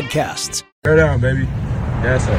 podcasts. 0.00 0.62
Bear 0.82 0.96
down, 0.96 1.20
baby. 1.20 1.42
Yes, 2.02 2.24
sir. 2.24 2.38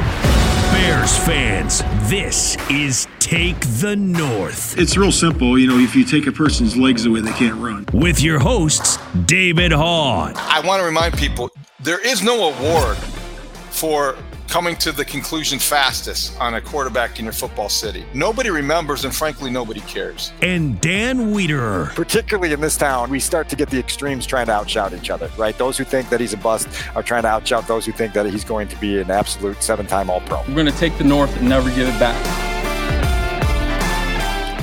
Bears 0.72 1.16
fans, 1.18 1.82
this 2.08 2.56
is 2.70 3.06
Take 3.20 3.60
the 3.60 3.94
North. 3.94 4.76
It's 4.78 4.96
real 4.96 5.12
simple. 5.12 5.58
You 5.58 5.68
know, 5.68 5.78
if 5.78 5.94
you 5.94 6.04
take 6.04 6.26
a 6.26 6.32
person's 6.32 6.76
legs 6.76 7.06
away, 7.06 7.20
they 7.20 7.32
can't 7.32 7.60
run. 7.60 7.86
With 7.92 8.20
your 8.20 8.38
hosts, 8.38 8.98
David 9.26 9.70
Haugh. 9.70 10.32
I 10.34 10.60
want 10.66 10.80
to 10.80 10.86
remind 10.86 11.16
people 11.16 11.50
there 11.80 12.04
is 12.04 12.22
no 12.22 12.52
award 12.52 12.96
for 13.70 14.16
coming 14.52 14.76
to 14.76 14.92
the 14.92 15.02
conclusion 15.02 15.58
fastest 15.58 16.38
on 16.38 16.52
a 16.56 16.60
quarterback 16.60 17.18
in 17.18 17.24
your 17.24 17.32
football 17.32 17.70
city. 17.70 18.04
Nobody 18.12 18.50
remembers, 18.50 19.06
and 19.06 19.14
frankly, 19.14 19.50
nobody 19.50 19.80
cares. 19.80 20.30
And 20.42 20.78
Dan 20.82 21.32
Wiederer. 21.32 21.94
Particularly 21.94 22.52
in 22.52 22.60
this 22.60 22.76
town, 22.76 23.08
we 23.08 23.18
start 23.18 23.48
to 23.48 23.56
get 23.56 23.70
the 23.70 23.78
extremes 23.78 24.26
trying 24.26 24.44
to 24.48 24.52
outshout 24.52 24.92
each 24.92 25.08
other, 25.08 25.30
right? 25.38 25.56
Those 25.56 25.78
who 25.78 25.84
think 25.84 26.10
that 26.10 26.20
he's 26.20 26.34
a 26.34 26.36
bust 26.36 26.68
are 26.94 27.02
trying 27.02 27.22
to 27.22 27.28
outshout 27.28 27.66
those 27.66 27.86
who 27.86 27.92
think 27.92 28.12
that 28.12 28.26
he's 28.26 28.44
going 28.44 28.68
to 28.68 28.76
be 28.76 29.00
an 29.00 29.10
absolute 29.10 29.62
seven 29.62 29.86
time 29.86 30.10
All 30.10 30.20
Pro. 30.20 30.42
We're 30.46 30.52
going 30.52 30.66
to 30.66 30.72
take 30.72 30.98
the 30.98 31.04
North 31.04 31.34
and 31.38 31.48
never 31.48 31.70
give 31.70 31.88
it 31.88 31.98
back. 31.98 32.52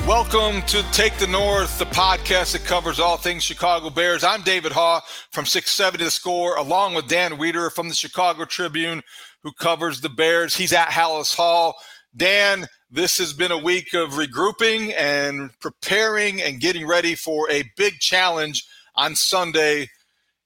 Welcome 0.06 0.62
to 0.62 0.82
Take 0.90 1.16
the 1.18 1.26
North, 1.28 1.78
the 1.78 1.84
podcast 1.86 2.52
that 2.52 2.64
covers 2.64 2.98
all 2.98 3.16
things 3.16 3.44
Chicago 3.44 3.90
Bears. 3.90 4.24
I'm 4.24 4.42
David 4.42 4.72
Haugh 4.72 5.00
from 5.30 5.46
670 5.46 6.04
The 6.04 6.10
Score, 6.10 6.56
along 6.56 6.94
with 6.94 7.06
Dan 7.06 7.32
Wiederer 7.32 7.70
from 7.70 7.88
the 7.88 7.94
Chicago 7.94 8.44
Tribune 8.44 9.02
who 9.42 9.52
covers 9.52 10.00
the 10.00 10.08
Bears. 10.08 10.56
He's 10.56 10.72
at 10.72 10.88
Halas 10.88 11.34
Hall. 11.34 11.74
Dan, 12.16 12.66
this 12.90 13.18
has 13.18 13.32
been 13.32 13.52
a 13.52 13.58
week 13.58 13.94
of 13.94 14.10
regrouping 14.10 14.92
and 14.98 15.50
preparing 15.60 16.42
and 16.42 16.60
getting 16.60 16.86
ready 16.86 17.14
for 17.14 17.50
a 17.50 17.70
big 17.76 17.98
challenge 18.00 18.66
on 18.96 19.14
Sunday 19.14 19.88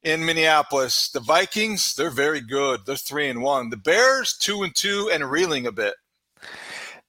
in 0.02 0.26
Minneapolis. 0.26 1.10
The 1.10 1.20
Vikings, 1.20 1.94
they're 1.94 2.10
very 2.10 2.40
good. 2.40 2.80
They're 2.86 2.96
three 2.96 3.28
and 3.28 3.42
one. 3.42 3.70
The 3.70 3.78
Bears, 3.78 4.36
two 4.38 4.62
and 4.62 4.74
two, 4.74 5.10
and 5.10 5.30
reeling 5.30 5.66
a 5.66 5.72
bit. 5.72 5.94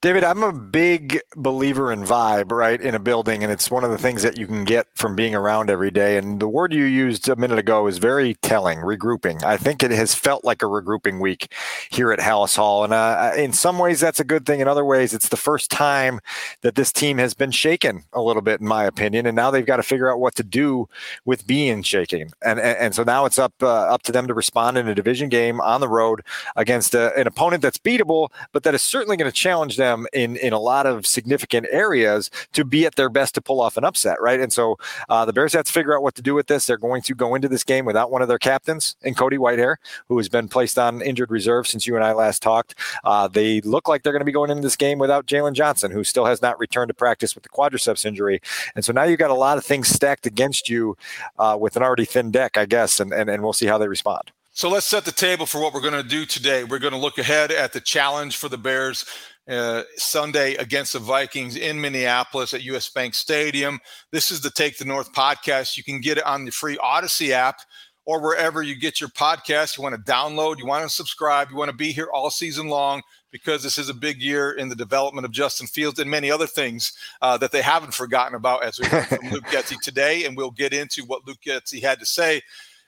David, 0.05 0.23
I'm 0.23 0.43
a 0.43 0.53
big 0.53 1.19
believer 1.35 1.91
in 1.91 2.03
vibe, 2.03 2.51
right, 2.51 2.79
in 2.79 2.93
a 2.93 2.99
building, 2.99 3.41
and 3.41 3.51
it's 3.51 3.71
one 3.71 3.83
of 3.83 3.89
the 3.89 3.97
things 3.97 4.21
that 4.21 4.37
you 4.37 4.45
can 4.45 4.63
get 4.63 4.85
from 4.93 5.15
being 5.15 5.33
around 5.33 5.71
every 5.71 5.89
day. 5.89 6.15
And 6.17 6.39
the 6.39 6.47
word 6.47 6.73
you 6.73 6.83
used 6.83 7.27
a 7.27 7.35
minute 7.35 7.57
ago 7.57 7.87
is 7.87 7.97
very 7.97 8.35
telling 8.43 8.81
regrouping. 8.81 9.43
I 9.43 9.57
think 9.57 9.81
it 9.81 9.89
has 9.89 10.13
felt 10.13 10.45
like 10.45 10.61
a 10.61 10.67
regrouping 10.67 11.19
week 11.19 11.51
here 11.89 12.11
at 12.11 12.19
Halas 12.19 12.55
Hall. 12.55 12.83
And 12.83 12.93
uh, 12.93 13.31
in 13.35 13.51
some 13.51 13.79
ways, 13.79 13.99
that's 13.99 14.19
a 14.19 14.23
good 14.23 14.45
thing. 14.45 14.59
In 14.59 14.67
other 14.67 14.85
ways, 14.85 15.11
it's 15.11 15.29
the 15.29 15.37
first 15.37 15.71
time 15.71 16.19
that 16.61 16.75
this 16.75 16.91
team 16.91 17.17
has 17.17 17.33
been 17.33 17.49
shaken 17.49 18.03
a 18.13 18.21
little 18.21 18.43
bit, 18.43 18.61
in 18.61 18.67
my 18.67 18.83
opinion. 18.83 19.25
And 19.25 19.35
now 19.35 19.49
they've 19.49 19.65
got 19.65 19.77
to 19.77 19.83
figure 19.83 20.11
out 20.11 20.19
what 20.19 20.35
to 20.35 20.43
do 20.43 20.87
with 21.25 21.47
being 21.47 21.81
shaken. 21.81 22.29
And, 22.43 22.59
and, 22.59 22.77
and 22.77 22.95
so 22.95 23.01
now 23.01 23.25
it's 23.25 23.39
up, 23.39 23.55
uh, 23.59 23.67
up 23.67 24.03
to 24.03 24.11
them 24.11 24.27
to 24.27 24.35
respond 24.35 24.77
in 24.77 24.87
a 24.87 24.93
division 24.93 25.29
game 25.29 25.59
on 25.61 25.81
the 25.81 25.89
road 25.89 26.21
against 26.55 26.93
a, 26.93 27.07
uh, 27.07 27.19
an 27.19 27.25
opponent 27.25 27.63
that's 27.63 27.79
beatable, 27.79 28.29
but 28.51 28.61
that 28.61 28.75
is 28.75 28.83
certainly 28.83 29.17
going 29.17 29.31
to 29.31 29.35
challenge 29.35 29.77
them 29.77 29.94
them 29.95 30.07
in 30.13 30.35
in 30.37 30.53
a 30.53 30.59
lot 30.59 30.85
of 30.85 31.05
significant 31.05 31.67
areas 31.71 32.29
to 32.53 32.65
be 32.65 32.85
at 32.85 32.95
their 32.95 33.09
best 33.09 33.35
to 33.35 33.41
pull 33.41 33.61
off 33.61 33.77
an 33.77 33.83
upset, 33.83 34.21
right? 34.21 34.39
And 34.39 34.51
so 34.51 34.77
uh, 35.09 35.25
the 35.25 35.33
Bears 35.33 35.53
have 35.53 35.65
to 35.65 35.71
figure 35.71 35.95
out 35.95 36.03
what 36.03 36.15
to 36.15 36.21
do 36.21 36.35
with 36.35 36.47
this. 36.47 36.65
They're 36.65 36.77
going 36.77 37.01
to 37.03 37.15
go 37.15 37.35
into 37.35 37.47
this 37.47 37.63
game 37.63 37.85
without 37.85 38.11
one 38.11 38.21
of 38.21 38.27
their 38.27 38.39
captains, 38.39 38.95
and 39.03 39.15
Cody 39.17 39.37
Whitehair, 39.37 39.77
who 40.07 40.17
has 40.17 40.29
been 40.29 40.47
placed 40.47 40.77
on 40.77 41.01
injured 41.01 41.31
reserve 41.31 41.67
since 41.67 41.87
you 41.87 41.95
and 41.95 42.03
I 42.03 42.13
last 42.13 42.41
talked. 42.41 42.75
Uh, 43.03 43.27
they 43.27 43.61
look 43.61 43.87
like 43.87 44.03
they're 44.03 44.13
going 44.13 44.21
to 44.21 44.25
be 44.25 44.31
going 44.31 44.51
into 44.51 44.63
this 44.63 44.75
game 44.75 44.99
without 44.99 45.25
Jaylon 45.25 45.53
Johnson, 45.53 45.91
who 45.91 46.03
still 46.03 46.25
has 46.25 46.41
not 46.41 46.59
returned 46.59 46.89
to 46.89 46.93
practice 46.93 47.35
with 47.35 47.43
the 47.43 47.49
quadriceps 47.49 48.05
injury. 48.05 48.41
And 48.75 48.83
so 48.83 48.93
now 48.93 49.03
you've 49.03 49.19
got 49.19 49.31
a 49.31 49.35
lot 49.35 49.57
of 49.57 49.65
things 49.65 49.87
stacked 49.87 50.25
against 50.25 50.69
you 50.69 50.97
uh, 51.39 51.57
with 51.59 51.75
an 51.75 51.83
already 51.83 52.05
thin 52.05 52.31
deck, 52.31 52.57
I 52.57 52.65
guess, 52.65 52.99
and, 52.99 53.13
and, 53.13 53.29
and 53.29 53.43
we'll 53.43 53.53
see 53.53 53.67
how 53.67 53.77
they 53.77 53.87
respond. 53.87 54.31
So 54.51 54.69
let's 54.69 54.85
set 54.85 55.03
the 55.03 55.11
table 55.11 55.45
for 55.45 55.59
what 55.59 55.73
we're 55.73 55.81
going 55.81 56.01
to 56.01 56.03
do 56.03 56.25
today. 56.25 56.63
We're 56.63 56.79
going 56.79 56.93
to 56.93 56.99
look 56.99 57.17
ahead 57.17 57.51
at 57.51 57.73
the 57.73 57.81
challenge 57.81 58.37
for 58.37 58.47
the 58.47 58.57
Bears 58.57 59.03
uh, 59.47 59.83
Sunday 59.95 60.55
against 60.55 60.93
the 60.93 60.99
Vikings 60.99 61.55
in 61.55 61.79
Minneapolis 61.79 62.53
at 62.53 62.63
US 62.63 62.89
Bank 62.89 63.13
Stadium. 63.13 63.79
This 64.11 64.31
is 64.31 64.41
the 64.41 64.49
Take 64.49 64.77
the 64.77 64.85
North 64.85 65.13
podcast. 65.13 65.77
You 65.77 65.83
can 65.83 66.01
get 66.01 66.17
it 66.17 66.25
on 66.25 66.45
the 66.45 66.51
free 66.51 66.77
Audacy 66.77 67.29
app 67.29 67.59
or 68.05 68.21
wherever 68.21 68.61
you 68.61 68.75
get 68.75 68.99
your 68.99 69.09
podcast. 69.09 69.77
You 69.77 69.83
want 69.83 69.95
to 69.95 70.11
download, 70.11 70.59
you 70.59 70.65
want 70.65 70.83
to 70.83 70.89
subscribe, 70.89 71.49
you 71.49 71.57
want 71.57 71.69
to 71.69 71.77
be 71.77 71.91
here 71.91 72.09
all 72.13 72.29
season 72.29 72.67
long 72.67 73.01
because 73.31 73.61
this 73.61 73.77
is 73.77 73.89
a 73.89 73.93
big 73.93 74.21
year 74.21 74.53
in 74.53 74.69
the 74.69 74.75
development 74.75 75.25
of 75.25 75.31
Justin 75.31 75.67
Fields 75.67 75.99
and 75.99 76.09
many 76.09 76.31
other 76.31 76.47
things 76.47 76.93
uh, 77.21 77.37
that 77.37 77.51
they 77.51 77.61
haven't 77.61 77.93
forgotten 77.93 78.35
about 78.35 78.63
as 78.63 78.79
we 78.79 78.87
heard 78.87 79.07
from 79.07 79.29
Luke 79.31 79.43
Getsy 79.45 79.79
today. 79.81 80.25
And 80.25 80.37
we'll 80.37 80.51
get 80.51 80.73
into 80.73 81.03
what 81.03 81.27
Luke 81.27 81.41
Getsy 81.45 81.81
had 81.81 81.99
to 81.99 82.05
say. 82.05 82.41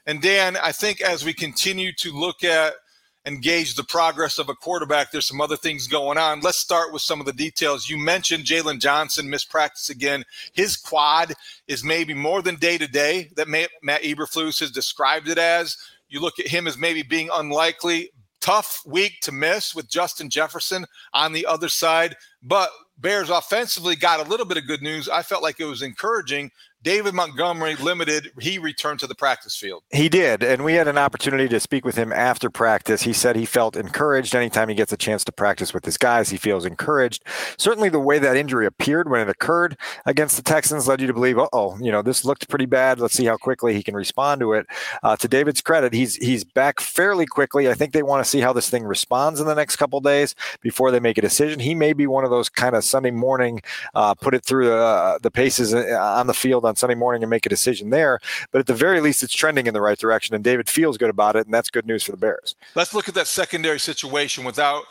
And 0.05 0.21
Dan, 0.21 0.55
I 0.55 0.71
think 0.71 1.01
as 1.01 1.25
we 1.25 1.33
continue 1.33 1.91
to 1.97 2.11
look 2.13 2.43
at 2.43 2.75
and 3.27 3.41
gauge 3.41 3.75
the 3.75 3.83
progress 3.83 4.39
of 4.39 4.47
a 4.47 4.55
quarterback, 4.55 5.11
there's 5.11 5.27
some 5.27 5.41
other 5.41 5.57
things 5.57 5.85
going 5.85 6.17
on. 6.17 6.39
Let's 6.39 6.59
start 6.59 6.93
with 6.93 7.01
some 7.01 7.19
of 7.19 7.25
the 7.25 7.33
details. 7.33 7.89
You 7.89 7.97
mentioned 7.97 8.45
Jaylon 8.45 8.79
Johnson 8.79 9.29
missed 9.29 9.49
practice 9.49 9.89
again. 9.89 10.23
His 10.53 10.77
quad 10.77 11.33
is 11.67 11.83
maybe 11.83 12.13
more 12.13 12.41
than 12.41 12.55
day 12.55 12.77
to 12.77 12.87
day 12.87 13.29
that 13.35 13.49
Matt 13.49 13.69
Eberflus 14.01 14.61
has 14.61 14.71
described 14.71 15.27
it 15.27 15.37
as. 15.37 15.75
You 16.07 16.21
look 16.21 16.39
at 16.39 16.47
him 16.47 16.67
as 16.67 16.77
maybe 16.77 17.03
being 17.03 17.29
unlikely. 17.33 18.11
Tough 18.39 18.81
week 18.85 19.19
to 19.23 19.33
miss 19.33 19.75
with 19.75 19.89
Justin 19.89 20.29
Jefferson 20.29 20.85
on 21.13 21.33
the 21.33 21.45
other 21.45 21.67
side. 21.67 22.15
But 22.41 22.69
Bears 22.97 23.29
offensively 23.29 23.97
got 23.97 24.25
a 24.25 24.29
little 24.29 24.45
bit 24.45 24.57
of 24.57 24.67
good 24.67 24.81
news. 24.81 25.09
I 25.09 25.21
felt 25.21 25.43
like 25.43 25.59
it 25.59 25.65
was 25.65 25.81
encouraging 25.81 26.49
David 26.87 27.15
Montgomery 27.15 27.75
limited. 27.75 28.31
He 28.39 28.59
returned 28.59 29.01
to 29.01 29.07
the 29.07 29.13
practice 29.13 29.57
field. 29.57 29.83
He 29.91 30.07
did, 30.07 30.41
and 30.41 30.63
we 30.63 30.75
had 30.75 30.87
an 30.87 30.97
opportunity 30.97 31.49
to 31.49 31.59
speak 31.59 31.83
with 31.83 31.97
him 31.97 32.13
after 32.13 32.49
practice. 32.49 33.01
He 33.01 33.11
said 33.11 33.35
he 33.35 33.45
felt 33.45 33.75
encouraged 33.75 34.33
anytime 34.33 34.69
he 34.69 34.75
gets 34.75 34.93
a 34.93 34.97
chance 34.97 35.25
to 35.25 35.33
practice 35.33 35.73
with 35.73 35.83
his 35.83 35.97
guys. 35.97 36.29
He 36.29 36.37
feels 36.37 36.63
encouraged. 36.63 37.25
Certainly, 37.57 37.89
the 37.89 37.99
way 37.99 38.19
that 38.19 38.37
injury 38.37 38.65
appeared 38.65 39.09
when 39.09 39.19
it 39.19 39.27
occurred 39.27 39.75
against 40.05 40.37
the 40.37 40.41
Texans 40.41 40.87
led 40.87 41.01
you 41.01 41.07
to 41.07 41.13
believe, 41.13 41.37
oh, 41.37 41.77
you 41.81 41.91
know, 41.91 42.01
this 42.01 42.23
looked 42.23 42.47
pretty 42.47 42.65
bad. 42.65 43.01
Let's 43.01 43.15
see 43.15 43.25
how 43.25 43.35
quickly 43.35 43.73
he 43.73 43.83
can 43.83 43.93
respond 43.93 44.39
to 44.39 44.53
it. 44.53 44.65
Uh, 45.03 45.17
to 45.17 45.27
David's 45.27 45.59
credit, 45.59 45.91
he's 45.91 46.15
he's 46.15 46.45
back 46.45 46.79
fairly 46.79 47.25
quickly. 47.25 47.67
I 47.69 47.73
think 47.73 47.91
they 47.91 48.01
want 48.01 48.23
to 48.23 48.29
see 48.29 48.39
how 48.39 48.53
this 48.53 48.69
thing 48.69 48.85
responds 48.85 49.41
in 49.41 49.45
the 49.45 49.55
next 49.55 49.75
couple 49.75 49.99
days 49.99 50.35
before 50.61 50.91
they 50.91 51.01
make 51.01 51.17
a 51.17 51.21
decision. 51.21 51.59
He 51.59 51.75
may 51.75 51.91
be 51.91 52.07
one 52.07 52.23
of 52.23 52.29
those 52.29 52.47
kind 52.47 52.77
of 52.77 52.85
Sunday 52.85 53.11
morning, 53.11 53.59
uh, 53.93 54.13
put 54.13 54.33
it 54.33 54.45
through 54.45 54.67
the 54.67 54.77
uh, 54.77 55.19
the 55.21 55.31
paces 55.31 55.73
uh, 55.73 55.97
on 55.99 56.27
the 56.27 56.33
field 56.33 56.63
on 56.63 56.76
Sunday 56.77 56.95
morning 56.95 57.23
and 57.23 57.29
make 57.29 57.45
a 57.45 57.49
decision 57.49 57.89
there. 57.89 58.19
But 58.51 58.59
at 58.59 58.67
the 58.67 58.73
very 58.73 59.01
least, 59.01 59.23
it's 59.23 59.33
trending 59.33 59.67
in 59.67 59.73
the 59.73 59.81
right 59.81 59.97
direction, 59.97 60.35
and 60.35 60.43
David 60.43 60.69
feels 60.69 60.97
good 60.97 61.09
about 61.09 61.35
it, 61.35 61.45
and 61.45 61.53
that's 61.53 61.69
good 61.69 61.85
news 61.85 62.03
for 62.03 62.11
the 62.11 62.17
Bears. 62.17 62.55
Let's 62.75 62.93
look 62.93 63.07
at 63.07 63.15
that 63.15 63.27
secondary 63.27 63.79
situation 63.79 64.43
without 64.43 64.83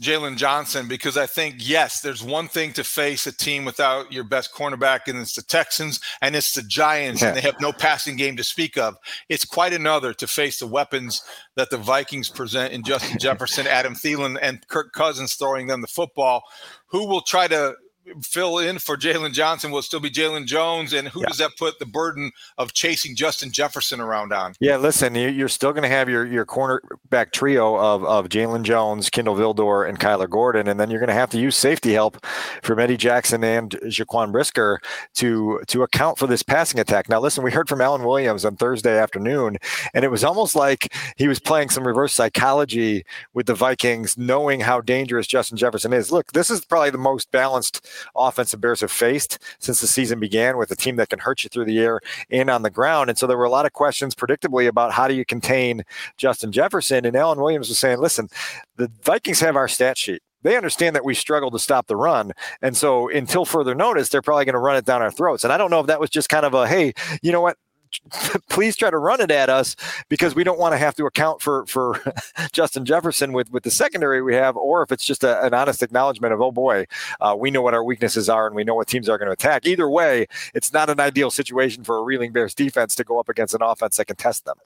Jaylon 0.00 0.36
Johnson 0.36 0.88
because 0.88 1.18
I 1.18 1.26
think, 1.26 1.56
yes, 1.58 2.00
there's 2.00 2.22
one 2.22 2.48
thing 2.48 2.72
to 2.72 2.84
face 2.84 3.26
a 3.26 3.32
team 3.32 3.66
without 3.66 4.10
your 4.10 4.24
best 4.24 4.52
cornerback, 4.54 5.00
and 5.06 5.18
it's 5.18 5.34
the 5.34 5.42
Texans 5.42 6.00
and 6.22 6.34
it's 6.34 6.54
the 6.54 6.62
Giants, 6.62 7.20
yeah. 7.20 7.28
and 7.28 7.36
they 7.36 7.42
have 7.42 7.60
no 7.60 7.72
passing 7.72 8.16
game 8.16 8.36
to 8.36 8.44
speak 8.44 8.78
of. 8.78 8.96
It's 9.28 9.44
quite 9.44 9.74
another 9.74 10.14
to 10.14 10.26
face 10.26 10.58
the 10.58 10.66
weapons 10.66 11.22
that 11.56 11.68
the 11.68 11.76
Vikings 11.76 12.30
present 12.30 12.72
in 12.72 12.82
Justin 12.82 13.18
Jefferson, 13.18 13.66
Adam 13.66 13.94
Thielen, 13.94 14.38
and 14.40 14.66
Kirk 14.68 14.92
Cousins 14.94 15.34
throwing 15.34 15.66
them 15.66 15.82
the 15.82 15.86
football. 15.86 16.44
Who 16.86 17.06
will 17.06 17.22
try 17.22 17.46
to 17.48 17.74
fill 18.22 18.58
in 18.58 18.78
for 18.78 18.96
Jaylon 18.96 19.32
Johnson 19.32 19.70
will 19.70 19.82
still 19.82 20.00
be 20.00 20.10
Jaylon 20.10 20.46
Jones, 20.46 20.92
and 20.92 21.08
who 21.08 21.20
yeah. 21.20 21.26
does 21.26 21.38
that 21.38 21.56
put 21.56 21.78
the 21.78 21.86
burden 21.86 22.32
of 22.58 22.72
chasing 22.72 23.16
Justin 23.16 23.52
Jefferson 23.52 24.00
around 24.00 24.32
on? 24.32 24.54
Yeah, 24.60 24.76
listen, 24.76 25.14
you're 25.14 25.48
still 25.48 25.72
going 25.72 25.82
to 25.82 25.88
have 25.88 26.08
your 26.08 26.26
your 26.26 26.46
cornerback 26.46 27.32
trio 27.32 27.76
of 27.76 28.04
of 28.04 28.28
Jaylon 28.28 28.62
Jones, 28.62 29.10
Kindle 29.10 29.34
Vildor, 29.34 29.88
and 29.88 29.98
Kyler 29.98 30.28
Gordon, 30.28 30.68
and 30.68 30.78
then 30.78 30.90
you're 30.90 31.00
going 31.00 31.08
to 31.08 31.14
have 31.14 31.30
to 31.30 31.38
use 31.38 31.56
safety 31.56 31.92
help 31.92 32.24
from 32.62 32.78
Eddie 32.78 32.96
Jackson 32.96 33.44
and 33.44 33.70
Jaquan 33.84 34.32
Brisker 34.32 34.80
to 35.14 35.60
to 35.66 35.82
account 35.82 36.18
for 36.18 36.26
this 36.26 36.42
passing 36.42 36.80
attack. 36.80 37.08
Now, 37.08 37.20
listen, 37.20 37.44
we 37.44 37.50
heard 37.50 37.68
from 37.68 37.80
Alan 37.80 38.04
Williams 38.04 38.44
on 38.44 38.56
Thursday 38.56 38.98
afternoon, 38.98 39.58
and 39.94 40.04
it 40.04 40.10
was 40.10 40.24
almost 40.24 40.54
like 40.54 40.92
he 41.16 41.28
was 41.28 41.40
playing 41.40 41.70
some 41.70 41.86
reverse 41.86 42.12
psychology 42.12 43.04
with 43.34 43.46
the 43.46 43.54
Vikings, 43.54 44.16
knowing 44.16 44.60
how 44.60 44.80
dangerous 44.80 45.26
Justin 45.26 45.56
Jefferson 45.56 45.92
is. 45.92 46.12
Look, 46.12 46.32
this 46.32 46.50
is 46.50 46.64
probably 46.64 46.90
the 46.90 46.98
most 46.98 47.30
balanced 47.30 47.86
offense 48.14 48.50
the 48.50 48.56
Bears 48.56 48.80
have 48.80 48.90
faced 48.90 49.38
since 49.58 49.80
the 49.80 49.86
season 49.86 50.20
began 50.20 50.56
with 50.56 50.70
a 50.70 50.76
team 50.76 50.96
that 50.96 51.08
can 51.08 51.18
hurt 51.18 51.44
you 51.44 51.48
through 51.48 51.64
the 51.64 51.78
air 51.78 52.00
and 52.30 52.50
on 52.50 52.62
the 52.62 52.70
ground. 52.70 53.10
And 53.10 53.18
so 53.18 53.26
there 53.26 53.36
were 53.36 53.44
a 53.44 53.50
lot 53.50 53.66
of 53.66 53.72
questions, 53.72 54.14
predictably, 54.14 54.68
about 54.68 54.92
how 54.92 55.08
do 55.08 55.14
you 55.14 55.24
contain 55.24 55.84
Justin 56.16 56.52
Jefferson. 56.52 57.04
And 57.04 57.16
Alan 57.16 57.40
Williams 57.40 57.68
was 57.68 57.78
saying, 57.78 57.98
listen, 57.98 58.28
the 58.76 58.90
Vikings 59.02 59.40
have 59.40 59.56
our 59.56 59.68
stat 59.68 59.98
sheet 59.98 60.22
they 60.42 60.56
understand 60.56 60.96
that 60.96 61.04
we 61.04 61.14
struggle 61.14 61.50
to 61.50 61.58
stop 61.58 61.86
the 61.86 61.96
run. 61.96 62.32
And 62.62 62.76
so 62.76 63.08
until 63.10 63.44
further 63.44 63.74
notice, 63.74 64.08
they're 64.08 64.22
probably 64.22 64.44
going 64.44 64.54
to 64.54 64.58
run 64.58 64.76
it 64.76 64.84
down 64.84 65.02
our 65.02 65.10
throats. 65.10 65.44
And 65.44 65.52
I 65.52 65.58
don't 65.58 65.70
know 65.70 65.80
if 65.80 65.86
that 65.86 66.00
was 66.00 66.10
just 66.10 66.28
kind 66.28 66.46
of 66.46 66.54
a, 66.54 66.66
hey, 66.66 66.94
you 67.22 67.32
know 67.32 67.40
what? 67.40 67.56
please 68.48 68.76
try 68.76 68.90
to 68.90 68.98
run 68.98 69.20
it 69.20 69.30
at 69.30 69.48
us 69.48 69.76
because 70.08 70.34
we 70.34 70.44
don't 70.44 70.58
want 70.58 70.72
to 70.72 70.78
have 70.78 70.94
to 70.96 71.06
account 71.06 71.40
for 71.40 71.66
for 71.66 72.00
Justin 72.52 72.84
Jefferson 72.84 73.32
with 73.32 73.50
with 73.50 73.62
the 73.62 73.70
secondary 73.70 74.22
we 74.22 74.34
have, 74.34 74.56
or 74.56 74.82
if 74.82 74.92
it's 74.92 75.04
just 75.04 75.24
a, 75.24 75.44
an 75.44 75.54
honest 75.54 75.82
acknowledgement 75.82 76.32
of 76.32 76.40
oh 76.40 76.52
boy, 76.52 76.86
uh, 77.20 77.34
we 77.38 77.50
know 77.50 77.62
what 77.62 77.74
our 77.74 77.84
weaknesses 77.84 78.28
are 78.28 78.46
and 78.46 78.54
we 78.54 78.64
know 78.64 78.74
what 78.74 78.88
teams 78.88 79.08
are 79.08 79.18
going 79.18 79.26
to 79.26 79.32
attack. 79.32 79.66
Either 79.66 79.88
way, 79.88 80.26
it's 80.54 80.72
not 80.72 80.90
an 80.90 81.00
ideal 81.00 81.30
situation 81.30 81.84
for 81.84 81.98
a 81.98 82.02
reeling 82.02 82.32
Bears 82.32 82.54
defense 82.54 82.94
to 82.94 83.04
go 83.04 83.18
up 83.18 83.28
against 83.28 83.54
an 83.54 83.62
offense 83.62 83.96
that 83.96 84.06
can 84.06 84.16
test 84.16 84.44
them. 84.44 84.56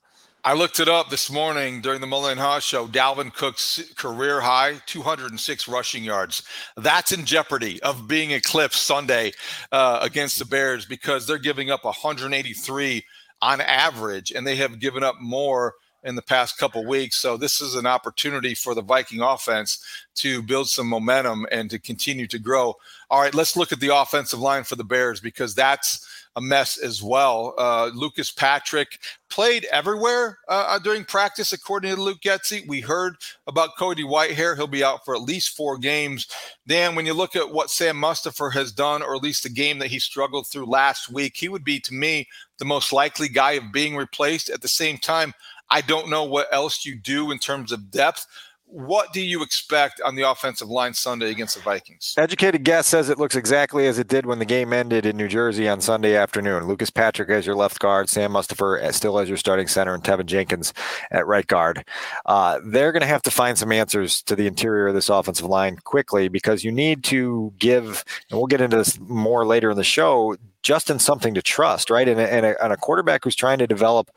I 0.47 0.53
looked 0.53 0.79
it 0.79 0.91
up 0.91 1.09
this 1.09 1.31
morning 1.31 1.81
during 1.81 2.03
the 2.03 2.07
Mully 2.07 2.33
and 2.33 2.41
Haugh 2.41 2.61
show. 2.61 2.87
Dalvin 2.87 3.33
Cook's 3.33 3.83
career 3.95 4.43
high, 4.43 4.75
206 4.85 5.69
rushing 5.69 6.05
yards. 6.05 6.43
That's 6.77 7.13
in 7.13 7.25
jeopardy 7.25 7.83
of 7.83 8.07
being 8.07 8.31
eclipsed 8.33 8.83
Sunday 8.83 9.33
uh, 9.73 10.01
against 10.03 10.39
the 10.39 10.45
Bears 10.45 10.85
because 10.85 11.27
they're 11.27 11.39
giving 11.39 11.71
up 11.71 11.87
183 11.87 13.05
on 13.45 13.61
average, 13.61 14.33
and 14.33 14.47
they 14.47 14.57
have 14.57 14.81
given 14.81 15.05
up 15.05 15.21
more 15.21 15.75
in 16.03 16.15
the 16.15 16.23
past 16.23 16.57
couple 16.57 16.85
weeks. 16.87 17.17
So 17.17 17.37
this 17.37 17.61
is 17.61 17.75
an 17.75 17.87
opportunity 17.87 18.55
for 18.55 18.75
the 18.75 18.83
Viking 18.83 19.21
offense 19.21 19.85
to 20.17 20.43
build 20.43 20.69
some 20.69 20.87
momentum 20.87 21.47
and 21.51 21.69
to 21.71 21.79
continue 21.79 22.27
to 22.29 22.39
grow. 22.39 22.75
All 23.11 23.21
right, 23.21 23.35
let's 23.35 23.57
look 23.57 23.73
at 23.73 23.81
the 23.81 23.95
offensive 23.95 24.39
line 24.39 24.65
for 24.65 24.77
the 24.77 24.85
Bears 24.85 25.21
because 25.21 25.55
that's 25.55 26.07
a 26.37 26.41
mess 26.41 26.79
as 26.79 27.03
well. 27.03 27.55
Uh, 27.57 27.91
Lucas 27.95 28.31
Patrick 28.31 28.99
played 29.31 29.67
everywhere 29.71 30.39
uh, 30.49 30.67
uh, 30.69 30.79
during 30.79 31.05
practice, 31.05 31.53
according 31.53 31.95
to 31.95 32.01
Luke 32.01 32.21
Getsy. 32.21 32.67
We 32.67 32.81
heard 32.81 33.17
about 33.47 33.77
Cody 33.79 34.03
Whitehair. 34.03 34.57
He'll 34.57 34.67
be 34.67 34.85
out 34.85 35.05
for 35.05 35.15
at 35.15 35.23
least 35.23 35.57
four 35.57 35.79
games. 35.79 36.27
Dan, 36.67 36.97
when 36.97 37.07
you 37.07 37.15
look 37.15 37.37
at 37.37 37.53
what 37.53 37.71
Sam 37.71 37.97
Mustipher 37.97 38.53
has 38.53 38.73
done, 38.73 39.03
or 39.03 39.15
at 39.15 39.23
least 39.23 39.45
the 39.45 39.49
game 39.49 39.79
that 39.79 39.89
he 39.91 39.99
struggled 39.99 40.49
through 40.49 40.67
last 40.67 41.11
week, 41.11 41.37
he 41.37 41.49
would 41.49 41.65
be, 41.65 41.79
to 41.81 41.95
me, 41.95 42.27
the 42.65 42.69
most 42.69 42.95
likely 42.95 43.29
guy 43.29 43.53
of 43.53 43.73
being 43.73 43.95
replaced. 43.95 44.49
At 44.49 44.63
the 44.63 44.69
same 44.69 44.97
time, 44.97 45.35
I 45.69 45.83
don't 45.83 46.09
know 46.09 46.25
what 46.25 46.49
else 46.51 46.87
you 46.87 46.97
do 46.97 47.31
in 47.31 47.39
terms 47.39 47.73
of 47.73 47.91
depth. 47.91 48.27
What 48.67 49.13
do 49.13 49.21
you 49.21 49.43
expect 49.43 50.01
on 50.01 50.15
the 50.15 50.23
offensive 50.23 50.69
line 50.69 50.95
Sunday 50.95 51.31
against 51.31 51.55
the 51.55 51.61
Vikings? 51.61 52.15
Educated 52.17 52.65
guess 52.65 52.87
says 52.87 53.11
it 53.11 53.19
looks 53.19 53.37
exactly 53.37 53.87
as 53.87 53.99
it 53.99 54.09
did 54.09 54.25
when 54.25 54.39
the 54.39 54.47
game 54.47 54.73
ended 54.73 55.05
in 55.05 55.19
New 55.19 55.29
Jersey 55.29 55.69
on 55.69 55.83
Sunday 55.83 56.17
afternoon. 56.17 56.67
Lucas 56.67 56.89
Patrick 56.89 57.29
as 57.29 57.45
your 57.45 57.55
left 57.55 57.79
guard, 57.79 58.09
Sam 58.09 58.33
Mustipher 58.33 58.93
still 58.95 59.19
as 59.19 59.29
your 59.29 59.37
starting 59.37 59.69
center, 59.69 59.93
and 59.93 60.03
Teven 60.03 60.25
Jenkins 60.25 60.73
at 61.11 61.27
right 61.27 61.47
guard. 61.47 61.85
Uh, 62.25 62.61
they're 62.65 62.93
going 62.93 63.03
to 63.03 63.07
have 63.07 63.23
to 63.23 63.31
find 63.31 63.59
some 63.59 63.71
answers 63.71 64.23
to 64.23 64.35
the 64.35 64.47
interior 64.47 64.89
of 64.89 64.95
this 64.95 65.11
offensive 65.11 65.47
line 65.47 65.77
quickly 65.85 66.29
because 66.29 66.65
you 66.65 66.73
need 66.73 67.05
to 67.05 67.53
give, 67.59 68.05
and 68.31 68.39
we'll 68.39 68.47
get 68.47 68.63
into 68.63 68.79
this 68.79 68.99
more 68.99 69.45
later 69.47 69.71
in 69.71 69.77
the 69.77 69.85
show, 69.85 70.35
Justin 70.65 70.99
something 70.99 71.35
to 71.35 71.43
trust, 71.43 71.91
right? 71.91 72.09
And, 72.09 72.19
and, 72.19 72.45
a, 72.45 72.65
and 72.65 72.73
a 72.73 72.77
quarterback 72.77 73.23
who's 73.23 73.37
trying 73.37 73.59
to 73.59 73.67
develop 73.67 74.11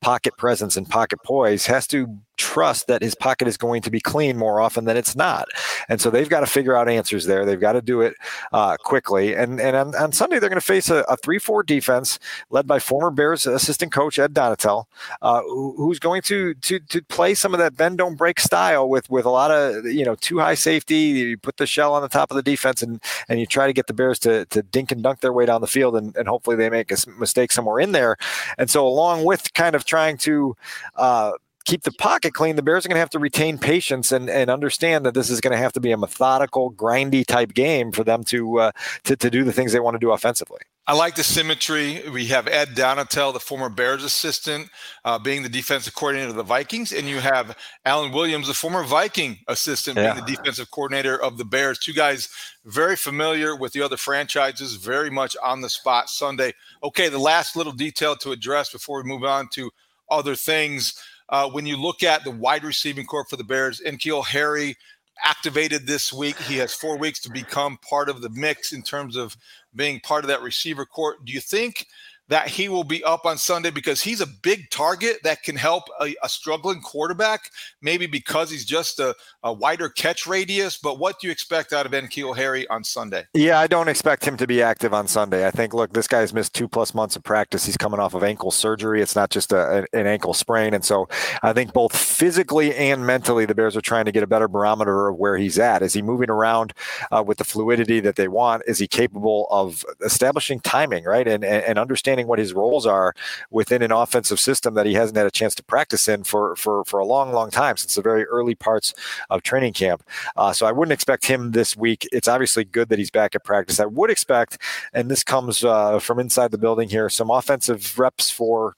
pocket 0.00 0.36
presence 0.36 0.76
and 0.76 0.88
pocket 0.88 1.18
poise 1.24 1.64
has 1.64 1.86
to 1.86 2.18
trust 2.36 2.88
that 2.88 3.00
his 3.00 3.14
pocket 3.14 3.48
is 3.48 3.56
going 3.56 3.80
to 3.80 3.90
be 3.90 4.00
clean 4.00 4.36
more 4.36 4.60
often 4.60 4.84
than 4.84 4.96
it's 4.96 5.16
not. 5.16 5.48
And 5.88 6.00
so 6.00 6.10
they've 6.10 6.28
got 6.28 6.40
to 6.40 6.46
figure 6.46 6.76
out 6.76 6.88
answers 6.88 7.26
there. 7.26 7.46
They've 7.46 7.60
got 7.60 7.72
to 7.72 7.80
do 7.80 8.00
it 8.02 8.14
uh, 8.52 8.76
quickly. 8.76 9.34
And 9.34 9.60
and 9.60 9.76
on, 9.76 9.94
on, 9.94 10.12
Sunday, 10.12 10.38
they're 10.38 10.50
going 10.50 10.60
to 10.60 10.66
face 10.66 10.90
a, 10.90 11.04
a 11.08 11.16
3 11.16 11.38
4 11.38 11.62
defense 11.62 12.18
led 12.50 12.66
by 12.66 12.78
former 12.78 13.10
Bears 13.10 13.46
assistant 13.46 13.92
coach 13.92 14.18
Ed 14.18 14.34
Donatell, 14.34 14.84
uh, 15.22 15.42
who's 15.42 15.98
going 15.98 16.22
to, 16.22 16.54
to 16.54 16.80
to 16.80 17.02
play 17.02 17.34
some 17.34 17.54
of 17.54 17.58
that 17.58 17.76
bend 17.76 17.98
don't 17.98 18.16
break 18.16 18.40
style 18.40 18.88
with 18.88 19.08
with 19.08 19.24
a 19.24 19.30
lot 19.30 19.50
of, 19.50 19.86
you 19.86 20.04
know, 20.04 20.16
two 20.16 20.38
high 20.38 20.54
safety. 20.54 20.96
You 20.96 21.38
put 21.38 21.56
the 21.56 21.66
shell 21.66 21.94
on 21.94 22.02
the 22.02 22.08
top 22.08 22.30
of 22.30 22.36
the 22.36 22.42
defense 22.42 22.82
and, 22.82 23.02
and 23.28 23.40
you 23.40 23.46
try 23.46 23.66
to 23.66 23.72
get 23.72 23.86
the 23.86 23.94
Bears 23.94 24.18
to, 24.20 24.44
to 24.46 24.62
dink 24.62 24.92
and 24.92 25.02
dunk 25.02 25.20
their 25.20 25.32
way 25.32 25.46
down 25.46 25.60
the 25.60 25.66
field. 25.66 25.93
And, 25.96 26.16
and 26.16 26.28
hopefully 26.28 26.56
they 26.56 26.70
make 26.70 26.90
a 26.90 26.96
mistake 27.18 27.52
somewhere 27.52 27.80
in 27.80 27.92
there. 27.92 28.16
And 28.58 28.70
so, 28.70 28.86
along 28.86 29.24
with 29.24 29.52
kind 29.54 29.74
of 29.74 29.84
trying 29.84 30.16
to 30.18 30.56
uh, 30.96 31.32
keep 31.64 31.82
the 31.82 31.92
pocket 31.92 32.34
clean, 32.34 32.56
the 32.56 32.62
Bears 32.62 32.84
are 32.84 32.88
going 32.88 32.96
to 32.96 33.00
have 33.00 33.10
to 33.10 33.18
retain 33.18 33.58
patience 33.58 34.12
and, 34.12 34.28
and 34.28 34.50
understand 34.50 35.06
that 35.06 35.14
this 35.14 35.30
is 35.30 35.40
going 35.40 35.52
to 35.52 35.58
have 35.58 35.72
to 35.72 35.80
be 35.80 35.92
a 35.92 35.96
methodical, 35.96 36.72
grindy 36.72 37.24
type 37.24 37.54
game 37.54 37.92
for 37.92 38.04
them 38.04 38.24
to, 38.24 38.60
uh, 38.60 38.72
to 39.04 39.16
to 39.16 39.30
do 39.30 39.44
the 39.44 39.52
things 39.52 39.72
they 39.72 39.80
want 39.80 39.94
to 39.94 39.98
do 39.98 40.12
offensively. 40.12 40.60
I 40.86 40.92
like 40.92 41.14
the 41.14 41.24
symmetry. 41.24 42.02
We 42.10 42.26
have 42.26 42.46
Ed 42.46 42.70
Donatell, 42.70 43.32
the 43.32 43.40
former 43.40 43.70
Bears 43.70 44.04
assistant, 44.04 44.68
uh, 45.06 45.18
being 45.18 45.42
the 45.42 45.48
defensive 45.48 45.94
coordinator 45.94 46.28
of 46.28 46.36
the 46.36 46.42
Vikings, 46.42 46.92
and 46.92 47.08
you 47.08 47.20
have 47.20 47.56
Alan 47.86 48.12
Williams, 48.12 48.48
the 48.48 48.54
former 48.54 48.84
Viking 48.84 49.38
assistant, 49.48 49.96
yeah. 49.96 50.12
being 50.12 50.26
the 50.26 50.36
defensive 50.36 50.70
coordinator 50.70 51.20
of 51.22 51.38
the 51.38 51.44
Bears. 51.44 51.78
Two 51.78 51.94
guys 51.94 52.28
very 52.66 52.96
familiar 52.96 53.56
with 53.56 53.72
the 53.72 53.80
other 53.80 53.96
franchises, 53.96 54.74
very 54.74 55.08
much 55.08 55.34
on 55.42 55.62
the 55.62 55.70
spot 55.70 56.10
Sunday. 56.10 56.52
Okay, 56.82 57.08
the 57.08 57.18
last 57.18 57.56
little 57.56 57.72
detail 57.72 58.14
to 58.16 58.32
address 58.32 58.70
before 58.70 59.02
we 59.02 59.08
move 59.08 59.24
on 59.24 59.48
to 59.52 59.70
other 60.10 60.34
things. 60.34 61.02
Uh, 61.30 61.48
when 61.48 61.64
you 61.64 61.78
look 61.78 62.02
at 62.02 62.24
the 62.24 62.30
wide 62.30 62.62
receiving 62.62 63.06
corps 63.06 63.24
for 63.24 63.36
the 63.36 63.44
Bears, 63.44 63.80
N'Keal 63.80 64.26
Harry 64.26 64.76
activated 65.22 65.86
this 65.86 66.12
week. 66.12 66.36
He 66.36 66.56
has 66.58 66.74
four 66.74 66.96
weeks 66.96 67.20
to 67.20 67.30
become 67.30 67.78
part 67.78 68.08
of 68.08 68.22
the 68.22 68.30
mix 68.30 68.72
in 68.72 68.82
terms 68.82 69.16
of 69.16 69.36
being 69.74 70.00
part 70.00 70.24
of 70.24 70.28
that 70.28 70.42
receiver 70.42 70.84
court. 70.84 71.24
Do 71.24 71.32
you 71.32 71.40
think 71.40 71.86
that 72.28 72.48
he 72.48 72.68
will 72.68 72.84
be 72.84 73.04
up 73.04 73.26
on 73.26 73.36
Sunday 73.36 73.70
because 73.70 74.02
he's 74.02 74.20
a 74.20 74.26
big 74.26 74.70
target 74.70 75.18
that 75.24 75.42
can 75.42 75.56
help 75.56 75.84
a, 76.00 76.14
a 76.22 76.28
struggling 76.28 76.80
quarterback, 76.80 77.50
maybe 77.82 78.06
because 78.06 78.50
he's 78.50 78.64
just 78.64 78.98
a, 78.98 79.14
a, 79.42 79.52
wider 79.52 79.88
catch 79.88 80.26
radius. 80.26 80.78
But 80.78 80.98
what 80.98 81.20
do 81.20 81.26
you 81.26 81.30
expect 81.30 81.72
out 81.72 81.86
of 81.86 81.92
N'Keal 81.92 82.34
Harry 82.34 82.66
on 82.68 82.82
Sunday? 82.82 83.24
Yeah, 83.34 83.60
I 83.60 83.66
don't 83.66 83.88
expect 83.88 84.24
him 84.24 84.36
to 84.38 84.46
be 84.46 84.62
active 84.62 84.94
on 84.94 85.06
Sunday. 85.06 85.46
I 85.46 85.50
think, 85.50 85.74
look, 85.74 85.92
this 85.92 86.08
guy's 86.08 86.32
missed 86.32 86.54
two 86.54 86.66
plus 86.66 86.94
months 86.94 87.14
of 87.14 87.22
practice. 87.22 87.66
He's 87.66 87.76
coming 87.76 88.00
off 88.00 88.14
of 88.14 88.24
ankle 88.24 88.50
surgery. 88.50 89.02
It's 89.02 89.14
not 89.14 89.30
just 89.30 89.52
a, 89.52 89.86
an 89.92 90.06
ankle 90.06 90.34
sprain. 90.34 90.74
And 90.74 90.84
so 90.84 91.08
I 91.42 91.52
think 91.52 91.72
both 91.72 91.94
physically 91.94 92.74
and 92.74 93.06
mentally, 93.06 93.44
the 93.44 93.54
Bears 93.54 93.76
are 93.76 93.82
trying 93.82 94.06
to 94.06 94.12
get 94.12 94.22
a 94.22 94.26
better 94.26 94.48
barometer 94.48 95.08
of 95.08 95.16
where 95.16 95.36
he's 95.36 95.58
at. 95.58 95.82
Is 95.82 95.92
he 95.92 96.02
moving 96.02 96.30
around 96.30 96.72
uh, 97.12 97.22
with 97.24 97.38
the 97.38 97.44
fluidity 97.44 98.00
that 98.00 98.16
they 98.16 98.28
want? 98.28 98.62
Is 98.66 98.78
he 98.78 98.88
capable 98.88 99.46
of 99.50 99.84
establishing 100.04 100.60
timing, 100.60 101.04
right? 101.04 101.28
And, 101.28 101.44
and, 101.44 101.64
and 101.64 101.78
understanding 101.78 102.13
understanding 102.14 102.28
what 102.28 102.38
his 102.38 102.52
roles 102.52 102.86
are 102.86 103.14
within 103.50 103.82
an 103.82 103.92
offensive 103.92 104.38
system 104.38 104.74
that 104.74 104.86
he 104.86 104.94
hasn't 104.94 105.16
had 105.16 105.26
a 105.26 105.30
chance 105.30 105.54
to 105.54 105.62
practice 105.64 106.08
in 106.08 106.24
for 106.24 106.54
for 106.56 106.84
for 106.84 107.00
a 107.00 107.06
long, 107.06 107.32
long 107.32 107.50
time 107.50 107.76
since 107.76 107.94
the 107.94 108.02
very 108.02 108.24
early 108.24 108.54
parts 108.54 108.94
of 109.30 109.42
training 109.42 109.72
camp. 109.72 110.02
Uh, 110.36 110.52
so 110.52 110.66
I 110.66 110.72
wouldn't 110.72 110.92
expect 110.92 111.26
him 111.26 111.52
this 111.52 111.76
week. 111.76 112.06
It's 112.12 112.28
obviously 112.28 112.64
good 112.64 112.88
that 112.88 112.98
he's 112.98 113.10
back 113.10 113.34
at 113.34 113.44
practice. 113.44 113.80
I 113.80 113.86
would 113.86 114.10
expect, 114.10 114.58
and 114.92 115.10
this 115.10 115.24
comes 115.24 115.64
uh, 115.64 115.98
from 115.98 116.18
inside 116.18 116.50
the 116.50 116.58
building 116.58 116.88
here, 116.88 117.08
some 117.08 117.30
offensive 117.30 117.98
reps 117.98 118.30
for 118.30 118.74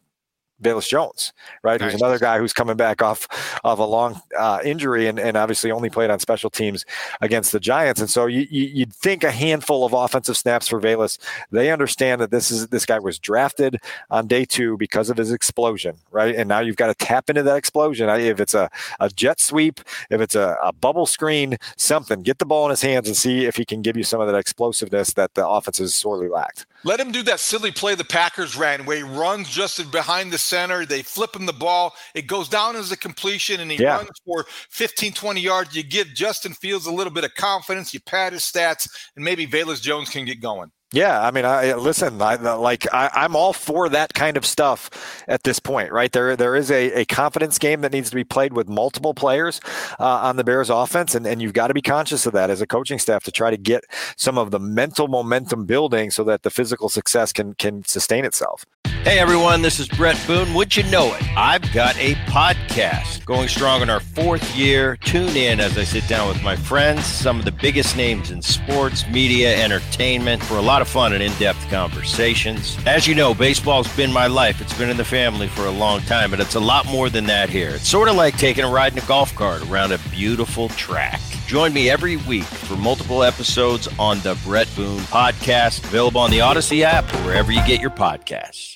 Velus 0.62 0.88
Jones, 0.88 1.32
right? 1.62 1.80
Nice. 1.80 1.92
Who's 1.92 2.00
another 2.00 2.18
guy 2.18 2.38
who's 2.38 2.52
coming 2.52 2.76
back 2.76 3.02
off 3.02 3.28
of 3.64 3.78
a 3.78 3.84
long 3.84 4.20
uh, 4.38 4.60
injury 4.64 5.06
and, 5.06 5.18
and 5.18 5.36
obviously 5.36 5.70
only 5.70 5.90
played 5.90 6.10
on 6.10 6.18
special 6.18 6.50
teams 6.50 6.84
against 7.20 7.52
the 7.52 7.60
Giants. 7.60 8.00
And 8.00 8.08
so 8.08 8.26
you, 8.26 8.46
you, 8.50 8.82
would 8.82 8.94
think 8.94 9.22
a 9.22 9.30
handful 9.30 9.84
of 9.84 9.92
offensive 9.92 10.36
snaps 10.36 10.68
for 10.68 10.80
Velus. 10.80 11.18
They 11.50 11.70
understand 11.70 12.20
that 12.20 12.30
this 12.30 12.50
is 12.50 12.68
this 12.68 12.86
guy 12.86 12.98
was 12.98 13.18
drafted 13.18 13.78
on 14.10 14.26
day 14.26 14.44
two 14.44 14.76
because 14.76 15.10
of 15.10 15.16
his 15.16 15.30
explosion, 15.30 15.96
right? 16.10 16.34
And 16.34 16.48
now 16.48 16.60
you've 16.60 16.76
got 16.76 16.86
to 16.86 16.94
tap 16.94 17.28
into 17.28 17.42
that 17.42 17.56
explosion. 17.56 18.08
If 18.08 18.40
it's 18.40 18.54
a, 18.54 18.70
a 19.00 19.10
jet 19.10 19.40
sweep, 19.40 19.80
if 20.10 20.20
it's 20.20 20.34
a, 20.34 20.56
a 20.62 20.72
bubble 20.72 21.06
screen, 21.06 21.58
something, 21.76 22.22
get 22.22 22.38
the 22.38 22.46
ball 22.46 22.64
in 22.64 22.70
his 22.70 22.82
hands 22.82 23.08
and 23.08 23.16
see 23.16 23.44
if 23.44 23.56
he 23.56 23.64
can 23.64 23.82
give 23.82 23.96
you 23.96 24.04
some 24.04 24.20
of 24.20 24.26
that 24.26 24.36
explosiveness 24.36 25.12
that 25.14 25.34
the 25.34 25.46
offense 25.46 25.78
has 25.78 25.94
sorely 25.94 26.28
lacked. 26.28 26.66
Let 26.85 27.00
him 27.00 27.11
do 27.11 27.23
that 27.25 27.40
silly 27.40 27.71
play 27.73 27.95
the 27.95 28.04
Packers 28.04 28.56
ran 28.56 28.87
where 28.87 28.99
he 28.99 29.02
runs 29.02 29.49
just 29.49 29.90
behind 29.90 30.33
the 30.33 30.38
center. 30.38 30.87
They 30.87 31.02
flip 31.02 31.35
him 31.35 31.47
the 31.47 31.52
ball. 31.52 31.95
It 32.14 32.26
goes 32.26 32.49
down 32.49 32.76
as 32.76 32.92
a 32.92 32.97
completion 32.97 33.61
and 33.61 33.71
he 33.71 33.83
yeah. 33.83 33.97
runs 33.97 34.11
for 34.25 34.47
15, 34.71 35.12
20 35.12 35.40
yards. 35.40 35.75
You 35.75 35.83
give 35.83 36.09
Justin 36.14 36.52
Fields 36.54 36.87
a 36.87 36.92
little 36.92 37.12
bit 37.12 37.25
of 37.25 37.35
confidence. 37.35 37.92
You 37.92 38.00
pad 38.00 38.33
his 38.33 38.42
stats, 38.42 38.88
and 39.16 39.25
maybe 39.25 39.47
Velus 39.47 39.80
Jones 39.80 40.11
can 40.11 40.25
get 40.25 40.40
going. 40.40 40.71
Yeah, 40.93 41.21
I 41.21 41.33
mean, 41.33 41.45
I 41.45 41.75
listen. 41.75 42.23
I 42.23 42.37
like. 42.37 42.87
I, 42.95 43.25
am 43.25 43.35
all 43.35 43.52
for 43.52 43.88
that 43.88 44.14
kind 44.14 44.37
of 44.37 44.47
stuff 44.47 44.88
at 45.26 45.43
this 45.43 45.59
point, 45.59 45.90
right? 45.90 46.12
There, 46.12 46.37
there 46.37 46.55
is 46.55 46.71
a, 46.71 47.00
a 47.00 47.05
confidence 47.07 47.59
game 47.59 47.81
that 47.81 47.90
needs 47.90 48.09
to 48.11 48.14
be 48.14 48.23
played 48.23 48.52
with 48.52 48.69
multiple 48.69 49.12
players 49.12 49.61
uh, 49.99 50.05
on 50.05 50.37
the 50.37 50.45
Bears' 50.45 50.71
offense, 50.71 51.16
and, 51.16 51.26
and 51.26 51.43
you've 51.43 51.55
got 51.55 51.69
to 51.69 51.75
be 51.75 51.83
conscious 51.83 52.25
of 52.25 52.35
that 52.35 52.50
as 52.50 52.61
a 52.61 52.69
coaching 52.69 53.00
staff 53.00 53.25
to 53.25 53.33
try 53.33 53.50
to 53.50 53.57
get 53.57 53.83
some 54.16 54.38
of 54.38 54.52
the 54.52 54.61
mental 54.61 55.09
momentum 55.09 55.64
building 55.64 56.12
so 56.12 56.23
that 56.23 56.45
the 56.45 56.50
physical 56.50 56.88
success 56.88 57.33
can 57.33 57.55
can 57.55 57.85
sustain 57.85 58.25
itself. 58.25 58.64
Hey 59.07 59.21
everyone, 59.21 59.62
this 59.62 59.78
is 59.78 59.87
Bret 59.87 60.21
Boone. 60.26 60.52
Would 60.55 60.76
you 60.76 60.83
know 60.90 61.14
it? 61.14 61.23
I've 61.37 61.73
got 61.73 61.97
a 61.97 62.14
podcast 62.26 63.25
going 63.25 63.47
strong 63.47 63.81
in 63.81 63.88
our 63.88 64.00
fourth 64.00 64.57
year. 64.57 64.97
Tune 64.97 65.37
in 65.37 65.61
as 65.61 65.78
I 65.78 65.85
sit 65.85 66.09
down 66.09 66.26
with 66.26 66.43
my 66.43 66.57
friends, 66.57 67.07
some 67.07 67.38
of 67.38 67.45
the 67.45 67.52
biggest 67.52 67.97
names 67.97 68.33
in 68.33 68.43
sports, 68.43 69.07
media, 69.07 69.57
entertainment, 69.62 70.43
for 70.43 70.55
a 70.57 70.61
lot 70.61 70.75
of 70.83 70.88
fun 70.88 71.12
and 71.12 71.23
in 71.23 71.33
depth 71.35 71.68
conversations. 71.71 72.76
As 72.87 73.06
you 73.06 73.14
know, 73.14 73.35
baseball's 73.35 73.95
been 73.97 74.12
my 74.12 74.26
life. 74.26 74.61
It's 74.61 74.76
been 74.76 74.90
in 74.90 74.97
the 74.97 75.04
family 75.04 75.49
for 75.49 75.66
a 75.66 75.71
long 75.71 76.00
time, 76.02 76.30
but 76.30 76.40
it's 76.40 76.54
a 76.54 76.61
lot 76.61 76.87
more 76.87 77.11
than 77.11 77.26
that 77.26 77.49
here. 77.49 77.71
It's 77.71 77.88
sort 77.88 78.09
of 78.09 78.16
like 78.16 78.37
taking 78.38 78.64
a 78.64 78.71
ride 78.71 78.92
in 78.92 78.99
a 78.99 79.06
golf 79.06 79.35
cart 79.35 79.62
around 79.68 79.92
a 79.92 79.99
beautiful 80.11 80.68
track. 80.71 81.21
Join 81.47 81.73
me 81.73 81.88
every 81.88 82.16
week 82.16 82.45
for 82.45 82.76
multiple 82.76 83.23
episodes 83.23 83.88
on 83.99 84.21
the 84.21 84.38
Bret 84.45 84.68
Boone 84.75 85.00
Podcast, 85.02 85.85
available 85.85 86.21
on 86.21 86.30
the 86.30 86.38
Audacy 86.38 86.83
app 86.83 87.04
or 87.14 87.18
wherever 87.18 87.52
you 87.52 87.64
get 87.66 87.80
your 87.80 87.90
podcasts. 87.90 88.75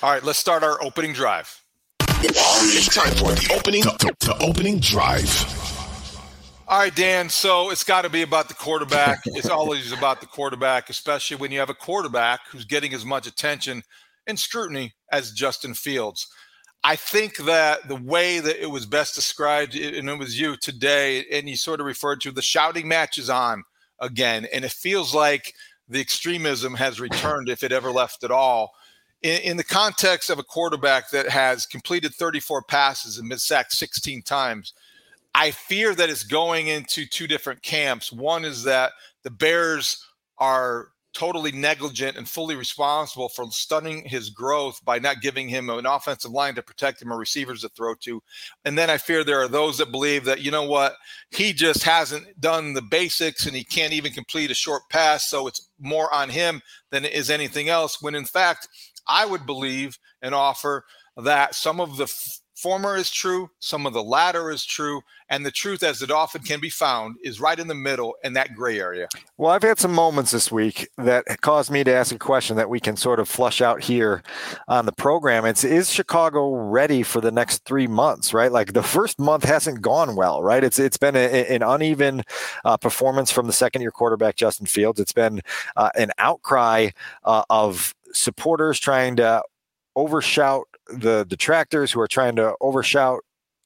All 0.00 0.10
right, 0.10 0.22
let's 0.22 0.38
start 0.38 0.62
our 0.62 0.82
opening 0.82 1.12
drive. 1.12 1.62
It's 2.24 2.94
time 2.94 3.12
for 3.14 3.32
the 3.32 3.54
opening, 3.56 3.82
the, 3.82 4.14
the 4.20 4.36
opening 4.40 4.78
drive. 4.80 5.28
All 6.68 6.78
right, 6.78 6.94
Dan. 6.94 7.28
So 7.28 7.70
it's 7.70 7.84
got 7.84 8.02
to 8.02 8.08
be 8.08 8.22
about 8.22 8.48
the 8.48 8.54
quarterback. 8.54 9.20
it's 9.26 9.48
always 9.48 9.92
about 9.92 10.20
the 10.20 10.26
quarterback, 10.26 10.88
especially 10.88 11.36
when 11.36 11.52
you 11.52 11.58
have 11.58 11.70
a 11.70 11.74
quarterback 11.74 12.40
who's 12.50 12.64
getting 12.64 12.94
as 12.94 13.04
much 13.04 13.26
attention 13.26 13.82
and 14.26 14.38
scrutiny 14.38 14.94
as 15.10 15.32
Justin 15.32 15.74
Fields. 15.74 16.26
I 16.82 16.96
think 16.96 17.36
that 17.38 17.86
the 17.88 17.96
way 17.96 18.40
that 18.40 18.60
it 18.60 18.70
was 18.70 18.86
best 18.86 19.14
described, 19.14 19.76
and 19.76 20.08
it 20.08 20.18
was 20.18 20.40
you 20.40 20.56
today, 20.56 21.24
and 21.30 21.48
you 21.48 21.56
sort 21.56 21.80
of 21.80 21.86
referred 21.86 22.20
to 22.22 22.32
the 22.32 22.42
shouting 22.42 22.88
match 22.88 23.18
is 23.18 23.30
on 23.30 23.62
again. 24.00 24.46
And 24.52 24.64
it 24.64 24.72
feels 24.72 25.14
like 25.14 25.54
the 25.88 26.00
extremism 26.00 26.74
has 26.74 27.00
returned, 27.00 27.48
if 27.48 27.62
it 27.62 27.70
ever 27.70 27.92
left 27.92 28.24
at 28.24 28.32
all 28.32 28.72
in, 29.22 29.40
in 29.42 29.56
the 29.56 29.64
context 29.64 30.30
of 30.30 30.38
a 30.38 30.44
quarterback 30.44 31.10
that 31.10 31.28
has 31.28 31.66
completed 31.66 32.14
34 32.14 32.62
passes 32.62 33.18
and 33.18 33.28
been 33.28 33.38
sacked 33.38 33.72
16 33.72 34.22
times, 34.22 34.74
I 35.34 35.50
fear 35.50 35.94
that 35.94 36.10
it's 36.10 36.24
going 36.24 36.68
into 36.68 37.06
two 37.06 37.26
different 37.26 37.62
camps. 37.62 38.12
One 38.12 38.44
is 38.44 38.64
that 38.64 38.92
the 39.22 39.30
Bears 39.30 40.04
are 40.38 40.88
totally 41.14 41.52
negligent 41.52 42.16
and 42.16 42.28
fully 42.28 42.56
responsible 42.56 43.28
for 43.28 43.50
stunning 43.50 44.04
his 44.06 44.30
growth 44.30 44.82
by 44.84 44.98
not 44.98 45.20
giving 45.20 45.48
him 45.48 45.68
an 45.68 45.86
offensive 45.86 46.30
line 46.30 46.54
to 46.54 46.62
protect 46.62 47.02
him 47.02 47.12
or 47.12 47.18
receivers 47.18 47.60
to 47.60 47.68
throw 47.70 47.94
to. 47.94 48.22
And 48.64 48.78
then 48.78 48.88
I 48.88 48.96
fear 48.96 49.22
there 49.22 49.42
are 49.42 49.48
those 49.48 49.78
that 49.78 49.92
believe 49.92 50.24
that, 50.24 50.40
you 50.40 50.50
know 50.50 50.64
what, 50.64 50.94
he 51.30 51.52
just 51.52 51.84
hasn't 51.84 52.40
done 52.40 52.72
the 52.72 52.82
basics 52.82 53.46
and 53.46 53.54
he 53.54 53.64
can't 53.64 53.92
even 53.92 54.12
complete 54.12 54.50
a 54.50 54.54
short 54.54 54.82
pass. 54.88 55.28
So 55.28 55.46
it's 55.46 55.68
more 55.78 56.12
on 56.14 56.30
him 56.30 56.62
than 56.90 57.04
it 57.04 57.12
is 57.12 57.30
anything 57.30 57.68
else. 57.68 58.00
When 58.00 58.14
in 58.14 58.24
fact, 58.24 58.68
I 59.08 59.26
would 59.26 59.46
believe 59.46 59.98
and 60.20 60.34
offer 60.34 60.84
that 61.16 61.54
some 61.54 61.80
of 61.80 61.96
the 61.96 62.04
f- 62.04 62.40
former 62.56 62.96
is 62.96 63.10
true, 63.10 63.50
some 63.58 63.86
of 63.86 63.92
the 63.92 64.02
latter 64.02 64.50
is 64.50 64.64
true, 64.64 65.00
and 65.28 65.44
the 65.44 65.50
truth, 65.50 65.82
as 65.82 66.00
it 66.00 66.10
often 66.10 66.42
can 66.42 66.60
be 66.60 66.70
found, 66.70 67.16
is 67.24 67.40
right 67.40 67.58
in 67.58 67.66
the 67.66 67.74
middle 67.74 68.14
in 68.22 68.34
that 68.34 68.54
gray 68.54 68.78
area. 68.78 69.08
Well, 69.36 69.50
I've 69.50 69.62
had 69.62 69.78
some 69.78 69.92
moments 69.92 70.30
this 70.30 70.52
week 70.52 70.88
that 70.96 71.24
caused 71.40 71.70
me 71.70 71.82
to 71.84 71.92
ask 71.92 72.14
a 72.14 72.18
question 72.18 72.56
that 72.56 72.70
we 72.70 72.78
can 72.78 72.96
sort 72.96 73.18
of 73.18 73.28
flush 73.28 73.60
out 73.60 73.82
here 73.82 74.22
on 74.68 74.86
the 74.86 74.92
program. 74.92 75.44
It's 75.44 75.64
is 75.64 75.90
Chicago 75.90 76.54
ready 76.54 77.02
for 77.02 77.20
the 77.20 77.32
next 77.32 77.64
three 77.64 77.88
months? 77.88 78.32
Right, 78.32 78.52
like 78.52 78.74
the 78.74 78.82
first 78.82 79.18
month 79.18 79.44
hasn't 79.44 79.82
gone 79.82 80.14
well. 80.14 80.42
Right, 80.42 80.62
it's 80.62 80.78
it's 80.78 80.98
been 80.98 81.16
a, 81.16 81.46
an 81.52 81.62
uneven 81.62 82.22
uh, 82.64 82.76
performance 82.76 83.32
from 83.32 83.48
the 83.48 83.52
second 83.52 83.82
year 83.82 83.90
quarterback 83.90 84.36
Justin 84.36 84.66
Fields. 84.66 85.00
It's 85.00 85.12
been 85.12 85.40
uh, 85.76 85.90
an 85.96 86.12
outcry 86.18 86.90
uh, 87.24 87.42
of 87.50 87.94
supporters 88.12 88.78
trying 88.78 89.16
to 89.16 89.42
overshout 89.96 90.64
the 90.88 91.24
detractors 91.28 91.92
who 91.92 92.00
are 92.00 92.08
trying 92.08 92.36
to 92.36 92.54
overshout 92.60 93.20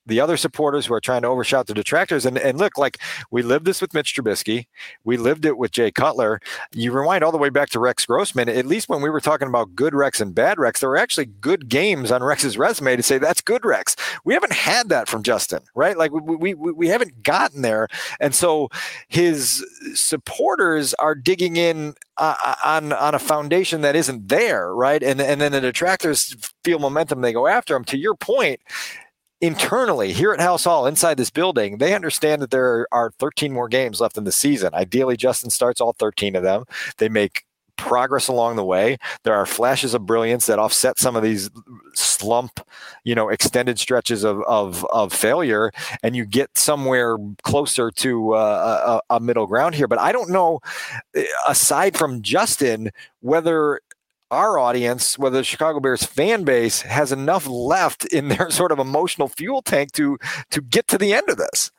the 0.07 0.21
other 0.21 0.37
supporters 0.37 0.87
who 0.87 0.95
are 0.95 1.01
trying 1.01 1.23
to 1.23 1.29
overshout 1.29 1.67
the 1.67 1.75
detractors. 1.75 2.25
And, 2.25 2.39
and 2.39 2.59
look, 2.59 2.79
like 2.79 2.99
we 3.31 3.43
lived 3.43 3.65
this 3.65 3.81
with 3.81 3.93
Mitch 3.93 4.15
Trubisky, 4.15 4.67
we 5.05 5.17
lived 5.17 5.45
it 5.45 5.59
with 5.59 5.73
Jay 5.73 5.91
Cutler. 5.91 6.41
You 6.73 6.93
rewind 6.93 7.25
all 7.25 7.33
the 7.33 7.39
way 7.39 7.51
back 7.51 7.71
to 7.71 7.81
Rex 7.81 8.07
Grossman. 8.07 8.49
At 8.49 8.67
least 8.67 8.89
when 8.89 9.03
we 9.03 9.11
were 9.11 9.21
talking 9.21 9.49
about 9.49 9.75
good 9.75 9.95
Rex 9.95 10.21
and 10.21 10.35
bad 10.35 10.59
Rex, 10.59 10.81
there 10.81 10.89
were 10.89 10.97
actually 10.97 11.27
good 11.27 11.69
games 11.69 12.11
on 12.11 12.23
Rex's 12.23 12.57
resume 12.57 12.97
to 12.97 13.03
say 13.03 13.19
that's 13.19 13.41
good 13.41 13.65
Rex. 13.65 13.97
We 14.25 14.35
haven't 14.35 14.53
had 14.53 14.89
that 14.89 15.09
from 15.09 15.23
Justin, 15.23 15.61
right? 15.75 15.97
Like 15.97 16.13
we, 16.13 16.55
we, 16.55 16.73
we 16.73 16.89
haven't 16.89 17.23
gotten 17.23 17.63
there. 17.63 17.89
And 18.21 18.35
so 18.35 18.69
his 19.09 19.65
supporters 19.95 20.95
are 20.95 21.15
digging 21.15 21.57
in 21.57 21.95
uh, 22.19 22.55
on 22.65 22.93
on 22.93 23.15
a 23.15 23.19
foundation 23.19 23.83
that 23.83 23.97
isn't 23.97 24.29
there, 24.29 24.75
right? 24.75 25.03
And 25.03 25.21
and 25.21 25.41
then 25.41 25.53
the 25.53 25.61
detractors 25.61 26.35
feel 26.65 26.79
momentum, 26.79 27.21
they 27.21 27.33
go 27.33 27.47
after 27.47 27.77
him. 27.77 27.85
To 27.85 27.99
your 27.99 28.15
point, 28.15 28.61
internally 29.41 30.13
here 30.13 30.33
at 30.33 30.41
Halas 30.41 30.65
Hall 30.65 30.87
inside 30.87 31.17
this 31.17 31.31
building, 31.31 31.79
they 31.79 31.95
understand 31.95 32.43
that 32.43 32.51
there 32.51 32.87
are 32.93 33.11
13 33.19 33.53
more 33.53 33.69
games 33.69 34.01
left 34.01 34.17
in 34.17 34.25
the 34.25 34.33
season. 34.33 34.75
Ideally, 34.75 35.17
Justin 35.17 35.51
starts 35.51 35.81
all 35.81 35.95
13 35.99 36.37
of 36.37 36.43
them. 36.43 36.65
They 36.99 37.09
make 37.09 37.45
progress 37.77 38.29
along 38.29 38.57
the 38.57 38.65
way. 38.65 38.97
There 39.23 39.35
are 39.35 39.47
flashes 39.47 39.95
of 39.95 40.07
brilliance 40.07 40.47
that 40.47 40.59
offset 40.59 40.99
some 40.99 41.15
of 41.15 41.23
these 41.23 41.51
slump, 41.95 42.61
you 43.05 43.15
know, 43.15 43.29
extended 43.29 43.79
stretches 43.79 44.25
of 44.25 44.43
of, 44.47 44.85
of 44.87 45.13
failure, 45.13 45.71
and 46.03 46.17
you 46.17 46.25
get 46.25 46.57
somewhere 46.57 47.17
closer 47.43 47.91
to 47.91 48.35
uh, 48.35 49.01
a, 49.11 49.17
a 49.17 49.21
middle 49.21 49.47
ground 49.47 49.75
here. 49.75 49.87
But 49.89 49.99
I 49.99 50.13
don't 50.13 50.31
know, 50.31 50.61
eh, 51.15 51.25
aside 51.47 51.97
from 51.97 52.23
Justin, 52.23 52.91
whether 53.21 53.81
our 54.31 54.59
audience, 54.59 55.19
whether 55.19 55.39
the 55.39 55.45
Chicago 55.45 55.81
Bears 55.81 56.05
fan 56.05 56.45
base 56.45 56.83
has 56.83 57.13
enough 57.13 57.47
left 57.47 58.05
in 58.07 58.29
their 58.31 58.51
sort 58.51 58.73
of 58.73 58.79
emotional 58.79 59.29
fuel 59.29 59.63
tank 59.63 59.93
to 59.93 60.19
to 60.51 60.61
get 60.61 60.87
to 60.89 60.99
the 60.99 61.13
end 61.13 61.29
of 61.29 61.37
this. 61.37 61.71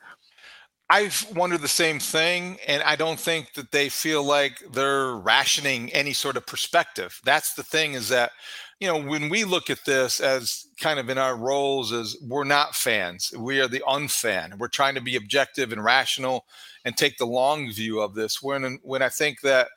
I've 0.90 1.26
wondered 1.36 1.60
the 1.60 1.68
same 1.68 1.98
thing, 1.98 2.56
and 2.66 2.82
I 2.82 2.96
don't 2.96 3.20
think 3.20 3.52
that 3.54 3.72
they 3.72 3.90
feel 3.90 4.24
like 4.24 4.62
they're 4.72 5.16
rationing 5.16 5.92
any 5.92 6.14
sort 6.14 6.38
of 6.38 6.46
perspective. 6.46 7.20
That's 7.24 7.52
the 7.52 7.62
thing 7.62 7.92
is 7.92 8.08
that, 8.08 8.32
you 8.80 8.86
know, 8.86 9.02
when 9.02 9.28
we 9.28 9.44
look 9.44 9.70
at 9.70 9.84
this 9.84 10.20
as 10.20 10.66
kind 10.80 11.00
of 11.00 11.10
in 11.10 11.18
our 11.18 11.36
roles 11.36 11.92
as 11.92 12.16
we're 12.22 12.44
not 12.44 12.76
fans, 12.76 13.32
we 13.36 13.60
are 13.60 13.66
the 13.66 13.82
unfan. 13.88 14.56
We're 14.56 14.68
trying 14.68 14.94
to 14.94 15.00
be 15.00 15.16
objective 15.16 15.72
and 15.72 15.82
rational 15.82 16.46
and 16.84 16.96
take 16.96 17.18
the 17.18 17.26
long 17.26 17.72
view 17.72 18.00
of 18.00 18.14
this. 18.14 18.40
When 18.40 18.78
when 18.82 19.02
I 19.02 19.08
think 19.08 19.40
that 19.40 19.68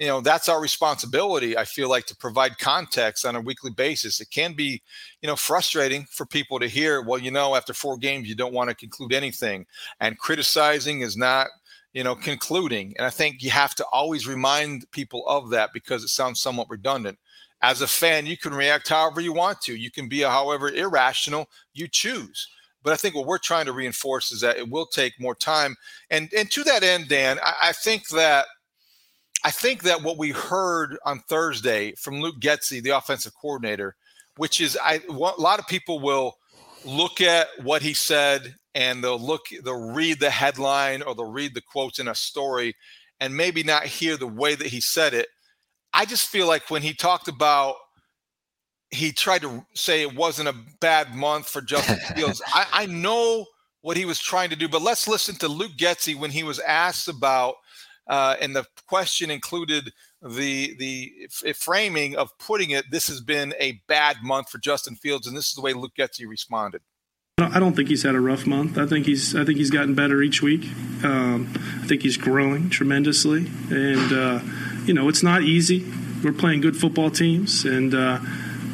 you 0.00 0.06
know 0.06 0.20
that's 0.20 0.48
our 0.48 0.60
responsibility 0.60 1.56
i 1.56 1.64
feel 1.64 1.88
like 1.88 2.06
to 2.06 2.16
provide 2.16 2.58
context 2.58 3.26
on 3.26 3.36
a 3.36 3.40
weekly 3.40 3.70
basis 3.70 4.20
it 4.20 4.30
can 4.30 4.54
be 4.54 4.82
you 5.20 5.26
know 5.28 5.36
frustrating 5.36 6.06
for 6.10 6.24
people 6.24 6.58
to 6.58 6.66
hear 6.66 7.02
well 7.02 7.18
you 7.18 7.30
know 7.30 7.54
after 7.54 7.74
four 7.74 7.98
games 7.98 8.26
you 8.26 8.34
don't 8.34 8.54
want 8.54 8.68
to 8.70 8.74
conclude 8.74 9.12
anything 9.12 9.64
and 10.00 10.18
criticizing 10.18 11.02
is 11.02 11.16
not 11.16 11.48
you 11.92 12.02
know 12.02 12.14
concluding 12.14 12.94
and 12.96 13.06
i 13.06 13.10
think 13.10 13.42
you 13.42 13.50
have 13.50 13.74
to 13.74 13.84
always 13.92 14.26
remind 14.26 14.90
people 14.90 15.22
of 15.28 15.50
that 15.50 15.70
because 15.74 16.02
it 16.02 16.08
sounds 16.08 16.40
somewhat 16.40 16.70
redundant 16.70 17.18
as 17.62 17.82
a 17.82 17.86
fan 17.86 18.26
you 18.26 18.36
can 18.36 18.54
react 18.54 18.88
however 18.88 19.20
you 19.20 19.32
want 19.32 19.60
to 19.60 19.74
you 19.74 19.90
can 19.90 20.08
be 20.08 20.20
however 20.20 20.70
irrational 20.70 21.48
you 21.74 21.86
choose 21.86 22.48
but 22.82 22.92
I 22.92 22.96
think 22.96 23.14
what 23.14 23.26
we're 23.26 23.38
trying 23.38 23.66
to 23.66 23.72
reinforce 23.72 24.32
is 24.32 24.40
that 24.40 24.56
it 24.56 24.68
will 24.68 24.86
take 24.86 25.20
more 25.20 25.34
time. 25.34 25.76
And 26.10 26.32
and 26.32 26.50
to 26.50 26.64
that 26.64 26.82
end, 26.82 27.08
Dan, 27.08 27.38
I, 27.42 27.54
I 27.64 27.72
think 27.72 28.08
that 28.08 28.46
I 29.44 29.50
think 29.50 29.82
that 29.82 30.02
what 30.02 30.18
we 30.18 30.30
heard 30.30 30.98
on 31.04 31.20
Thursday 31.20 31.92
from 31.92 32.20
Luke 32.20 32.40
Getsy, 32.40 32.82
the 32.82 32.96
offensive 32.96 33.34
coordinator, 33.40 33.96
which 34.36 34.60
is 34.60 34.78
I 34.82 35.00
a 35.08 35.12
lot 35.12 35.58
of 35.58 35.66
people 35.66 36.00
will 36.00 36.36
look 36.84 37.20
at 37.20 37.48
what 37.62 37.82
he 37.82 37.92
said 37.92 38.54
and 38.74 39.04
they'll 39.04 39.18
look 39.20 39.42
they'll 39.64 39.92
read 39.92 40.20
the 40.20 40.30
headline 40.30 41.02
or 41.02 41.14
they'll 41.14 41.30
read 41.30 41.54
the 41.54 41.60
quotes 41.60 41.98
in 41.98 42.08
a 42.08 42.14
story 42.14 42.74
and 43.20 43.36
maybe 43.36 43.62
not 43.62 43.84
hear 43.84 44.16
the 44.16 44.26
way 44.26 44.54
that 44.54 44.68
he 44.68 44.80
said 44.80 45.12
it. 45.12 45.28
I 45.92 46.04
just 46.04 46.28
feel 46.28 46.46
like 46.46 46.70
when 46.70 46.82
he 46.82 46.94
talked 46.94 47.28
about 47.28 47.76
he 48.90 49.12
tried 49.12 49.42
to 49.42 49.64
say 49.74 50.02
it 50.02 50.14
wasn't 50.14 50.48
a 50.48 50.54
bad 50.80 51.14
month 51.14 51.48
for 51.48 51.60
Justin 51.60 51.98
Fields. 52.16 52.42
I, 52.46 52.66
I 52.72 52.86
know 52.86 53.46
what 53.82 53.96
he 53.96 54.04
was 54.04 54.18
trying 54.18 54.50
to 54.50 54.56
do, 54.56 54.68
but 54.68 54.82
let's 54.82 55.08
listen 55.08 55.36
to 55.36 55.48
Luke 55.48 55.72
Getsy 55.78 56.18
when 56.18 56.30
he 56.30 56.42
was 56.42 56.58
asked 56.58 57.08
about, 57.08 57.54
uh, 58.08 58.36
and 58.40 58.54
the 58.54 58.66
question 58.86 59.30
included 59.30 59.92
the 60.20 60.76
the 60.78 61.12
f- 61.24 61.56
framing 61.56 62.16
of 62.16 62.36
putting 62.38 62.70
it. 62.70 62.90
This 62.90 63.06
has 63.08 63.20
been 63.20 63.54
a 63.58 63.80
bad 63.86 64.18
month 64.22 64.50
for 64.50 64.58
Justin 64.58 64.96
Fields, 64.96 65.26
and 65.26 65.36
this 65.36 65.48
is 65.48 65.54
the 65.54 65.62
way 65.62 65.72
Luke 65.72 65.92
Getsy 65.98 66.26
responded. 66.28 66.82
I 67.38 67.58
don't 67.58 67.74
think 67.74 67.88
he's 67.88 68.02
had 68.02 68.14
a 68.14 68.20
rough 68.20 68.46
month. 68.46 68.76
I 68.76 68.84
think 68.84 69.06
he's 69.06 69.34
I 69.34 69.44
think 69.44 69.56
he's 69.56 69.70
gotten 69.70 69.94
better 69.94 70.20
each 70.20 70.42
week. 70.42 70.64
Um, 71.02 71.50
I 71.82 71.86
think 71.86 72.02
he's 72.02 72.18
growing 72.18 72.68
tremendously, 72.68 73.46
and 73.70 74.12
uh, 74.12 74.40
you 74.90 74.94
know 74.94 75.08
it's 75.08 75.22
not 75.22 75.42
easy. 75.42 75.86
We're 76.24 76.32
playing 76.32 76.62
good 76.62 76.76
football 76.76 77.12
teams, 77.12 77.64
and 77.64 77.94
uh, 77.94 78.18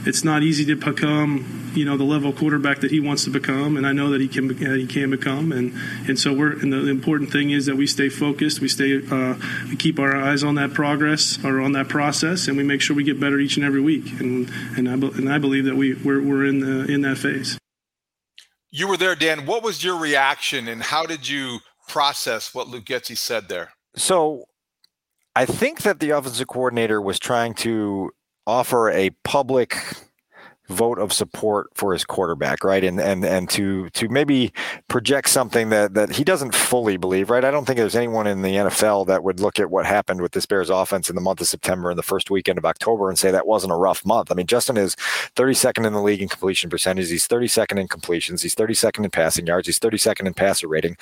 it's 0.06 0.24
not 0.24 0.42
easy 0.42 0.64
to 0.64 0.74
become 0.74 1.72
you 1.74 1.84
know 1.84 1.98
the 1.98 2.04
level 2.04 2.32
quarterback 2.32 2.80
that 2.80 2.90
he 2.90 3.00
wants 3.00 3.24
to 3.24 3.30
become, 3.30 3.76
and 3.76 3.86
I 3.86 3.92
know 3.92 4.08
that 4.08 4.22
he 4.22 4.26
can 4.26 4.50
uh, 4.50 4.76
he 4.76 4.86
can 4.86 5.10
become, 5.10 5.52
and 5.52 5.74
and 6.08 6.18
so 6.18 6.32
we're 6.32 6.52
and 6.52 6.72
the 6.72 6.88
important 6.88 7.32
thing 7.32 7.50
is 7.50 7.66
that 7.66 7.76
we 7.76 7.86
stay 7.86 8.08
focused, 8.08 8.60
we 8.60 8.68
stay 8.68 8.96
uh, 8.96 9.34
we 9.68 9.76
keep 9.76 9.98
our 9.98 10.16
eyes 10.16 10.42
on 10.42 10.54
that 10.54 10.72
progress 10.72 11.38
or 11.44 11.60
on 11.60 11.72
that 11.72 11.90
process, 11.90 12.48
and 12.48 12.56
we 12.56 12.62
make 12.62 12.80
sure 12.80 12.96
we 12.96 13.04
get 13.04 13.20
better 13.20 13.38
each 13.38 13.58
and 13.58 13.66
every 13.66 13.82
week, 13.82 14.18
and 14.18 14.48
and 14.78 14.88
I 14.88 14.94
and 14.94 15.30
I 15.30 15.36
believe 15.36 15.66
that 15.66 15.76
we 15.76 15.96
we're, 15.96 16.22
we're 16.22 16.46
in 16.46 16.60
the 16.60 16.90
in 16.90 17.02
that 17.02 17.18
phase. 17.18 17.58
You 18.70 18.88
were 18.88 18.96
there, 18.96 19.16
Dan. 19.16 19.44
What 19.44 19.62
was 19.62 19.84
your 19.84 19.98
reaction, 19.98 20.66
and 20.66 20.82
how 20.82 21.04
did 21.04 21.28
you 21.28 21.58
process 21.88 22.54
what 22.54 22.68
Luke 22.68 22.86
Getsy 22.86 23.18
said 23.18 23.50
there? 23.50 23.72
So, 23.96 24.46
I 25.36 25.44
think 25.44 25.82
that 25.82 26.00
the 26.00 26.10
offensive 26.10 26.48
coordinator 26.48 26.98
was 26.98 27.18
trying 27.18 27.52
to 27.56 28.10
offer 28.46 28.88
a 28.88 29.10
public 29.22 29.76
vote 30.68 30.98
of 30.98 31.12
support 31.12 31.68
for 31.74 31.92
his 31.92 32.04
quarterback, 32.04 32.64
right? 32.64 32.82
And 32.82 33.00
and 33.00 33.24
and 33.24 33.48
to 33.50 33.88
to 33.90 34.08
maybe 34.08 34.52
project 34.88 35.28
something 35.28 35.70
that 35.70 35.94
that 35.94 36.12
he 36.12 36.24
doesn't 36.24 36.54
fully 36.54 36.96
believe, 36.96 37.30
right? 37.30 37.44
I 37.44 37.50
don't 37.50 37.64
think 37.66 37.78
there's 37.78 37.96
anyone 37.96 38.26
in 38.26 38.42
the 38.42 38.54
NFL 38.54 39.06
that 39.06 39.22
would 39.22 39.40
look 39.40 39.60
at 39.60 39.70
what 39.70 39.86
happened 39.86 40.20
with 40.20 40.32
this 40.32 40.46
Bears 40.46 40.70
offense 40.70 41.08
in 41.08 41.14
the 41.14 41.22
month 41.22 41.40
of 41.40 41.46
September 41.46 41.90
and 41.90 41.98
the 41.98 42.02
first 42.02 42.30
weekend 42.30 42.58
of 42.58 42.64
October 42.64 43.08
and 43.08 43.18
say 43.18 43.30
that 43.30 43.46
wasn't 43.46 43.72
a 43.72 43.76
rough 43.76 44.04
month. 44.04 44.32
I 44.32 44.34
mean, 44.34 44.46
Justin 44.46 44.76
is 44.76 44.96
32nd 45.36 45.86
in 45.86 45.92
the 45.92 46.02
league 46.02 46.22
in 46.22 46.28
completion 46.28 46.70
percentage. 46.70 47.08
He's 47.10 47.28
32nd 47.28 47.78
in 47.78 47.88
completions. 47.88 48.42
He's 48.42 48.54
32nd 48.54 49.04
in 49.04 49.10
passing 49.10 49.46
yards. 49.46 49.66
He's 49.68 49.80
32nd 49.80 50.26
in 50.26 50.34
passer 50.34 50.68
rating. 50.68 50.96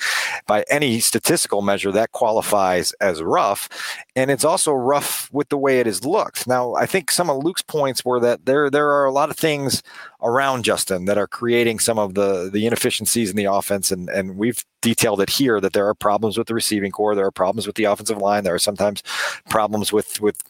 By 0.47 0.65
any 0.69 0.99
statistical 0.99 1.61
measure, 1.61 1.91
that 1.91 2.11
qualifies 2.11 2.91
as 2.93 3.21
rough. 3.21 3.69
And 4.15 4.31
it's 4.31 4.45
also 4.45 4.71
rough 4.71 5.29
with 5.33 5.49
the 5.49 5.57
way 5.57 5.79
it 5.79 5.87
is 5.87 6.05
looked. 6.05 6.47
Now, 6.47 6.73
I 6.75 6.85
think 6.85 7.11
some 7.11 7.29
of 7.29 7.43
Luke's 7.43 7.61
points 7.61 8.05
were 8.05 8.19
that 8.21 8.45
there 8.45 8.69
there 8.69 8.89
are 8.89 9.05
a 9.05 9.11
lot 9.11 9.29
of 9.29 9.37
things 9.37 9.83
around 10.21 10.63
Justin 10.63 11.05
that 11.05 11.17
are 11.17 11.27
creating 11.27 11.79
some 11.79 11.99
of 11.99 12.13
the 12.13 12.49
the 12.51 12.65
inefficiencies 12.65 13.29
in 13.29 13.35
the 13.35 13.45
offense. 13.45 13.91
And 13.91 14.09
and 14.09 14.37
we've 14.37 14.63
detailed 14.81 15.19
it 15.21 15.29
here 15.29 15.59
that 15.59 15.73
there 15.73 15.87
are 15.87 15.93
problems 15.95 16.37
with 16.37 16.47
the 16.47 16.53
receiving 16.53 16.91
corps, 16.91 17.15
there 17.15 17.25
are 17.25 17.31
problems 17.31 17.67
with 17.67 17.75
the 17.75 17.85
offensive 17.85 18.17
line, 18.17 18.43
there 18.43 18.55
are 18.55 18.59
sometimes 18.59 19.03
problems 19.49 19.91
with 19.91 20.21
with 20.21 20.41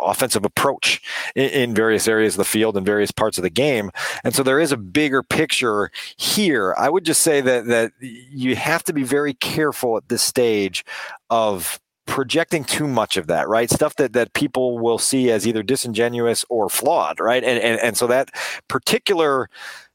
offensive 0.00 0.44
approach 0.44 1.00
in, 1.34 1.50
in, 1.50 1.74
various 1.74 2.08
areas 2.08 2.34
of 2.34 2.38
the 2.38 2.44
field 2.44 2.76
and 2.76 2.84
various 2.84 3.10
parts 3.10 3.38
of 3.38 3.42
the 3.42 3.50
game. 3.50 3.90
And 4.24 4.34
so 4.34 4.42
there 4.42 4.58
is 4.58 4.72
a 4.72 4.76
bigger 4.76 5.22
picture 5.22 5.90
here. 6.16 6.74
I 6.76 6.90
would 6.90 7.04
just 7.04 7.22
say 7.22 7.40
that 7.40 7.66
that 7.66 7.92
you 8.00 8.56
have 8.56 8.82
to 8.84 8.92
be 8.92 9.04
very 9.04 9.34
careful 9.34 9.96
at 9.96 10.08
this 10.08 10.22
stage 10.22 10.84
of 11.30 11.80
projecting 12.14 12.62
too 12.62 12.86
much 12.86 13.16
of 13.16 13.26
that, 13.26 13.48
right? 13.48 13.68
Stuff 13.68 13.96
that 13.96 14.12
that 14.12 14.34
people 14.34 14.78
will 14.78 14.98
see 14.98 15.32
as 15.32 15.48
either 15.48 15.64
disingenuous 15.64 16.44
or 16.48 16.68
flawed, 16.68 17.18
right? 17.18 17.42
And 17.42 17.58
and, 17.58 17.80
and 17.80 17.96
so 17.96 18.06
that 18.06 18.30
particular 18.68 19.50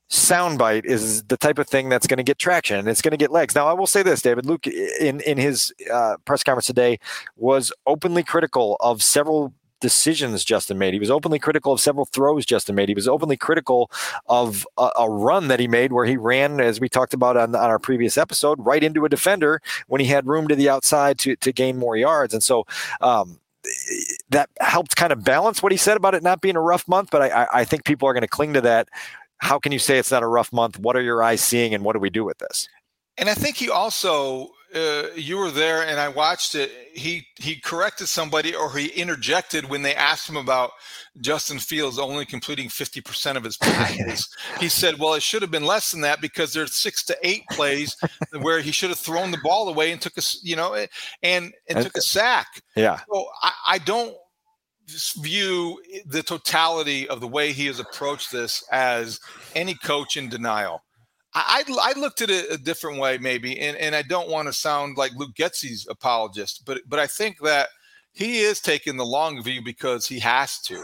soundbite 0.09 0.83
is 0.83 1.23
the 1.23 1.37
type 1.37 1.57
of 1.57 1.69
thing 1.69 1.87
that's 1.87 2.07
going 2.07 2.17
to 2.17 2.23
get 2.23 2.37
traction 2.37 2.77
and 2.77 2.89
it's 2.89 3.01
going 3.01 3.11
to 3.11 3.17
get 3.17 3.31
legs. 3.31 3.55
Now, 3.55 3.67
I 3.67 3.73
will 3.73 3.87
say 3.87 4.03
this, 4.03 4.21
David 4.21 4.45
Luke, 4.45 4.67
in 4.67 5.21
in 5.21 5.37
his 5.37 5.73
uh, 5.89 6.17
press 6.25 6.43
conference 6.43 6.65
today, 6.65 6.99
was 7.37 7.71
openly 7.87 8.23
critical 8.23 8.75
of 8.81 9.01
several 9.01 9.53
decisions 9.79 10.43
Justin 10.43 10.77
made. 10.77 10.93
He 10.93 10.99
was 10.99 11.11
openly 11.11 11.39
critical 11.39 11.73
of 11.73 11.79
several 11.79 12.05
throws 12.05 12.45
Justin 12.45 12.75
made. 12.75 12.89
He 12.89 12.95
was 12.95 13.07
openly 13.07 13.37
critical 13.37 13.91
of 14.27 14.67
a, 14.77 14.89
a, 14.97 15.09
run 15.09 15.47
that 15.47 15.59
he 15.59 15.67
made 15.67 15.93
where 15.93 16.05
he 16.05 16.17
ran, 16.17 16.59
as 16.59 16.79
we 16.79 16.89
talked 16.89 17.13
about 17.13 17.37
on, 17.37 17.55
on 17.55 17.69
our 17.69 17.79
previous 17.79 18.17
episode, 18.17 18.63
right 18.65 18.83
into 18.83 19.05
a 19.05 19.09
defender 19.09 19.61
when 19.87 20.01
he 20.01 20.07
had 20.07 20.27
room 20.27 20.47
to 20.47 20.55
the 20.55 20.69
outside 20.69 21.17
to, 21.19 21.35
to 21.37 21.51
gain 21.51 21.77
more 21.77 21.95
yards. 21.95 22.33
And 22.33 22.43
so, 22.43 22.65
um, 23.01 23.39
that 24.29 24.49
helped 24.61 24.95
kind 24.95 25.11
of 25.11 25.23
balance 25.23 25.61
what 25.61 25.71
he 25.71 25.77
said 25.77 25.97
about 25.97 26.15
it 26.15 26.23
not 26.23 26.41
being 26.41 26.55
a 26.55 26.61
rough 26.61 26.87
month, 26.87 27.09
but 27.11 27.21
I, 27.21 27.47
I 27.51 27.65
think 27.65 27.83
people 27.83 28.07
are 28.07 28.13
going 28.13 28.21
to 28.21 28.27
cling 28.27 28.53
to 28.53 28.61
that. 28.61 28.87
How 29.39 29.59
can 29.59 29.71
you 29.71 29.79
say 29.79 29.97
it's 29.97 30.11
not 30.11 30.23
a 30.23 30.27
rough 30.27 30.51
month? 30.53 30.79
What 30.79 30.95
are 30.95 31.01
your 31.01 31.21
eyes 31.21 31.41
seeing, 31.41 31.73
and 31.73 31.83
what 31.83 31.93
do 31.93 31.99
we 31.99 32.09
do 32.09 32.23
with 32.23 32.37
this? 32.39 32.67
And 33.17 33.29
I 33.29 33.33
think 33.33 33.57
he 33.57 33.69
also 33.69 34.49
uh, 34.73 35.07
you 35.15 35.37
were 35.37 35.51
there 35.51 35.85
and 35.85 35.99
I 35.99 36.09
watched 36.09 36.55
it. 36.55 36.71
He 36.93 37.25
he 37.37 37.55
corrected 37.55 38.07
somebody 38.07 38.53
or 38.53 38.75
he 38.77 38.87
interjected 38.87 39.69
when 39.69 39.81
they 39.81 39.95
asked 39.95 40.29
him 40.29 40.37
about 40.37 40.71
Justin 41.21 41.59
Fields 41.59 41.97
only 41.97 42.25
completing 42.25 42.69
50% 42.69 43.35
of 43.35 43.43
his 43.43 43.57
passes. 43.61 44.27
he 44.59 44.69
said, 44.69 44.99
"Well, 44.99 45.13
it 45.15 45.23
should 45.23 45.41
have 45.41 45.51
been 45.51 45.65
less 45.65 45.91
than 45.91 46.01
that 46.01 46.21
because 46.21 46.53
there's 46.53 46.75
6 46.75 47.05
to 47.05 47.17
8 47.23 47.43
plays 47.51 47.95
where 48.41 48.61
he 48.61 48.71
should 48.71 48.89
have 48.89 48.99
thrown 48.99 49.31
the 49.31 49.39
ball 49.43 49.69
away 49.69 49.91
and 49.91 50.01
took 50.01 50.17
a, 50.17 50.21
you 50.43 50.55
know, 50.55 50.75
and 51.23 51.53
and 51.67 51.83
took 51.83 51.97
a 51.97 52.01
sack." 52.01 52.47
Yeah. 52.75 52.99
So 53.11 53.25
I, 53.41 53.51
I 53.67 53.77
don't 53.79 54.15
view 55.21 55.81
the 56.05 56.23
totality 56.23 57.07
of 57.07 57.19
the 57.19 57.27
way 57.27 57.51
he 57.51 57.67
has 57.67 57.79
approached 57.79 58.31
this 58.31 58.63
as 58.71 59.19
any 59.55 59.75
coach 59.75 60.17
in 60.17 60.29
denial. 60.29 60.83
I, 61.33 61.63
I 61.67 61.99
looked 61.99 62.21
at 62.21 62.29
it 62.29 62.51
a 62.51 62.57
different 62.57 62.99
way, 62.99 63.17
maybe, 63.19 63.59
and, 63.59 63.77
and 63.77 63.95
I 63.95 64.01
don't 64.01 64.29
want 64.29 64.47
to 64.47 64.53
sound 64.53 64.97
like 64.97 65.13
Luke 65.15 65.35
Getsy's 65.35 65.87
apologist, 65.87 66.63
but 66.65 66.81
but 66.87 66.99
I 66.99 67.07
think 67.07 67.39
that 67.41 67.69
he 68.13 68.39
is 68.39 68.59
taking 68.59 68.97
the 68.97 69.05
long 69.05 69.41
view 69.43 69.61
because 69.63 70.07
he 70.07 70.19
has 70.19 70.59
to. 70.63 70.83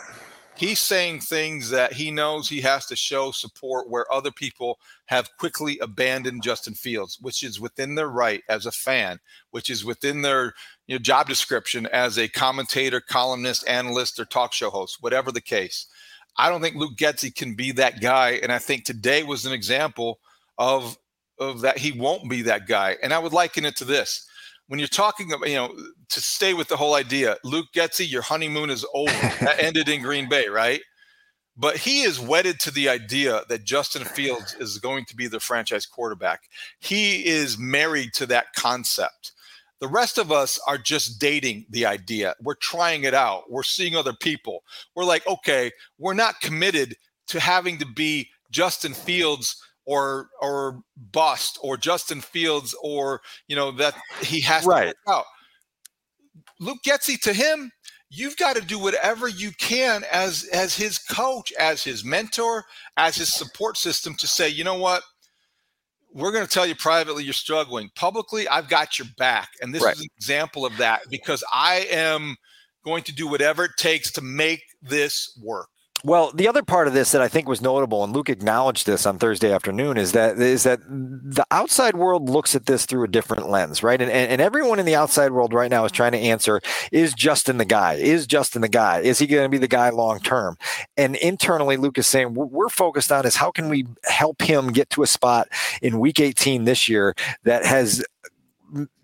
He's 0.57 0.79
saying 0.79 1.19
things 1.19 1.69
that 1.71 1.91
he 1.91 2.11
knows 2.11 2.47
he 2.47 2.61
has 2.61 2.85
to 2.85 2.95
show 2.95 3.31
support 3.31 3.89
where 3.89 4.11
other 4.13 4.31
people 4.31 4.79
have 5.07 5.35
quickly 5.37 5.77
abandoned 5.79 6.43
Justin 6.43 6.75
Fields, 6.75 7.17
which 7.19 7.43
is 7.43 7.59
within 7.59 7.95
their 7.95 8.07
right 8.07 8.41
as 8.47 8.65
a 8.65 8.71
fan, 8.71 9.19
which 9.51 9.69
is 9.69 9.83
within 9.83 10.21
their 10.21 10.53
you 10.87 10.95
know, 10.95 10.99
job 10.99 11.27
description 11.27 11.87
as 11.87 12.17
a 12.17 12.29
commentator, 12.29 13.01
columnist, 13.01 13.67
analyst, 13.67 14.17
or 14.17 14.25
talk 14.25 14.53
show 14.53 14.69
host, 14.69 14.99
whatever 15.01 15.29
the 15.29 15.41
case. 15.41 15.87
I 16.37 16.49
don't 16.49 16.61
think 16.61 16.75
Luke 16.75 16.95
Getsy 16.95 17.35
can 17.35 17.55
be 17.55 17.73
that 17.73 17.99
guy. 17.99 18.39
And 18.41 18.51
I 18.51 18.59
think 18.59 18.85
today 18.85 19.23
was 19.23 19.45
an 19.45 19.53
example 19.53 20.19
of 20.57 20.97
of 21.39 21.61
that 21.61 21.77
he 21.77 21.91
won't 21.91 22.29
be 22.29 22.41
that 22.43 22.67
guy. 22.67 22.95
And 23.03 23.13
I 23.13 23.19
would 23.19 23.33
liken 23.33 23.65
it 23.65 23.75
to 23.77 23.85
this. 23.85 24.27
When 24.67 24.79
you're 24.79 24.87
talking 24.87 25.31
about, 25.31 25.49
you 25.49 25.55
know, 25.55 25.75
to 26.09 26.21
stay 26.21 26.53
with 26.53 26.69
the 26.69 26.77
whole 26.77 26.95
idea, 26.95 27.37
Luke 27.43 27.67
Getsy, 27.75 28.09
your 28.09 28.21
honeymoon 28.21 28.69
is 28.69 28.85
over. 28.93 29.11
that 29.41 29.57
ended 29.59 29.89
in 29.89 30.01
Green 30.01 30.29
Bay, 30.29 30.47
right? 30.47 30.81
But 31.57 31.77
he 31.77 32.01
is 32.01 32.19
wedded 32.19 32.59
to 32.61 32.71
the 32.71 32.89
idea 32.89 33.43
that 33.47 33.63
Justin 33.63 34.03
Fields 34.03 34.55
is 34.59 34.77
going 34.77 35.05
to 35.05 35.15
be 35.15 35.27
the 35.27 35.39
franchise 35.39 35.85
quarterback. 35.85 36.41
He 36.79 37.25
is 37.25 37.57
married 37.57 38.13
to 38.15 38.25
that 38.27 38.47
concept. 38.55 39.31
The 39.79 39.87
rest 39.87 40.17
of 40.17 40.31
us 40.31 40.59
are 40.67 40.77
just 40.77 41.19
dating 41.19 41.65
the 41.69 41.85
idea. 41.85 42.33
We're 42.41 42.55
trying 42.55 43.03
it 43.03 43.13
out. 43.13 43.49
We're 43.49 43.63
seeing 43.63 43.95
other 43.95 44.13
people. 44.13 44.63
We're 44.95 45.05
like, 45.05 45.25
okay, 45.27 45.71
we're 45.97 46.13
not 46.13 46.41
committed 46.41 46.95
to 47.27 47.39
having 47.39 47.77
to 47.77 47.85
be 47.85 48.29
Justin 48.51 48.93
Fields 48.93 49.61
or 49.85 50.29
or 50.41 50.81
bust 51.11 51.57
or 51.61 51.77
Justin 51.77 52.21
Fields 52.21 52.75
or 52.81 53.21
you 53.47 53.55
know 53.55 53.71
that 53.71 53.95
he 54.21 54.41
has 54.41 54.65
right. 54.65 54.81
to 54.81 54.87
work 54.87 54.95
out. 55.07 55.25
Luke 56.59 56.79
Getsy 56.85 57.19
to 57.21 57.33
him, 57.33 57.71
you've 58.09 58.37
got 58.37 58.55
to 58.55 58.61
do 58.61 58.79
whatever 58.79 59.27
you 59.27 59.51
can 59.59 60.03
as 60.11 60.47
as 60.51 60.75
his 60.75 60.97
coach, 60.97 61.51
as 61.53 61.83
his 61.83 62.03
mentor, 62.03 62.63
as 62.97 63.15
his 63.15 63.33
support 63.33 63.77
system 63.77 64.15
to 64.15 64.27
say, 64.27 64.49
you 64.49 64.63
know 64.63 64.79
what, 64.79 65.03
we're 66.13 66.31
going 66.31 66.45
to 66.45 66.51
tell 66.51 66.65
you 66.65 66.75
privately 66.75 67.23
you're 67.23 67.33
struggling. 67.33 67.89
Publicly, 67.95 68.47
I've 68.47 68.69
got 68.69 68.97
your 68.97 69.07
back, 69.17 69.49
and 69.61 69.73
this 69.75 69.83
right. 69.83 69.93
is 69.93 70.01
an 70.01 70.07
example 70.17 70.65
of 70.65 70.75
that 70.77 71.01
because 71.09 71.43
I 71.51 71.87
am 71.91 72.35
going 72.85 73.03
to 73.03 73.13
do 73.13 73.27
whatever 73.27 73.65
it 73.65 73.71
takes 73.77 74.11
to 74.11 74.21
make 74.21 74.63
this 74.81 75.37
work. 75.43 75.67
Well, 76.03 76.31
the 76.31 76.47
other 76.47 76.61
part 76.61 76.87
of 76.87 76.93
this 76.93 77.11
that 77.13 77.21
I 77.21 77.27
think 77.27 77.47
was 77.47 77.61
notable, 77.61 78.03
and 78.03 78.13
Luke 78.13 78.29
acknowledged 78.29 78.85
this 78.85 79.07
on 79.07 79.17
Thursday 79.17 79.51
afternoon, 79.51 79.97
is 79.97 80.11
that 80.11 80.37
is 80.39 80.63
that 80.63 80.81
the 80.87 81.45
outside 81.49 81.95
world 81.95 82.29
looks 82.29 82.55
at 82.55 82.67
this 82.67 82.85
through 82.85 83.05
a 83.05 83.07
different 83.07 83.49
lens, 83.49 83.81
right? 83.81 83.99
And, 83.99 84.11
and, 84.11 84.31
and 84.31 84.41
everyone 84.41 84.77
in 84.77 84.85
the 84.85 84.93
outside 84.95 85.31
world 85.31 85.53
right 85.53 85.71
now 85.71 85.83
is 85.85 85.91
trying 85.91 86.11
to 86.11 86.19
answer: 86.19 86.61
Is 86.91 87.13
Justin 87.13 87.57
the 87.57 87.65
guy? 87.65 87.93
Is 87.93 88.27
Justin 88.27 88.61
the 88.61 88.69
guy? 88.69 88.99
Is 88.99 89.17
he 89.19 89.25
going 89.25 89.45
to 89.45 89.49
be 89.49 89.57
the 89.57 89.67
guy 89.67 89.89
long 89.89 90.19
term? 90.19 90.57
And 90.95 91.15
internally, 91.15 91.77
Luke 91.77 91.97
is 91.97 92.07
saying 92.07 92.35
what 92.35 92.51
we're 92.51 92.69
focused 92.69 93.11
on 93.11 93.25
is 93.25 93.37
how 93.37 93.49
can 93.49 93.69
we 93.69 93.85
help 94.03 94.41
him 94.43 94.73
get 94.73 94.89
to 94.91 95.01
a 95.01 95.07
spot 95.07 95.47
in 95.81 95.99
Week 95.99 96.19
18 96.19 96.65
this 96.65 96.87
year 96.87 97.15
that 97.45 97.65
has 97.65 98.05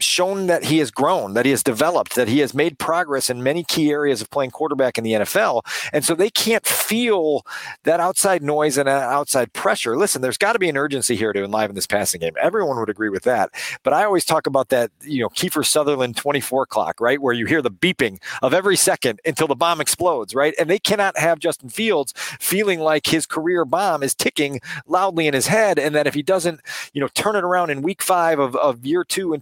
shown 0.01 0.47
that 0.47 0.65
he 0.65 0.79
has 0.79 0.91
grown, 0.91 1.33
that 1.33 1.45
he 1.45 1.51
has 1.51 1.63
developed, 1.63 2.15
that 2.15 2.27
he 2.27 2.39
has 2.39 2.53
made 2.53 2.79
progress 2.79 3.29
in 3.29 3.43
many 3.43 3.63
key 3.63 3.91
areas 3.91 4.21
of 4.21 4.29
playing 4.29 4.51
quarterback 4.51 4.97
in 4.97 5.03
the 5.03 5.13
NFL. 5.13 5.61
And 5.93 6.03
so 6.03 6.15
they 6.15 6.29
can't 6.29 6.65
feel 6.65 7.45
that 7.83 7.99
outside 7.99 8.43
noise 8.43 8.77
and 8.77 8.89
outside 8.89 9.53
pressure. 9.53 9.97
Listen, 9.97 10.21
there's 10.21 10.37
got 10.37 10.53
to 10.53 10.59
be 10.59 10.69
an 10.69 10.77
urgency 10.77 11.15
here 11.15 11.33
to 11.33 11.43
enliven 11.43 11.75
this 11.75 11.87
passing 11.87 12.21
game. 12.21 12.33
Everyone 12.41 12.79
would 12.79 12.89
agree 12.89 13.09
with 13.09 13.23
that. 13.23 13.51
But 13.83 13.93
I 13.93 14.03
always 14.03 14.25
talk 14.25 14.47
about 14.47 14.69
that, 14.69 14.91
you 15.03 15.21
know, 15.21 15.29
Kiefer 15.29 15.65
Sutherland 15.65 16.17
24 16.17 16.65
clock, 16.65 16.99
right? 16.99 17.21
Where 17.21 17.33
you 17.33 17.45
hear 17.45 17.61
the 17.61 17.71
beeping 17.71 18.21
of 18.41 18.53
every 18.53 18.75
second 18.75 19.19
until 19.25 19.47
the 19.47 19.55
bomb 19.55 19.81
explodes, 19.81 20.33
right? 20.35 20.53
And 20.59 20.69
they 20.69 20.79
cannot 20.79 21.17
have 21.17 21.39
Justin 21.39 21.69
Fields 21.69 22.13
feeling 22.39 22.79
like 22.79 23.07
his 23.07 23.25
career 23.25 23.65
bomb 23.65 24.03
is 24.03 24.15
ticking 24.15 24.59
loudly 24.87 25.27
in 25.27 25.33
his 25.33 25.47
head. 25.47 25.77
And 25.79 25.93
that 25.95 26.07
if 26.07 26.13
he 26.13 26.23
doesn't, 26.23 26.61
you 26.93 27.01
know, 27.01 27.09
turn 27.13 27.35
it 27.35 27.43
around 27.43 27.69
in 27.69 27.81
week 27.81 28.01
five 28.01 28.39
of, 28.39 28.55
of 28.55 28.85
year 28.85 29.03
two 29.03 29.33
in 29.33 29.41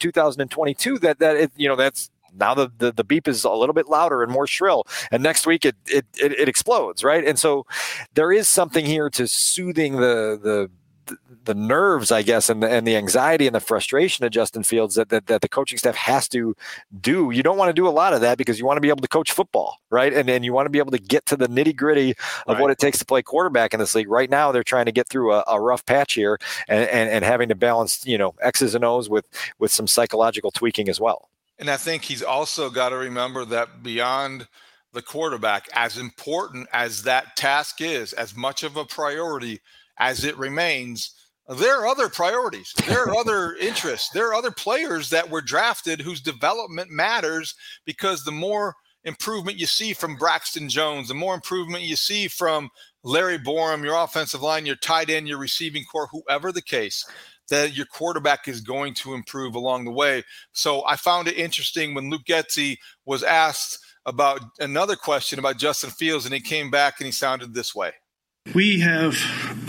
2022, 0.50 1.00
that, 1.00 1.20
that, 1.20 1.36
it, 1.36 1.52
you 1.56 1.68
know, 1.68 1.76
that's 1.76 2.10
now 2.38 2.54
the, 2.54 2.72
the, 2.78 2.92
the 2.92 3.04
beep 3.04 3.28
is 3.28 3.44
a 3.44 3.52
little 3.52 3.74
bit 3.74 3.88
louder 3.88 4.24
and 4.24 4.32
more 4.32 4.48
shrill. 4.48 4.86
And 5.12 5.24
next 5.24 5.46
week 5.46 5.66
it, 5.66 5.76
it 5.88 6.06
it, 6.18 6.32
it 6.34 6.50
explodes 6.50 7.04
right? 7.04 7.26
And 7.26 7.40
so 7.40 7.66
there 8.14 8.32
is 8.32 8.48
something 8.48 8.86
here 8.86 9.10
to 9.12 9.28
soothing 9.28 9.98
the 9.98 10.40
the 10.42 10.70
the 11.45 11.54
nerves, 11.54 12.12
I 12.12 12.22
guess, 12.22 12.50
and 12.50 12.62
the, 12.62 12.69
and 12.69 12.88
the 12.88 12.95
anxiety 12.95 13.48
and 13.48 13.56
the 13.56 13.60
frustration 13.60 14.26
of 14.26 14.32
Justin 14.32 14.63
Fields 14.63 14.95
that, 14.95 15.10
that, 15.10 15.28
that 15.28 15.41
the 15.41 15.50
coaching 15.50 15.78
staff 15.78 15.95
has 15.95 16.28
to 16.30 16.56
do. 17.00 17.32
You 17.32 17.43
don't 17.43 17.58
want 17.58 17.69
to 17.69 17.74
do 17.74 17.88
a 17.88 17.89
lot 17.89 18.13
of 18.13 18.22
that 18.22 18.38
because 18.38 18.60
you 18.60 18.65
want 18.65 18.78
to 18.78 18.82
be 18.82 18.89
able 18.89 19.02
to 19.02 19.08
coach 19.08 19.32
football, 19.32 19.78
right? 19.89 20.13
And 20.13 20.30
and 20.30 20.45
you 20.45 20.54
want 20.54 20.65
to 20.65 20.69
be 20.69 20.80
able 20.80 20.91
to 20.91 21.00
get 21.00 21.26
to 21.28 21.38
the 21.38 21.48
nitty 21.48 21.76
gritty 21.76 22.12
of 22.12 22.56
right. 22.56 22.62
what 22.62 22.72
it 22.72 22.78
takes 22.78 23.00
to 23.00 23.06
play 23.06 23.22
quarterback 23.22 23.74
in 23.74 23.80
this 23.80 23.95
league. 23.95 24.10
Right 24.10 24.30
now, 24.30 24.52
they're 24.52 24.63
trying 24.63 24.86
to 24.86 24.91
get 24.91 25.08
through 25.08 25.34
a, 25.34 25.43
a 25.48 25.60
rough 25.60 25.86
patch 25.86 26.13
here 26.13 26.39
and, 26.67 26.89
and, 26.89 27.10
and 27.10 27.26
having 27.26 27.50
to 27.50 27.56
balance, 27.56 28.06
you 28.06 28.17
know, 28.17 28.36
X's 28.41 28.76
and 28.76 28.86
O's 28.86 29.10
with 29.10 29.28
with 29.60 29.72
some 29.72 29.88
psychological 29.88 30.52
tweaking 30.52 30.89
as 30.89 31.00
well. 31.00 31.30
And 31.58 31.69
I 31.69 31.78
think 31.78 32.04
he's 32.04 32.24
also 32.24 32.69
got 32.69 32.89
to 32.89 32.98
remember 32.98 33.43
that 33.45 33.84
beyond 33.84 34.48
the 34.93 35.02
quarterback, 35.02 35.67
as 35.74 35.98
important 35.98 36.67
as 36.74 37.04
that 37.04 37.36
task 37.36 37.82
is, 37.82 38.13
as 38.13 38.36
much 38.36 38.63
of 38.63 38.76
a 38.76 38.86
priority 38.86 39.60
as 40.00 40.24
it 40.24 40.38
remains, 40.38 41.12
there 41.58 41.82
are 41.82 41.88
other 41.88 42.10
priorities. 42.10 42.74
There 42.88 43.04
are 43.08 43.16
other 43.16 43.56
interests. 43.56 44.10
There 44.10 44.28
are 44.28 44.36
other 44.36 44.52
players 44.52 45.10
that 45.10 45.30
were 45.30 45.42
drafted 45.42 46.00
whose 46.00 46.22
development 46.22 46.92
matters 46.92 47.56
because 47.86 48.24
the 48.24 48.32
more 48.32 48.76
improvement 49.04 49.58
you 49.58 49.66
see 49.66 49.94
from 49.94 50.16
Braxton 50.16 50.70
Jones, 50.70 51.08
the 51.08 51.16
more 51.16 51.34
improvement 51.34 51.84
you 51.84 51.96
see 51.96 52.28
from 52.28 52.70
Larry 53.04 53.40
Borom, 53.40 53.84
your 53.84 53.96
offensive 53.96 54.44
line, 54.44 54.66
your 54.66 54.76
tight 54.76 55.10
end, 55.10 55.28
your 55.28 55.40
receiving 55.40 55.84
corps, 55.86 56.10
whoever 56.12 56.52
the 56.52 56.62
case, 56.62 57.04
that 57.50 57.76
your 57.76 57.88
quarterback 57.88 58.48
is 58.48 58.62
going 58.62 58.94
to 58.94 59.16
improve 59.16 59.56
along 59.56 59.86
the 59.86 59.92
way. 59.92 60.24
So 60.52 60.86
I 60.86 60.98
found 60.98 61.28
it 61.28 61.38
interesting 61.38 61.96
when 61.96 62.12
Luke 62.12 62.26
Getsy 62.28 62.78
was 63.06 63.24
asked 63.24 63.80
about 64.06 64.42
another 64.60 64.96
question 64.96 65.40
about 65.40 65.58
Justin 65.58 65.90
Fields, 65.90 66.26
and 66.26 66.34
he 66.34 66.42
came 66.42 66.70
back 66.70 67.00
and 67.00 67.06
he 67.06 67.12
sounded 67.12 67.56
this 67.56 67.74
way 67.74 67.94
we 68.54 68.80
have 68.80 69.15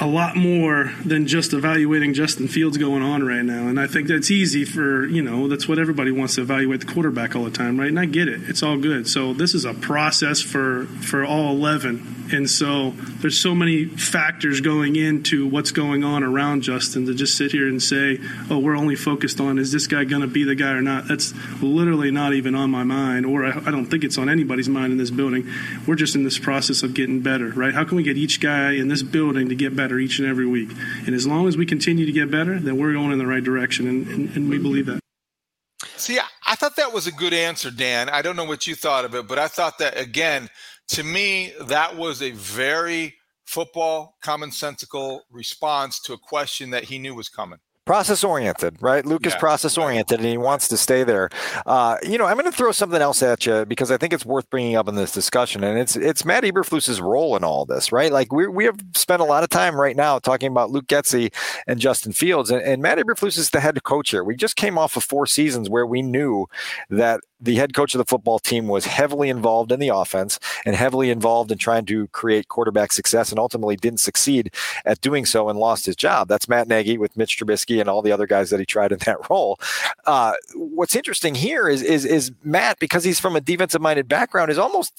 a 0.00 0.06
lot 0.06 0.36
more 0.36 0.90
than 1.04 1.26
just 1.26 1.52
evaluating 1.52 2.14
Justin 2.14 2.48
Fields 2.48 2.78
going 2.78 3.02
on 3.02 3.22
right 3.22 3.44
now. 3.44 3.68
And 3.68 3.78
I 3.78 3.86
think 3.86 4.08
that's 4.08 4.30
easy 4.30 4.64
for, 4.64 5.06
you 5.06 5.22
know, 5.22 5.48
that's 5.48 5.68
what 5.68 5.78
everybody 5.78 6.10
wants 6.10 6.36
to 6.36 6.42
evaluate 6.42 6.80
the 6.80 6.86
quarterback 6.86 7.36
all 7.36 7.44
the 7.44 7.50
time, 7.50 7.78
right? 7.78 7.88
And 7.88 8.00
I 8.00 8.06
get 8.06 8.28
it. 8.28 8.48
It's 8.48 8.62
all 8.62 8.78
good. 8.78 9.06
So 9.06 9.34
this 9.34 9.54
is 9.54 9.64
a 9.64 9.74
process 9.74 10.40
for 10.40 10.86
for 10.86 11.24
all 11.24 11.54
11. 11.54 12.16
And 12.32 12.48
so 12.48 12.90
there's 13.20 13.38
so 13.38 13.56
many 13.56 13.86
factors 13.86 14.60
going 14.60 14.94
into 14.94 15.48
what's 15.48 15.72
going 15.72 16.04
on 16.04 16.22
around 16.22 16.62
Justin 16.62 17.06
to 17.06 17.14
just 17.14 17.36
sit 17.36 17.50
here 17.50 17.66
and 17.66 17.82
say, 17.82 18.18
"Oh, 18.48 18.58
we're 18.58 18.76
only 18.76 18.94
focused 18.94 19.40
on 19.40 19.58
is 19.58 19.72
this 19.72 19.88
guy 19.88 20.04
going 20.04 20.22
to 20.22 20.28
be 20.28 20.44
the 20.44 20.54
guy 20.54 20.70
or 20.70 20.80
not?" 20.80 21.08
That's 21.08 21.34
literally 21.60 22.12
not 22.12 22.32
even 22.32 22.54
on 22.54 22.70
my 22.70 22.84
mind 22.84 23.26
or 23.26 23.44
I, 23.44 23.50
I 23.66 23.70
don't 23.72 23.86
think 23.86 24.04
it's 24.04 24.16
on 24.16 24.28
anybody's 24.28 24.68
mind 24.68 24.92
in 24.92 24.98
this 24.98 25.10
building. 25.10 25.48
We're 25.86 25.96
just 25.96 26.14
in 26.14 26.22
this 26.22 26.38
process 26.38 26.84
of 26.84 26.94
getting 26.94 27.20
better, 27.20 27.48
right? 27.48 27.74
How 27.74 27.84
can 27.84 27.96
we 27.96 28.04
get 28.04 28.16
each 28.16 28.40
guy 28.40 28.59
guy 28.60 28.72
in 28.72 28.88
this 28.88 29.02
building 29.02 29.48
to 29.48 29.54
get 29.54 29.74
better 29.74 29.98
each 29.98 30.18
and 30.18 30.28
every 30.28 30.46
week. 30.46 30.70
And 31.06 31.14
as 31.14 31.26
long 31.26 31.48
as 31.48 31.56
we 31.56 31.66
continue 31.66 32.06
to 32.06 32.12
get 32.12 32.30
better, 32.30 32.58
then 32.58 32.78
we're 32.78 32.92
going 32.92 33.12
in 33.12 33.18
the 33.18 33.26
right 33.26 33.42
direction, 33.42 33.88
and, 33.88 34.06
and, 34.08 34.36
and 34.36 34.50
we 34.50 34.58
believe 34.58 34.86
that. 34.86 35.00
See, 35.96 36.18
I 36.46 36.54
thought 36.54 36.76
that 36.76 36.92
was 36.92 37.06
a 37.06 37.12
good 37.12 37.32
answer, 37.32 37.70
Dan. 37.70 38.08
I 38.08 38.22
don't 38.22 38.36
know 38.36 38.44
what 38.44 38.66
you 38.66 38.74
thought 38.74 39.04
of 39.04 39.14
it, 39.14 39.26
but 39.26 39.38
I 39.38 39.48
thought 39.48 39.78
that, 39.78 39.98
again, 39.98 40.48
to 40.88 41.02
me, 41.02 41.52
that 41.66 41.96
was 41.96 42.22
a 42.22 42.32
very 42.32 43.14
football, 43.44 44.16
commonsensical 44.24 45.20
response 45.30 46.00
to 46.00 46.12
a 46.12 46.18
question 46.18 46.70
that 46.70 46.84
he 46.84 46.98
knew 46.98 47.14
was 47.14 47.28
coming 47.28 47.58
process 47.90 48.22
oriented, 48.22 48.80
right? 48.80 49.04
Luke 49.04 49.26
is 49.26 49.34
process 49.34 49.76
oriented 49.76 50.20
and 50.20 50.28
he 50.28 50.38
wants 50.38 50.68
to 50.68 50.76
stay 50.76 51.02
there. 51.02 51.28
Uh, 51.66 51.96
you 52.04 52.18
know, 52.18 52.24
I'm 52.24 52.36
going 52.36 52.48
to 52.48 52.56
throw 52.56 52.70
something 52.70 53.02
else 53.02 53.20
at 53.20 53.44
you 53.46 53.64
because 53.64 53.90
I 53.90 53.96
think 53.96 54.12
it's 54.12 54.24
worth 54.24 54.48
bringing 54.48 54.76
up 54.76 54.86
in 54.86 54.94
this 54.94 55.10
discussion, 55.10 55.64
and 55.64 55.76
it's 55.76 55.96
it's 55.96 56.24
Matt 56.24 56.44
Eberflus's 56.44 57.00
role 57.00 57.34
in 57.34 57.42
all 57.42 57.64
this, 57.64 57.90
right? 57.90 58.12
Like 58.12 58.32
we 58.32 58.46
we 58.46 58.64
have 58.64 58.78
spent 58.94 59.20
a 59.20 59.24
lot 59.24 59.42
of 59.42 59.48
time 59.48 59.74
right 59.74 59.96
now 59.96 60.20
talking 60.20 60.52
about 60.52 60.70
Luke 60.70 60.86
Getsy 60.86 61.34
and 61.66 61.80
Justin 61.80 62.12
Fields, 62.12 62.48
and, 62.52 62.62
and 62.62 62.80
Matt 62.80 62.98
Eberflus 62.98 63.36
is 63.36 63.50
the 63.50 63.58
head 63.58 63.82
coach 63.82 64.10
here. 64.10 64.22
We 64.22 64.36
just 64.36 64.54
came 64.54 64.78
off 64.78 64.96
of 64.96 65.02
four 65.02 65.26
seasons 65.26 65.68
where 65.68 65.84
we 65.84 66.00
knew 66.00 66.46
that 66.90 67.18
the 67.40 67.56
head 67.56 67.74
coach 67.74 67.94
of 67.94 67.98
the 67.98 68.04
football 68.04 68.38
team 68.38 68.68
was 68.68 68.86
heavily 68.86 69.30
involved 69.30 69.72
in 69.72 69.80
the 69.80 69.88
offense 69.88 70.38
and 70.66 70.76
heavily 70.76 71.10
involved 71.10 71.50
in 71.50 71.58
trying 71.58 71.86
to 71.86 72.06
create 72.08 72.48
quarterback 72.48 72.92
success 72.92 73.30
and 73.30 73.38
ultimately 73.38 73.76
didn't 73.76 74.00
succeed 74.00 74.54
at 74.84 75.00
doing 75.00 75.24
so 75.24 75.48
and 75.48 75.58
lost 75.58 75.86
his 75.86 75.96
job. 75.96 76.28
That's 76.28 76.48
Matt 76.48 76.68
Nagy 76.68 76.98
with 76.98 77.16
Mitch 77.16 77.38
Trubisky 77.38 77.79
and 77.80 77.88
all 77.88 78.02
the 78.02 78.12
other 78.12 78.26
guys 78.26 78.50
that 78.50 78.60
he 78.60 78.66
tried 78.66 78.92
in 78.92 78.98
that 78.98 79.18
role. 79.30 79.58
Uh, 80.06 80.34
what's 80.54 80.94
interesting 80.94 81.34
here 81.34 81.68
is, 81.68 81.82
is, 81.82 82.04
is 82.04 82.32
Matt, 82.42 82.78
because 82.78 83.04
he's 83.04 83.20
from 83.20 83.36
a 83.36 83.40
defensive 83.40 83.80
minded 83.80 84.08
background, 84.08 84.50
has 84.50 84.58
almost 84.58 84.92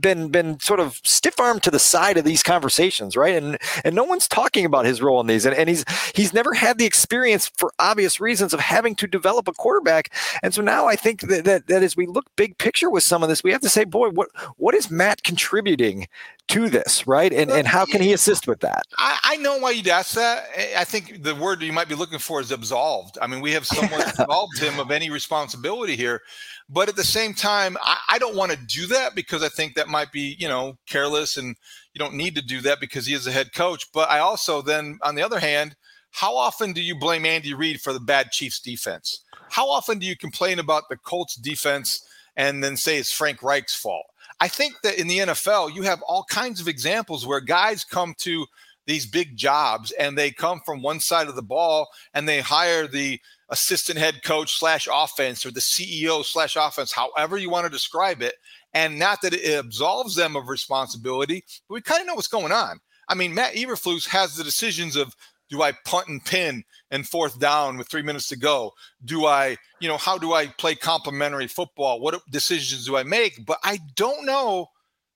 been, 0.00 0.28
been 0.28 0.58
sort 0.60 0.80
of 0.80 1.00
stiff 1.04 1.38
armed 1.38 1.62
to 1.62 1.70
the 1.70 1.78
side 1.78 2.16
of 2.16 2.24
these 2.24 2.42
conversations, 2.42 3.16
right? 3.16 3.34
And, 3.34 3.58
and 3.84 3.94
no 3.94 4.04
one's 4.04 4.28
talking 4.28 4.64
about 4.64 4.84
his 4.84 5.02
role 5.02 5.20
in 5.20 5.26
these. 5.26 5.46
And, 5.46 5.54
and 5.54 5.68
he's, 5.68 5.84
he's 6.14 6.32
never 6.32 6.54
had 6.54 6.78
the 6.78 6.86
experience 6.86 7.50
for 7.56 7.72
obvious 7.78 8.20
reasons 8.20 8.52
of 8.52 8.60
having 8.60 8.94
to 8.96 9.06
develop 9.06 9.48
a 9.48 9.52
quarterback. 9.52 10.12
And 10.42 10.54
so 10.54 10.62
now 10.62 10.86
I 10.86 10.96
think 10.96 11.22
that, 11.22 11.44
that, 11.44 11.66
that 11.66 11.82
as 11.82 11.96
we 11.96 12.06
look 12.06 12.26
big 12.36 12.58
picture 12.58 12.90
with 12.90 13.02
some 13.02 13.22
of 13.22 13.28
this, 13.28 13.44
we 13.44 13.52
have 13.52 13.60
to 13.60 13.68
say, 13.68 13.84
boy, 13.84 14.10
what 14.10 14.28
what 14.56 14.74
is 14.74 14.90
Matt 14.90 15.22
contributing 15.22 16.06
to 16.48 16.68
this, 16.68 17.06
right? 17.06 17.32
And 17.32 17.50
and 17.50 17.66
how 17.66 17.84
can 17.84 18.02
he 18.02 18.12
assist 18.12 18.46
with 18.46 18.60
that? 18.60 18.82
I, 18.98 19.18
I 19.22 19.36
know 19.36 19.58
why 19.58 19.70
you'd 19.70 19.88
ask 19.88 20.14
that. 20.14 20.48
I 20.76 20.84
think 20.84 21.22
the 21.22 21.34
word 21.34 21.62
you 21.62 21.72
might 21.72 21.88
be 21.88 21.94
looking 21.94 22.18
for 22.18 22.40
is 22.40 22.50
absolved. 22.52 23.18
I 23.22 23.26
mean, 23.26 23.40
we 23.40 23.52
have 23.52 23.66
someone 23.66 24.00
absolved 24.18 24.58
him 24.58 24.78
of 24.78 24.90
any 24.90 25.10
responsibility 25.10 25.96
here. 25.96 26.20
But 26.68 26.88
at 26.88 26.96
the 26.96 27.04
same 27.04 27.34
time, 27.34 27.76
I, 27.82 27.98
I 28.10 28.18
don't 28.18 28.36
want 28.36 28.52
to 28.52 28.58
do 28.58 28.86
that 28.86 29.14
because 29.14 29.42
I 29.42 29.48
think 29.48 29.74
that 29.74 29.88
might 29.88 30.10
be, 30.12 30.36
you 30.38 30.48
know, 30.48 30.78
careless 30.86 31.36
and 31.36 31.56
you 31.92 31.98
don't 31.98 32.14
need 32.14 32.34
to 32.36 32.42
do 32.42 32.60
that 32.62 32.80
because 32.80 33.06
he 33.06 33.14
is 33.14 33.26
a 33.26 33.32
head 33.32 33.52
coach. 33.52 33.86
But 33.92 34.10
I 34.10 34.20
also 34.20 34.62
then, 34.62 34.98
on 35.02 35.14
the 35.14 35.22
other 35.22 35.38
hand, 35.38 35.76
how 36.12 36.36
often 36.36 36.72
do 36.72 36.82
you 36.82 36.94
blame 36.94 37.24
Andy 37.24 37.54
Reid 37.54 37.80
for 37.80 37.92
the 37.92 38.00
bad 38.00 38.30
Chiefs 38.30 38.60
defense? 38.60 39.24
How 39.50 39.68
often 39.68 39.98
do 39.98 40.06
you 40.06 40.16
complain 40.16 40.58
about 40.58 40.84
the 40.88 40.96
Colts 40.96 41.34
defense 41.34 42.06
and 42.36 42.62
then 42.62 42.76
say 42.76 42.98
it's 42.98 43.12
Frank 43.12 43.42
Reich's 43.42 43.74
fault? 43.74 44.06
I 44.40 44.48
think 44.48 44.74
that 44.82 44.98
in 44.98 45.08
the 45.08 45.18
NFL, 45.18 45.74
you 45.74 45.82
have 45.82 46.02
all 46.02 46.24
kinds 46.24 46.60
of 46.60 46.68
examples 46.68 47.26
where 47.26 47.40
guys 47.40 47.84
come 47.84 48.14
to 48.18 48.46
these 48.86 49.06
big 49.06 49.36
jobs 49.36 49.92
and 49.92 50.16
they 50.18 50.30
come 50.30 50.60
from 50.64 50.82
one 50.82 51.00
side 51.00 51.28
of 51.28 51.36
the 51.36 51.42
ball 51.42 51.88
and 52.14 52.28
they 52.28 52.40
hire 52.40 52.86
the 52.86 53.20
assistant 53.50 53.98
head 53.98 54.22
coach 54.24 54.58
slash 54.58 54.88
offense 54.92 55.46
or 55.46 55.50
the 55.50 55.60
CEO 55.60 56.24
slash 56.24 56.56
offense, 56.56 56.92
however 56.92 57.36
you 57.36 57.50
want 57.50 57.64
to 57.64 57.70
describe 57.70 58.22
it. 58.22 58.34
And 58.74 58.98
not 58.98 59.20
that 59.22 59.34
it 59.34 59.58
absolves 59.58 60.14
them 60.14 60.34
of 60.34 60.48
responsibility, 60.48 61.44
but 61.68 61.74
we 61.74 61.80
kind 61.82 62.00
of 62.00 62.06
know 62.06 62.14
what's 62.14 62.26
going 62.28 62.52
on. 62.52 62.80
I 63.08 63.14
mean, 63.14 63.34
Matt 63.34 63.54
Eberflus 63.54 64.06
has 64.08 64.34
the 64.34 64.44
decisions 64.44 64.96
of 64.96 65.14
do 65.52 65.60
I 65.60 65.72
punt 65.84 66.08
and 66.08 66.24
pin 66.24 66.64
and 66.90 67.06
fourth 67.06 67.38
down 67.38 67.76
with 67.76 67.86
three 67.86 68.00
minutes 68.00 68.26
to 68.28 68.36
go? 68.36 68.72
Do 69.04 69.26
I, 69.26 69.58
you 69.80 69.88
know, 69.88 69.98
how 69.98 70.16
do 70.16 70.32
I 70.32 70.46
play 70.46 70.74
complementary 70.74 71.46
football? 71.46 72.00
What 72.00 72.22
decisions 72.30 72.86
do 72.86 72.96
I 72.96 73.02
make? 73.02 73.44
But 73.44 73.58
I 73.62 73.78
don't 73.94 74.24
know 74.24 74.68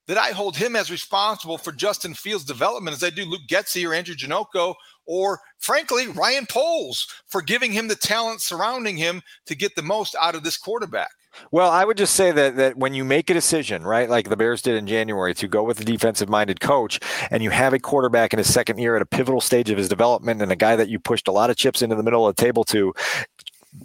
that 0.08 0.18
I 0.18 0.32
hold 0.32 0.54
him 0.54 0.76
as 0.76 0.90
responsible 0.90 1.56
for 1.56 1.72
Justin 1.72 2.12
Fields' 2.12 2.44
development 2.44 2.94
as 2.94 3.02
I 3.02 3.08
do 3.08 3.24
Luke 3.24 3.48
Getsy 3.48 3.88
or 3.88 3.94
Andrew 3.94 4.14
Janocko 4.14 4.74
or, 5.06 5.40
frankly, 5.58 6.06
Ryan 6.08 6.44
Poles 6.44 7.08
for 7.26 7.40
giving 7.40 7.72
him 7.72 7.88
the 7.88 7.96
talent 7.96 8.42
surrounding 8.42 8.98
him 8.98 9.22
to 9.46 9.54
get 9.54 9.74
the 9.74 9.82
most 9.82 10.14
out 10.20 10.34
of 10.34 10.44
this 10.44 10.58
quarterback. 10.58 11.12
Well, 11.50 11.70
I 11.70 11.84
would 11.84 11.96
just 11.96 12.14
say 12.14 12.32
that 12.32 12.56
that 12.56 12.76
when 12.76 12.94
you 12.94 13.04
make 13.04 13.30
a 13.30 13.34
decision, 13.34 13.84
right, 13.84 14.08
like 14.08 14.28
the 14.28 14.36
Bears 14.36 14.62
did 14.62 14.76
in 14.76 14.86
January, 14.86 15.34
to 15.34 15.48
go 15.48 15.62
with 15.62 15.80
a 15.80 15.84
defensive-minded 15.84 16.60
coach, 16.60 17.00
and 17.30 17.42
you 17.42 17.50
have 17.50 17.72
a 17.72 17.78
quarterback 17.78 18.32
in 18.32 18.38
his 18.38 18.52
second 18.52 18.78
year 18.78 18.96
at 18.96 19.02
a 19.02 19.06
pivotal 19.06 19.40
stage 19.40 19.70
of 19.70 19.78
his 19.78 19.88
development, 19.88 20.42
and 20.42 20.50
a 20.50 20.56
guy 20.56 20.76
that 20.76 20.88
you 20.88 20.98
pushed 20.98 21.28
a 21.28 21.32
lot 21.32 21.50
of 21.50 21.56
chips 21.56 21.82
into 21.82 21.96
the 21.96 22.02
middle 22.02 22.26
of 22.26 22.36
the 22.36 22.42
table 22.42 22.64
to, 22.64 22.92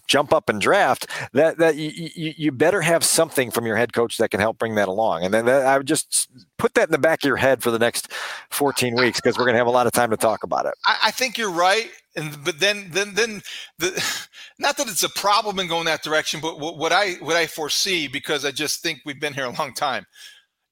jump 0.08 0.34
up 0.34 0.50
and 0.50 0.62
draft, 0.62 1.08
that 1.34 1.58
that 1.58 1.76
you, 1.76 2.12
you, 2.16 2.52
better 2.52 2.82
have 2.82 3.04
something 3.04 3.52
from 3.52 3.66
your 3.66 3.76
head 3.76 3.94
coach 3.94 4.18
that 4.18 4.30
can 4.30 4.40
help 4.40 4.58
bring 4.58 4.76
that 4.76 4.88
along. 4.88 5.24
And 5.24 5.34
then 5.34 5.46
that, 5.46 5.66
I 5.66 5.78
would 5.78 5.88
just 5.88 6.30
put 6.58 6.74
that 6.76 6.88
in 6.88 6.92
the 6.92 6.98
back 6.98 7.24
of 7.24 7.28
your 7.28 7.38
head 7.38 7.64
for 7.64 7.72
the 7.72 7.80
next 7.80 8.12
14 8.50 8.96
weeks 8.96 9.20
because 9.20 9.38
we're 9.38 9.46
going 9.46 9.54
to 9.54 9.60
have 9.60 9.68
a 9.68 9.72
lot 9.72 9.88
of 9.88 9.94
time 9.94 10.12
to 10.12 10.18
talk 10.18 10.44
about 10.44 10.66
it. 10.66 10.74
I, 10.86 10.98
I 11.06 11.12
think 11.12 11.38
you're 11.38 11.52
right, 11.52 11.90
and 12.16 12.38
but 12.44 12.60
then 12.60 12.90
then 12.92 13.14
then 13.14 13.42
the 13.80 13.92
not 14.60 14.78
that 14.78 14.88
it's 14.88 15.04
a 15.04 15.10
problem 15.10 15.60
in 15.60 15.68
going 15.68 15.86
that 15.86 16.04
direction, 16.04 16.40
but 16.42 16.60
what, 16.60 16.78
what 16.78 16.92
I 16.92 17.14
what 17.14 17.36
I 17.36 17.48
foresee 17.48 18.08
because 18.08 18.46
I 18.46 18.52
just 18.52 18.82
think 18.82 19.00
we've 19.06 19.20
been 19.20 19.34
here 19.34 19.46
a 19.46 19.52
long 19.52 19.74
time. 19.74 20.06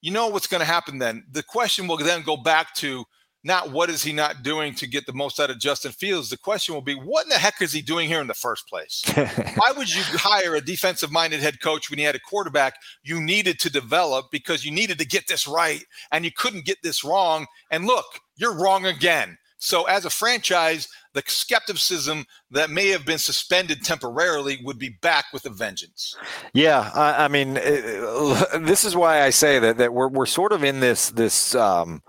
You 0.02 0.12
know 0.12 0.28
what's 0.28 0.48
going 0.48 0.62
to 0.62 0.66
happen 0.66 0.98
then? 1.00 1.26
The 1.30 1.44
question 1.44 1.88
will 1.88 1.98
then 1.98 2.22
go 2.22 2.38
back 2.38 2.74
to 2.76 3.04
not 3.44 3.72
what 3.72 3.90
is 3.90 4.04
he 4.04 4.12
not 4.12 4.44
doing 4.44 4.74
to 4.76 4.88
get 4.88 5.06
the 5.06 5.14
most 5.14 5.40
out 5.40 5.50
of 5.50 5.60
Justin 5.60 5.92
Fields. 5.92 6.30
The 6.30 6.38
question 6.38 6.76
will 6.76 6.82
be, 6.82 6.94
what 6.94 7.26
in 7.26 7.30
the 7.30 7.36
heck 7.36 7.62
is 7.62 7.72
he 7.72 7.82
doing 7.82 8.08
here 8.08 8.20
in 8.20 8.28
the 8.28 8.34
first 8.34 8.68
place? 8.68 9.02
Why 9.16 9.72
would 9.78 9.94
you 9.94 10.02
hire 10.04 10.56
a 10.56 10.62
defensive 10.62 11.12
minded 11.12 11.40
head 11.40 11.62
coach 11.62 11.90
when 11.90 12.00
you 12.00 12.06
had 12.06 12.16
a 12.16 12.20
quarterback 12.20 12.76
you 13.04 13.22
needed 13.22 13.60
to 13.60 13.70
develop 13.70 14.26
because 14.32 14.66
you 14.66 14.72
needed 14.72 15.00
to 15.00 15.06
get 15.06 15.28
this 15.28 15.48
right 15.48 15.84
and 16.12 16.26
you 16.26 16.32
couldn't 16.32 16.66
get 16.66 16.80
this 16.84 17.04
wrong? 17.04 17.46
And 17.72 17.86
look, 17.86 18.06
you're 18.36 18.58
wrong 18.58 18.86
again. 18.86 19.38
So, 19.60 19.84
as 19.84 20.06
a 20.06 20.10
franchise, 20.10 20.88
the 21.14 21.22
skepticism 21.28 22.26
that 22.52 22.70
may 22.70 22.88
have 22.90 23.06
been 23.06 23.18
suspended 23.18 23.84
temporarily 23.84 24.60
would 24.64 24.80
be 24.80 24.90
back 25.02 25.26
with 25.34 25.46
a 25.46 25.50
vengeance. 25.50 26.16
Yeah, 26.54 26.90
I, 26.96 27.26
I 27.26 27.28
mean, 27.28 27.58
it, 27.58 28.62
this 28.66 28.86
is 28.86 28.96
why 28.96 29.24
I 29.24 29.30
say 29.30 29.60
that 29.60 29.78
that 29.78 29.94
we're 29.94 30.08
we're 30.08 30.26
sort 30.26 30.54
of 30.54 30.64
in 30.64 30.80
this 30.80 31.10
this. 31.12 31.56
Um, 31.56 32.02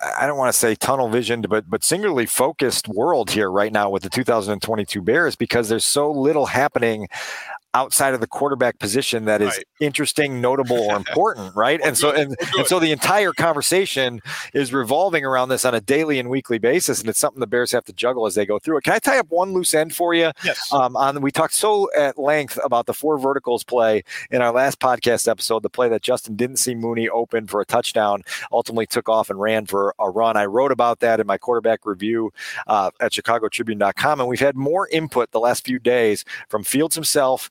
I 0.00 0.28
don't 0.28 0.38
want 0.38 0.52
to 0.52 0.58
say 0.58 0.76
tunnel 0.76 1.08
visioned, 1.08 1.48
but 1.48 1.68
but 1.68 1.84
singularly 1.84 2.26
focused 2.26 2.88
world 2.88 3.32
here 3.32 3.50
right 3.50 3.72
now 3.72 3.90
with 3.90 4.04
the 4.04 4.10
2022 4.10 5.02
Bears 5.02 5.36
because 5.36 5.68
there's 5.68 5.86
so 5.86 6.10
little 6.10 6.46
happening 6.46 7.08
outside 7.74 8.14
of 8.14 8.20
the 8.20 8.26
quarterback 8.26 8.78
position 8.78 9.26
that 9.26 9.42
is 9.42 9.56
right. 9.56 9.64
interesting, 9.80 10.40
notable, 10.40 10.78
or 10.78 10.96
important, 11.08 11.54
right? 11.54 11.80
and 11.84 11.96
so 11.96 12.10
and, 12.10 12.36
and, 12.56 12.66
so 12.66 12.78
the 12.78 12.92
entire 12.92 13.32
conversation 13.32 14.20
is 14.54 14.72
revolving 14.72 15.24
around 15.24 15.48
this 15.48 15.64
on 15.64 15.74
a 15.74 15.80
daily 15.80 16.18
and 16.18 16.30
weekly 16.30 16.58
basis, 16.58 17.00
and 17.00 17.08
it's 17.08 17.18
something 17.18 17.40
the 17.40 17.46
Bears 17.46 17.72
have 17.72 17.84
to 17.84 17.92
juggle 17.92 18.26
as 18.26 18.34
they 18.34 18.46
go 18.46 18.58
through 18.58 18.78
it. 18.78 18.84
Can 18.84 18.94
I 18.94 18.98
tie 18.98 19.18
up 19.18 19.30
one 19.30 19.52
loose 19.52 19.74
end 19.74 19.94
for 19.94 20.14
you? 20.14 20.32
Yes. 20.44 20.72
Um, 20.72 20.96
on 20.96 21.20
we 21.20 21.30
talked 21.30 21.54
so 21.54 21.90
at 21.96 22.18
length 22.18 22.58
about 22.64 22.86
the 22.86 22.94
four 22.94 23.18
verticals 23.18 23.64
play 23.64 24.04
in 24.30 24.40
our 24.40 24.52
last 24.52 24.80
podcast 24.80 25.28
episode, 25.28 25.62
the 25.62 25.70
play 25.70 25.88
that 25.88 26.02
Justin 26.02 26.36
didn't 26.36 26.56
see 26.56 26.74
Mooney 26.74 27.08
open 27.08 27.46
for 27.46 27.60
a 27.60 27.66
touchdown, 27.66 28.22
ultimately 28.52 28.86
took 28.86 29.08
off 29.08 29.30
and 29.30 29.40
ran 29.40 29.66
for 29.66 29.94
a 29.98 30.08
run. 30.08 30.36
I 30.36 30.46
wrote 30.46 30.72
about 30.72 31.00
that 31.00 31.20
in 31.20 31.26
my 31.26 31.38
quarterback 31.38 31.84
review 31.84 32.32
uh, 32.66 32.90
at 33.00 33.12
ChicagoTribune.com, 33.12 34.20
and 34.20 34.28
we've 34.28 34.40
had 34.40 34.56
more 34.56 34.88
input 34.88 35.30
the 35.32 35.40
last 35.40 35.64
few 35.64 35.78
days 35.78 36.24
from 36.48 36.64
Fields 36.64 36.94
himself 36.94 37.50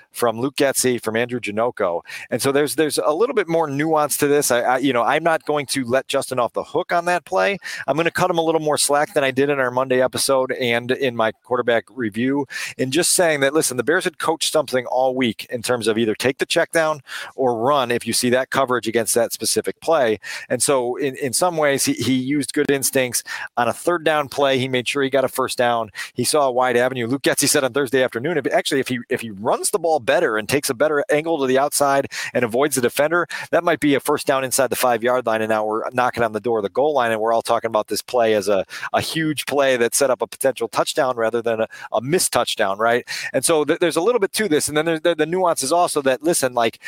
from 0.11 0.39
Luke 0.39 0.55
Getsy, 0.55 1.01
from 1.01 1.15
Andrew 1.15 1.39
Janocko. 1.39 2.01
And 2.29 2.41
so 2.41 2.51
there's 2.51 2.75
there's 2.75 2.97
a 2.97 3.11
little 3.11 3.35
bit 3.35 3.47
more 3.47 3.67
nuance 3.69 4.17
to 4.17 4.27
this. 4.27 4.51
I, 4.51 4.61
I, 4.61 4.77
you 4.77 4.93
know 4.93 5.03
I'm 5.03 5.23
not 5.23 5.45
going 5.45 5.65
to 5.67 5.85
let 5.85 6.07
Justin 6.07 6.39
off 6.39 6.53
the 6.53 6.63
hook 6.63 6.91
on 6.91 7.05
that 7.05 7.25
play. 7.25 7.57
I'm 7.87 7.95
going 7.95 8.05
to 8.05 8.11
cut 8.11 8.29
him 8.29 8.37
a 8.37 8.43
little 8.43 8.61
more 8.61 8.77
slack 8.77 9.13
than 9.13 9.23
I 9.23 9.31
did 9.31 9.49
in 9.49 9.59
our 9.59 9.71
Monday 9.71 10.01
episode 10.01 10.51
and 10.53 10.91
in 10.91 11.15
my 11.15 11.31
quarterback 11.31 11.85
review. 11.89 12.45
In 12.77 12.91
just 12.91 13.13
saying 13.13 13.39
that, 13.41 13.53
listen, 13.53 13.77
the 13.77 13.83
Bears 13.83 14.03
had 14.03 14.19
coached 14.19 14.51
something 14.51 14.85
all 14.87 15.15
week 15.15 15.45
in 15.49 15.61
terms 15.61 15.87
of 15.87 15.97
either 15.97 16.15
take 16.15 16.37
the 16.37 16.45
check 16.45 16.71
down 16.71 17.01
or 17.35 17.57
run 17.57 17.91
if 17.91 18.05
you 18.05 18.13
see 18.13 18.29
that 18.29 18.49
coverage 18.49 18.87
against 18.87 19.15
that 19.15 19.33
specific 19.33 19.79
play. 19.81 20.19
And 20.49 20.61
so 20.61 20.95
in, 20.97 21.15
in 21.17 21.33
some 21.33 21.57
ways 21.57 21.85
he, 21.85 21.93
he 21.93 22.13
used 22.13 22.53
good 22.53 22.69
instincts 22.69 23.23
on 23.57 23.67
a 23.67 23.73
third 23.73 24.03
down 24.03 24.29
play. 24.29 24.59
He 24.59 24.67
made 24.67 24.87
sure 24.87 25.03
he 25.03 25.09
got 25.09 25.23
a 25.23 25.29
first 25.29 25.57
down. 25.57 25.89
He 26.13 26.23
saw 26.23 26.47
a 26.47 26.51
wide 26.51 26.77
avenue. 26.77 27.07
Luke 27.07 27.23
Getsy 27.23 27.47
said 27.47 27.63
on 27.63 27.73
Thursday 27.73 28.03
afternoon, 28.03 28.37
if, 28.37 28.47
actually 28.47 28.79
if 28.79 28.87
he 28.87 28.99
if 29.09 29.21
he 29.21 29.31
runs 29.31 29.71
the 29.71 29.79
ball 29.79 29.99
better 30.01 30.37
and 30.37 30.49
takes 30.49 30.69
a 30.69 30.73
better 30.73 31.03
angle 31.09 31.39
to 31.39 31.47
the 31.47 31.57
outside 31.57 32.11
and 32.33 32.43
avoids 32.43 32.75
the 32.75 32.81
defender, 32.81 33.27
that 33.51 33.63
might 33.63 33.79
be 33.79 33.95
a 33.95 33.99
first 33.99 34.27
down 34.27 34.43
inside 34.43 34.67
the 34.67 34.75
five 34.75 35.03
yard 35.03 35.25
line. 35.25 35.41
And 35.41 35.49
now 35.49 35.65
we're 35.65 35.89
knocking 35.91 36.23
on 36.23 36.33
the 36.33 36.39
door 36.39 36.59
of 36.59 36.63
the 36.63 36.69
goal 36.69 36.93
line, 36.93 37.11
and 37.11 37.21
we're 37.21 37.33
all 37.33 37.41
talking 37.41 37.69
about 37.69 37.87
this 37.87 38.01
play 38.01 38.33
as 38.33 38.47
a, 38.47 38.65
a 38.93 39.01
huge 39.01 39.45
play 39.45 39.77
that 39.77 39.95
set 39.95 40.09
up 40.09 40.21
a 40.21 40.27
potential 40.27 40.67
touchdown 40.67 41.15
rather 41.15 41.41
than 41.41 41.61
a, 41.61 41.67
a 41.91 42.01
missed 42.01 42.31
touchdown, 42.31 42.77
right? 42.77 43.07
And 43.33 43.45
so 43.45 43.63
th- 43.63 43.79
there's 43.79 43.95
a 43.95 44.01
little 44.01 44.19
bit 44.19 44.33
to 44.33 44.47
this. 44.47 44.67
And 44.67 44.77
then 44.77 44.85
there's 44.85 45.01
the, 45.01 45.15
the 45.15 45.25
nuance 45.25 45.63
is 45.63 45.71
also 45.71 46.01
that, 46.03 46.23
listen, 46.23 46.53
like, 46.53 46.79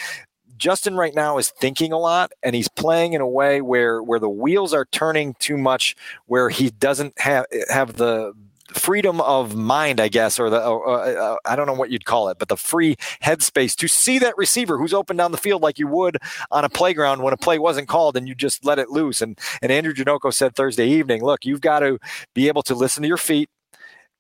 Justin 0.58 0.96
right 0.96 1.16
now 1.16 1.38
is 1.38 1.50
thinking 1.50 1.92
a 1.92 1.98
lot 1.98 2.32
and 2.42 2.56
he's 2.56 2.70
playing 2.70 3.14
in 3.14 3.22
a 3.22 3.28
way 3.28 3.60
where 3.60 4.02
where 4.02 4.20
the 4.20 4.30
wheels 4.30 4.74
are 4.74 4.86
turning 4.86 5.36
too 5.40 5.58
much 5.58 5.96
where 6.28 6.50
he 6.50 6.70
doesn't 6.70 7.20
have 7.20 7.46
have 7.70 7.94
the 7.94 8.34
freedom 8.72 9.22
of 9.22 9.56
mind, 9.56 10.00
I 10.00 10.08
guess, 10.08 10.40
or 10.40 10.50
the 10.50 10.62
uh, 10.62 10.78
uh, 10.78 11.36
I 11.46 11.56
don't 11.56 11.68
know 11.68 11.74
what 11.74 11.92
you'd 11.92 12.06
call 12.06 12.30
it, 12.30 12.38
but 12.40 12.48
the 12.48 12.58
free 12.58 12.96
headspace 13.22 13.76
to 13.76 13.88
see 13.88 14.20
that 14.20 14.38
receiver 14.38 14.78
who's 14.78 14.94
open 14.94 15.18
down 15.18 15.32
the 15.32 15.38
field 15.38 15.62
like 15.62 15.78
you 15.78 15.88
would 15.88 16.18
on 16.52 16.64
a 16.64 16.70
playground 16.70 17.22
when 17.22 17.34
a 17.34 17.38
play 17.38 17.60
wasn't 17.60 17.88
called 17.88 18.16
and 18.16 18.28
you 18.28 18.36
just 18.36 18.66
let 18.66 18.80
it 18.80 18.90
loose. 18.90 19.22
And 19.22 19.38
and 19.62 19.72
Andrew 19.72 19.94
Janocko 19.94 20.34
said 20.34 20.56
Thursday 20.56 20.88
evening, 20.88 21.24
look, 21.24 21.46
you've 21.46 21.62
got 21.62 21.80
to 21.80 22.00
be 22.34 22.48
able 22.48 22.64
to 22.64 22.76
listen 22.76 23.02
to 23.04 23.08
your 23.08 23.18
feet, 23.18 23.50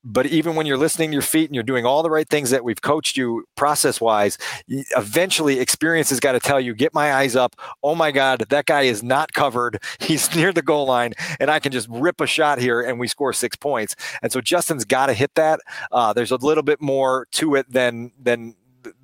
but 0.03 0.25
even 0.25 0.55
when 0.55 0.65
you're 0.65 0.77
listening 0.77 1.09
to 1.09 1.13
your 1.13 1.21
feet 1.21 1.49
and 1.49 1.55
you're 1.55 1.63
doing 1.63 1.85
all 1.85 2.03
the 2.03 2.09
right 2.09 2.27
things 2.27 2.49
that 2.49 2.63
we've 2.63 2.81
coached 2.81 3.15
you 3.15 3.45
process 3.55 4.01
wise, 4.01 4.37
eventually 4.67 5.59
experience 5.59 6.09
has 6.09 6.19
got 6.19 6.33
to 6.33 6.39
tell 6.39 6.59
you, 6.59 6.73
get 6.73 6.93
my 6.93 7.13
eyes 7.13 7.35
up. 7.35 7.55
Oh 7.81 7.95
my 7.95 8.11
God, 8.11 8.45
that 8.49 8.65
guy 8.65 8.81
is 8.81 9.01
not 9.01 9.33
covered. 9.33 9.81
He's 9.99 10.35
near 10.35 10.51
the 10.51 10.61
goal 10.61 10.85
line, 10.85 11.13
and 11.39 11.49
I 11.49 11.59
can 11.59 11.71
just 11.71 11.87
rip 11.89 12.19
a 12.21 12.27
shot 12.27 12.59
here 12.59 12.81
and 12.81 12.99
we 12.99 13.07
score 13.07 13.33
six 13.33 13.55
points. 13.55 13.95
And 14.21 14.31
so 14.31 14.41
Justin's 14.41 14.85
got 14.85 15.07
to 15.07 15.13
hit 15.13 15.33
that. 15.35 15.59
Uh, 15.91 16.13
there's 16.13 16.31
a 16.31 16.37
little 16.37 16.63
bit 16.63 16.81
more 16.81 17.27
to 17.31 17.55
it 17.55 17.71
than 17.71 18.11
than 18.21 18.55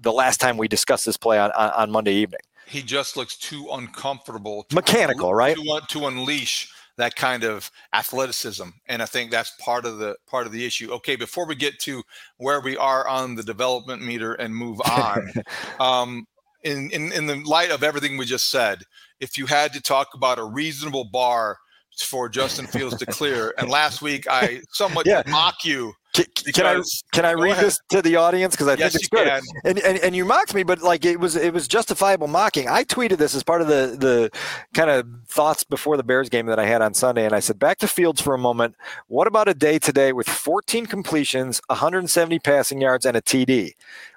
the 0.01 0.12
last 0.12 0.41
time 0.41 0.57
we 0.57 0.67
discussed 0.67 1.05
this 1.05 1.15
play 1.15 1.39
on, 1.39 1.51
on, 1.53 1.69
on 1.71 1.91
Monday 1.91 2.13
evening. 2.13 2.41
He 2.67 2.81
just 2.81 3.15
looks 3.17 3.38
too 3.38 3.67
uncomfortable, 3.71 4.63
to, 4.63 4.75
mechanical, 4.75 5.33
right? 5.33 5.55
To, 5.55 5.81
to 5.88 6.07
unleash 6.07 6.71
that 6.99 7.15
kind 7.15 7.43
of 7.43 7.71
athleticism 7.93 8.69
and 8.88 9.01
i 9.01 9.05
think 9.05 9.31
that's 9.31 9.51
part 9.59 9.85
of 9.85 9.97
the 9.97 10.15
part 10.27 10.45
of 10.45 10.51
the 10.51 10.65
issue 10.65 10.91
okay 10.91 11.15
before 11.15 11.45
we 11.45 11.55
get 11.55 11.79
to 11.79 12.03
where 12.38 12.62
we 12.62 12.77
are 12.77 13.07
on 13.07 13.35
the 13.35 13.43
development 13.43 14.01
meter 14.01 14.33
and 14.33 14.55
move 14.55 14.79
on 14.81 15.31
um, 15.79 16.25
in, 16.63 16.89
in 16.91 17.12
in 17.12 17.25
the 17.25 17.38
light 17.45 17.71
of 17.71 17.83
everything 17.83 18.17
we 18.17 18.25
just 18.25 18.49
said 18.49 18.83
if 19.19 19.38
you 19.38 19.45
had 19.45 19.73
to 19.73 19.81
talk 19.81 20.09
about 20.13 20.39
a 20.39 20.43
reasonable 20.43 21.05
bar 21.05 21.57
for 22.03 22.29
Justin 22.29 22.67
Fields 22.67 22.97
to 22.97 23.05
clear. 23.05 23.53
And 23.57 23.69
last 23.69 24.01
week 24.01 24.25
I 24.29 24.62
somewhat 24.71 25.05
yeah. 25.05 25.23
mock 25.27 25.65
you 25.65 25.93
can, 26.13 26.26
can, 26.54 26.65
I 26.65 26.82
can 27.12 27.26
I 27.26 27.34
read 27.34 27.52
ahead. 27.52 27.65
this 27.65 27.80
to 27.89 28.02
the 28.02 28.15
audience 28.15 28.56
because 28.56 28.67
I 28.67 28.74
yes, 28.74 28.93
think 28.93 29.04
it's 29.04 29.08
good. 29.10 29.28
And, 29.63 29.80
and, 29.80 30.00
and 30.00 30.15
you 30.15 30.26
mocked 30.26 30.56
me, 30.56 30.63
but 30.63 30.82
like 30.82 31.06
it 31.06 31.19
was 31.19 31.36
it 31.36 31.54
was 31.54 31.67
justifiable 31.67 32.28
mocking. 32.28 32.67
I 32.67 32.84
tweeted 32.84 33.17
this 33.17 33.36
as 33.36 33.43
part 33.43 33.62
of 33.62 33.67
the 33.67 33.95
the 33.98 34.32
kind 34.74 34.89
of 34.89 35.08
thoughts 35.28 35.63
before 35.63 35.98
the 35.98 36.04
Bears 36.04 36.30
game 36.30 36.48
that 36.48 36.58
I 36.58 36.65
had 36.65 36.82
on 36.82 36.93
Sunday, 36.93 37.26
and 37.26 37.34
I 37.34 37.39
said 37.39 37.60
back 37.60 37.78
to 37.80 37.88
Fields 37.88 38.22
for 38.22 38.34
a 38.34 38.39
moment. 38.39 38.76
What 39.08 39.28
about 39.28 39.48
a 39.48 39.54
day 39.54 39.78
today 39.78 40.12
with 40.12 40.28
14 40.28 40.88
completions, 40.88 41.62
170 41.67 42.39
passing 42.39 42.82
yards, 42.82 43.06
and 43.06 43.15
a 43.15 43.22
TD? 43.22 43.74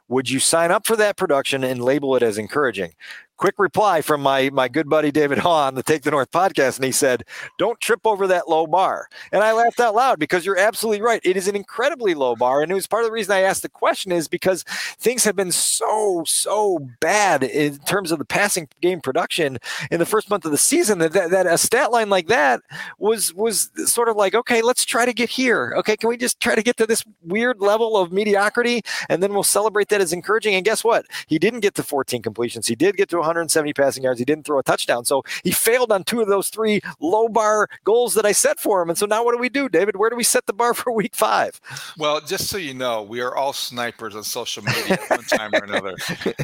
Would 0.08 0.28
you 0.28 0.40
sign 0.40 0.70
up 0.70 0.86
for 0.86 0.96
that 0.96 1.16
production 1.16 1.64
and 1.64 1.82
label 1.82 2.16
it 2.16 2.22
as 2.22 2.38
encouraging? 2.38 2.94
Quick 3.42 3.58
reply 3.58 4.00
from 4.00 4.22
my 4.22 4.50
my 4.50 4.68
good 4.68 4.88
buddy 4.88 5.10
David 5.10 5.38
Haugh 5.38 5.66
on 5.66 5.74
the 5.74 5.82
Take 5.82 6.02
the 6.02 6.12
North 6.12 6.30
podcast, 6.30 6.76
and 6.76 6.84
he 6.84 6.92
said, 6.92 7.24
"Don't 7.58 7.80
trip 7.80 7.98
over 8.04 8.28
that 8.28 8.48
low 8.48 8.68
bar." 8.68 9.08
And 9.32 9.42
I 9.42 9.50
laughed 9.50 9.80
out 9.80 9.96
loud 9.96 10.20
because 10.20 10.46
you're 10.46 10.56
absolutely 10.56 11.02
right. 11.02 11.20
It 11.24 11.36
is 11.36 11.48
an 11.48 11.56
incredibly 11.56 12.14
low 12.14 12.36
bar, 12.36 12.62
and 12.62 12.70
it 12.70 12.74
was 12.76 12.86
part 12.86 13.02
of 13.02 13.08
the 13.08 13.12
reason 13.12 13.34
I 13.34 13.40
asked 13.40 13.62
the 13.62 13.68
question 13.68 14.12
is 14.12 14.28
because 14.28 14.62
things 14.96 15.24
have 15.24 15.34
been 15.34 15.50
so 15.50 16.22
so 16.24 16.88
bad 17.00 17.42
in 17.42 17.78
terms 17.78 18.12
of 18.12 18.20
the 18.20 18.24
passing 18.24 18.68
game 18.80 19.00
production 19.00 19.58
in 19.90 19.98
the 19.98 20.06
first 20.06 20.30
month 20.30 20.44
of 20.44 20.52
the 20.52 20.56
season 20.56 21.00
that 21.00 21.12
that, 21.12 21.30
that 21.30 21.46
a 21.46 21.58
stat 21.58 21.90
line 21.90 22.10
like 22.10 22.28
that 22.28 22.60
was 23.00 23.34
was 23.34 23.72
sort 23.86 24.08
of 24.08 24.14
like, 24.14 24.36
okay, 24.36 24.62
let's 24.62 24.84
try 24.84 25.04
to 25.04 25.12
get 25.12 25.28
here. 25.28 25.74
Okay, 25.78 25.96
can 25.96 26.08
we 26.08 26.16
just 26.16 26.38
try 26.38 26.54
to 26.54 26.62
get 26.62 26.76
to 26.76 26.86
this 26.86 27.02
weird 27.24 27.60
level 27.60 27.96
of 27.96 28.12
mediocrity, 28.12 28.82
and 29.08 29.20
then 29.20 29.32
we'll 29.32 29.42
celebrate 29.42 29.88
that 29.88 30.00
as 30.00 30.12
encouraging. 30.12 30.54
And 30.54 30.64
guess 30.64 30.84
what? 30.84 31.06
He 31.26 31.40
didn't 31.40 31.60
get 31.60 31.74
to 31.74 31.82
14 31.82 32.22
completions. 32.22 32.68
He 32.68 32.76
did 32.76 32.96
get 32.96 33.08
to 33.08 33.16
100 33.16 33.31
170 33.32 33.72
passing 33.72 34.02
yards. 34.02 34.18
He 34.18 34.24
didn't 34.24 34.44
throw 34.44 34.58
a 34.58 34.62
touchdown. 34.62 35.04
So 35.04 35.22
he 35.42 35.50
failed 35.50 35.90
on 35.90 36.04
two 36.04 36.20
of 36.20 36.28
those 36.28 36.48
three 36.48 36.80
low 37.00 37.28
bar 37.28 37.68
goals 37.84 38.14
that 38.14 38.26
I 38.26 38.32
set 38.32 38.60
for 38.60 38.82
him. 38.82 38.90
And 38.90 38.98
so 38.98 39.06
now 39.06 39.24
what 39.24 39.32
do 39.32 39.38
we 39.38 39.48
do, 39.48 39.68
David? 39.68 39.96
Where 39.96 40.10
do 40.10 40.16
we 40.16 40.24
set 40.24 40.46
the 40.46 40.52
bar 40.52 40.74
for 40.82 40.92
week 40.92 41.14
five? 41.14 41.60
Well, 41.98 42.20
just 42.20 42.48
so 42.48 42.58
you 42.58 42.74
know, 42.74 43.02
we 43.02 43.20
are 43.20 43.34
all 43.34 43.52
snipers 43.52 44.14
on 44.14 44.24
social 44.24 44.62
media 44.62 44.98
one 45.08 45.22
time 45.24 45.50
or 45.54 45.64
another. 45.64 45.94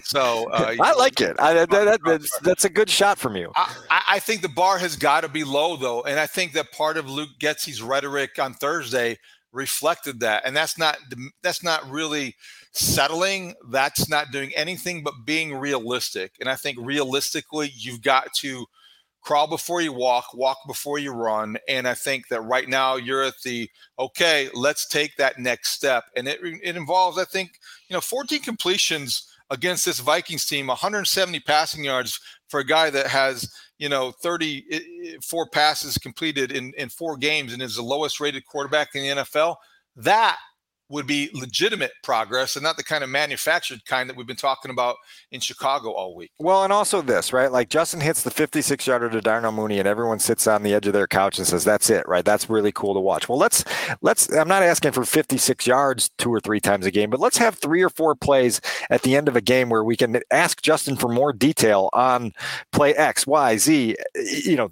So 0.03 0.49
uh, 0.51 0.75
I 0.81 0.93
like 0.95 1.21
it. 1.21 1.37
I, 1.39 1.53
that, 1.55 1.71
that, 1.71 2.01
that's, 2.05 2.39
that's, 2.41 2.65
a 2.65 2.71
good 2.71 2.91
shot 2.91 3.19
from 3.19 3.37
you. 3.37 3.53
I, 3.57 4.03
I 4.09 4.19
think 4.19 4.43
the 4.43 4.49
bar 4.49 4.79
has 4.79 4.97
got 4.97 5.21
to 5.21 5.29
be 5.29 5.45
low, 5.45 5.77
though. 5.77 6.03
And 6.03 6.19
I 6.19 6.27
think 6.27 6.53
that 6.53 6.73
part 6.73 6.97
of 6.97 7.09
Luke 7.09 7.31
Getsy's 7.39 7.83
rhetoric 7.83 8.39
on 8.39 8.55
Thursday 8.55 9.19
reflected 9.53 10.21
that. 10.21 10.47
And 10.47 10.57
that's 10.57 10.79
not 10.79 10.99
that's 11.43 11.63
not 11.63 11.89
really 11.91 12.35
settling, 12.79 13.55
that's 13.71 14.09
not 14.09 14.31
doing 14.31 14.53
anything 14.55 15.03
but 15.03 15.25
being 15.25 15.55
realistic. 15.55 16.33
And 16.41 16.49
I 16.49 16.57
think 16.57 16.79
realistically, 16.81 17.73
you've 17.75 18.03
got 18.03 18.33
to 18.35 18.67
crawl 19.21 19.47
before 19.47 19.81
you 19.81 19.93
walk, 19.93 20.33
walk 20.35 20.59
before 20.67 20.99
you 20.99 21.13
run. 21.13 21.59
And 21.69 21.87
I 21.87 21.95
think 21.95 22.29
that 22.29 22.41
right 22.43 22.69
now 22.69 22.97
you're 22.97 23.25
at 23.25 23.41
the 23.45 23.69
okay, 23.99 24.49
let's 24.55 24.87
take 24.87 25.17
that 25.17 25.39
next 25.39 25.71
step. 25.71 26.05
And 26.17 26.29
it 26.29 26.41
it 26.43 26.77
involves, 26.77 27.19
I 27.19 27.25
think, 27.25 27.59
you 27.89 27.95
know, 27.95 28.01
14 28.01 28.41
completions 28.41 29.29
against 29.51 29.85
this 29.85 29.99
Vikings 29.99 30.47
team, 30.47 30.67
170 30.67 31.41
passing 31.41 31.85
yards 31.85 32.21
for 32.49 32.61
a 32.61 32.65
guy 32.65 32.91
that 32.91 33.07
has 33.07 33.53
you 33.79 33.89
know 33.89 34.11
34 34.11 34.73
eh, 34.73 34.81
eh, 34.81 35.45
passes 35.53 35.99
completed 35.99 36.53
in 36.53 36.73
in 36.77 36.89
four 36.89 37.17
games 37.17 37.53
and 37.53 37.63
is 37.63 37.77
the 37.77 37.83
lowest 37.83 38.21
rated 38.21 38.45
quarterback 38.47 38.95
in 38.95 39.03
the 39.03 39.23
NFL. 39.23 39.57
That 39.97 40.39
would 40.89 41.07
be 41.07 41.31
legitimate 41.35 41.93
progress 42.03 42.57
and 42.57 42.63
not 42.63 42.77
the 42.77 42.83
kind 42.83 43.05
of 43.05 43.11
manufactured 43.11 43.85
kind 43.85 44.09
that 44.09 44.17
we've 44.17 44.27
been 44.27 44.37
talking 44.37 44.71
about 44.71 44.97
in 45.31 45.41
Chicago 45.41 45.91
all 45.91 46.15
week. 46.15 46.31
Well, 46.39 46.65
and 46.65 46.73
also 46.73 47.03
this, 47.03 47.33
right? 47.33 47.53
Like 47.53 47.69
Justin 47.69 48.01
hits 48.01 48.23
the 48.23 48.31
56 48.31 48.87
yarder 48.87 49.11
to 49.11 49.21
Darnell 49.21 49.53
Mooney, 49.53 49.79
and 49.79 49.89
everyone 49.89 50.19
sits 50.19 50.47
on 50.47 50.63
the 50.63 50.73
edge 50.73 50.87
of 50.87 50.93
their 50.93 51.07
couch 51.07 51.39
and 51.39 51.47
says, 51.47 51.65
"That's 51.65 51.91
it, 51.91 52.07
right? 52.09 52.25
That's 52.25 52.49
really 52.49 52.73
cool 52.73 52.95
to 52.95 53.01
watch." 53.01 53.29
Well, 53.29 53.39
let's 53.39 53.65
let's. 54.01 54.33
I'm 54.33 54.49
not 54.49 54.63
asking 54.63 54.93
for 54.93 55.05
56 55.05 55.67
yards 55.67 56.11
two 56.19 56.33
or 56.33 56.41
three 56.41 56.61
times 56.61 56.87
a 56.87 56.91
game, 56.91 57.11
but 57.11 57.21
let's 57.21 57.39
have 57.39 57.57
three 57.57 57.83
or 57.83 57.91
four 57.91 58.15
plays 58.15 58.61
at 58.91 59.03
the 59.03 59.17
end 59.17 59.29
of 59.29 59.37
a 59.37 59.41
game 59.41 59.69
where 59.69 59.85
we 59.85 59.97
can 59.97 60.21
ask 60.31 60.63
Justin 60.63 60.97
for 60.97 61.09
more 61.09 61.33
detail 61.33 61.91
on 61.93 62.33
play 62.73 62.95
X, 62.95 63.27
Y, 63.27 63.57
Z. 63.59 63.97
You 64.45 64.57
know, 64.57 64.71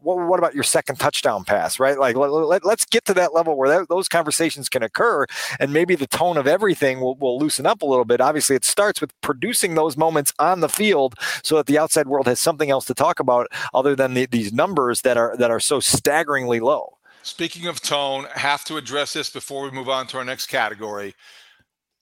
what, 0.00 0.18
what, 0.26 0.38
about 0.38 0.54
your 0.54 0.64
second 0.64 0.96
touchdown 0.96 1.44
pass, 1.44 1.78
right? 1.78 1.98
Like, 1.98 2.16
let, 2.16 2.30
us 2.30 2.64
let, 2.64 2.90
get 2.90 3.04
to 3.06 3.14
that 3.14 3.34
level 3.34 3.56
where 3.56 3.68
that, 3.68 3.88
those 3.88 4.08
conversations 4.08 4.68
can 4.68 4.82
occur, 4.82 5.26
and 5.60 5.72
maybe 5.72 5.94
the 5.94 6.06
tone 6.06 6.36
of 6.36 6.46
everything 6.46 7.00
will, 7.00 7.16
will 7.16 7.38
loosen 7.38 7.66
up 7.66 7.82
a 7.82 7.86
little 7.86 8.04
bit. 8.04 8.20
Obviously, 8.20 8.56
it 8.56 8.64
starts 8.64 9.00
with 9.00 9.18
producing 9.20 9.74
those 9.74 9.96
moments 9.96 10.32
on 10.38 10.60
the 10.60 10.68
field 10.68 11.14
so 11.42 11.56
that 11.56 11.66
the 11.66 11.78
outside 11.78 12.06
world 12.06 12.26
has 12.26 12.40
something 12.40 12.70
else 12.70 12.84
to 12.86 12.94
talk 12.94 13.20
about 13.20 13.48
other 13.74 13.94
than 13.94 14.14
the, 14.14 14.26
these 14.26 14.52
numbers 14.52 15.02
that 15.02 15.16
are 15.16 15.36
that 15.36 15.50
are 15.50 15.60
so 15.60 15.80
staggeringly 15.80 16.60
low. 16.60 16.98
Speaking 17.22 17.66
of 17.66 17.82
tone, 17.82 18.26
have 18.34 18.64
to 18.64 18.76
address 18.76 19.12
this 19.12 19.28
before 19.28 19.64
we 19.64 19.70
move 19.70 19.88
on 19.88 20.06
to 20.08 20.18
our 20.18 20.24
next 20.24 20.46
category 20.46 21.14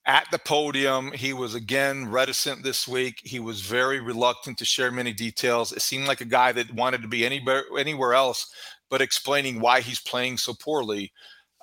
at 0.07 0.27
the 0.31 0.39
podium. 0.39 1.13
He 1.13 1.33
was 1.33 1.55
again 1.55 2.09
reticent 2.09 2.63
this 2.63 2.87
week. 2.87 3.21
He 3.25 3.41
was 3.41 3.61
very 3.61 4.01
reluctant 4.01 4.59
to 4.59 4.65
share 4.65 4.93
many 4.93 5.13
details. 5.13 5.73
It 5.73 5.83
seemed 5.83 6.07
like 6.07 6.21
a 6.21 6.27
guy 6.27 6.53
that 6.53 6.73
wanted 6.73 7.03
to 7.03 7.09
be 7.09 7.27
anywhere 7.27 7.65
anywhere 7.79 8.15
else, 8.15 8.51
but 8.89 9.03
explaining 9.03 9.61
why 9.61 9.81
he's 9.81 10.01
playing 10.01 10.39
so 10.39 10.55
poorly. 10.55 11.13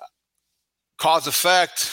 Uh, 0.00 0.06
cause 0.98 1.26
effect. 1.26 1.86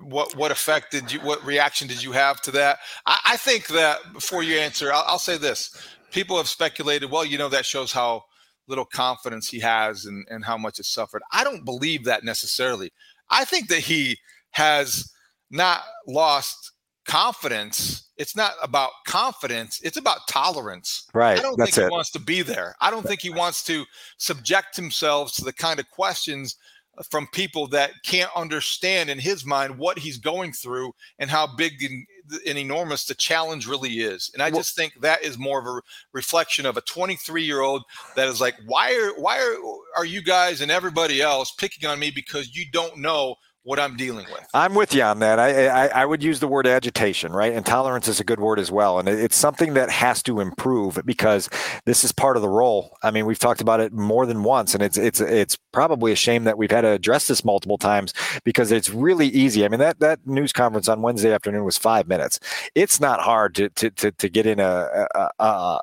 What 0.00 0.34
what 0.36 0.52
effect 0.52 0.92
did 0.92 1.12
you? 1.12 1.20
What 1.20 1.44
reaction 1.44 1.88
did 1.88 2.02
you 2.02 2.12
have 2.12 2.40
to 2.42 2.50
that? 2.52 2.78
I, 3.06 3.18
I 3.26 3.36
think 3.36 3.66
that 3.68 3.98
before 4.12 4.42
you 4.42 4.56
answer, 4.58 4.92
I'll, 4.92 5.04
I'll 5.06 5.18
say 5.18 5.36
this: 5.36 5.74
people 6.12 6.36
have 6.36 6.48
speculated. 6.48 7.10
Well, 7.10 7.24
you 7.24 7.38
know 7.38 7.48
that 7.48 7.66
shows 7.66 7.92
how 7.92 8.24
little 8.68 8.84
confidence 8.84 9.48
he 9.48 9.58
has 9.58 10.04
and, 10.04 10.24
and 10.30 10.44
how 10.44 10.56
much 10.56 10.78
it's 10.78 10.94
suffered. 10.94 11.22
I 11.32 11.42
don't 11.42 11.64
believe 11.64 12.04
that 12.04 12.22
necessarily. 12.22 12.92
I 13.28 13.44
think 13.44 13.68
that 13.68 13.80
he 13.80 14.16
has 14.52 15.10
not 15.50 15.82
lost 16.06 16.72
confidence. 17.06 18.10
It's 18.16 18.36
not 18.36 18.52
about 18.62 18.90
confidence. 19.06 19.80
It's 19.82 19.96
about 19.96 20.28
tolerance. 20.28 21.08
Right. 21.14 21.38
I 21.38 21.42
don't 21.42 21.58
That's 21.58 21.74
think 21.74 21.86
it. 21.86 21.88
he 21.88 21.92
wants 21.92 22.10
to 22.12 22.20
be 22.20 22.42
there. 22.42 22.76
I 22.80 22.90
don't 22.90 23.04
think 23.04 23.20
he 23.20 23.30
wants 23.30 23.64
to 23.64 23.84
subject 24.18 24.76
himself 24.76 25.34
to 25.34 25.44
the 25.44 25.52
kind 25.52 25.80
of 25.80 25.90
questions 25.90 26.56
uh, 26.98 27.02
from 27.10 27.26
people 27.32 27.66
that 27.68 27.92
can't 28.04 28.30
understand 28.36 29.10
in 29.10 29.18
his 29.18 29.44
mind 29.44 29.76
what 29.76 29.98
he's 29.98 30.18
going 30.18 30.52
through 30.52 30.92
and 31.18 31.30
how 31.30 31.48
big 31.56 31.82
and, 31.82 32.06
and 32.46 32.58
enormous 32.58 33.06
the 33.06 33.14
challenge 33.14 33.66
really 33.66 34.00
is. 34.00 34.30
And 34.34 34.42
I 34.42 34.50
just 34.50 34.76
think 34.76 34.92
that 35.00 35.24
is 35.24 35.38
more 35.38 35.58
of 35.58 35.66
a 35.66 35.80
reflection 36.12 36.66
of 36.66 36.76
a 36.76 36.82
23 36.82 37.42
year 37.42 37.60
old 37.60 37.82
that 38.14 38.28
is 38.28 38.40
like, 38.40 38.54
why 38.66 38.94
are 38.94 39.20
why 39.20 39.38
are, 39.40 39.56
are 39.96 40.04
you 40.04 40.22
guys 40.22 40.60
and 40.60 40.70
everybody 40.70 41.22
else 41.22 41.52
picking 41.52 41.88
on 41.88 41.98
me 41.98 42.12
because 42.14 42.54
you 42.54 42.66
don't 42.70 42.98
know 42.98 43.34
what 43.62 43.78
I'm 43.78 43.96
dealing 43.96 44.26
with. 44.32 44.46
I'm 44.54 44.74
with 44.74 44.94
you 44.94 45.02
on 45.02 45.18
that. 45.18 45.38
I, 45.38 45.66
I, 45.66 45.86
I 45.88 46.06
would 46.06 46.22
use 46.22 46.40
the 46.40 46.48
word 46.48 46.66
agitation, 46.66 47.32
right? 47.32 47.52
And 47.52 47.64
tolerance 47.64 48.08
is 48.08 48.18
a 48.18 48.24
good 48.24 48.40
word 48.40 48.58
as 48.58 48.70
well. 48.70 48.98
And 48.98 49.08
it's 49.08 49.36
something 49.36 49.74
that 49.74 49.90
has 49.90 50.22
to 50.22 50.40
improve 50.40 50.98
because 51.04 51.50
this 51.84 52.02
is 52.02 52.10
part 52.10 52.36
of 52.36 52.42
the 52.42 52.48
role. 52.48 52.96
I 53.02 53.10
mean, 53.10 53.26
we've 53.26 53.38
talked 53.38 53.60
about 53.60 53.80
it 53.80 53.92
more 53.92 54.24
than 54.24 54.44
once, 54.44 54.72
and 54.72 54.82
it's 54.82 54.96
it's 54.96 55.20
it's 55.20 55.58
probably 55.72 56.12
a 56.12 56.16
shame 56.16 56.44
that 56.44 56.56
we've 56.56 56.70
had 56.70 56.82
to 56.82 56.88
address 56.88 57.28
this 57.28 57.44
multiple 57.44 57.78
times 57.78 58.14
because 58.44 58.72
it's 58.72 58.88
really 58.88 59.28
easy. 59.28 59.64
I 59.64 59.68
mean, 59.68 59.80
that 59.80 60.00
that 60.00 60.26
news 60.26 60.52
conference 60.52 60.88
on 60.88 61.02
Wednesday 61.02 61.32
afternoon 61.32 61.64
was 61.64 61.76
five 61.76 62.08
minutes. 62.08 62.40
It's 62.74 62.98
not 62.98 63.20
hard 63.20 63.54
to 63.56 63.68
to 63.68 63.90
to, 63.90 64.10
to 64.12 64.28
get 64.28 64.46
in 64.46 64.58
a, 64.58 65.06
a, 65.14 65.28
a, 65.38 65.80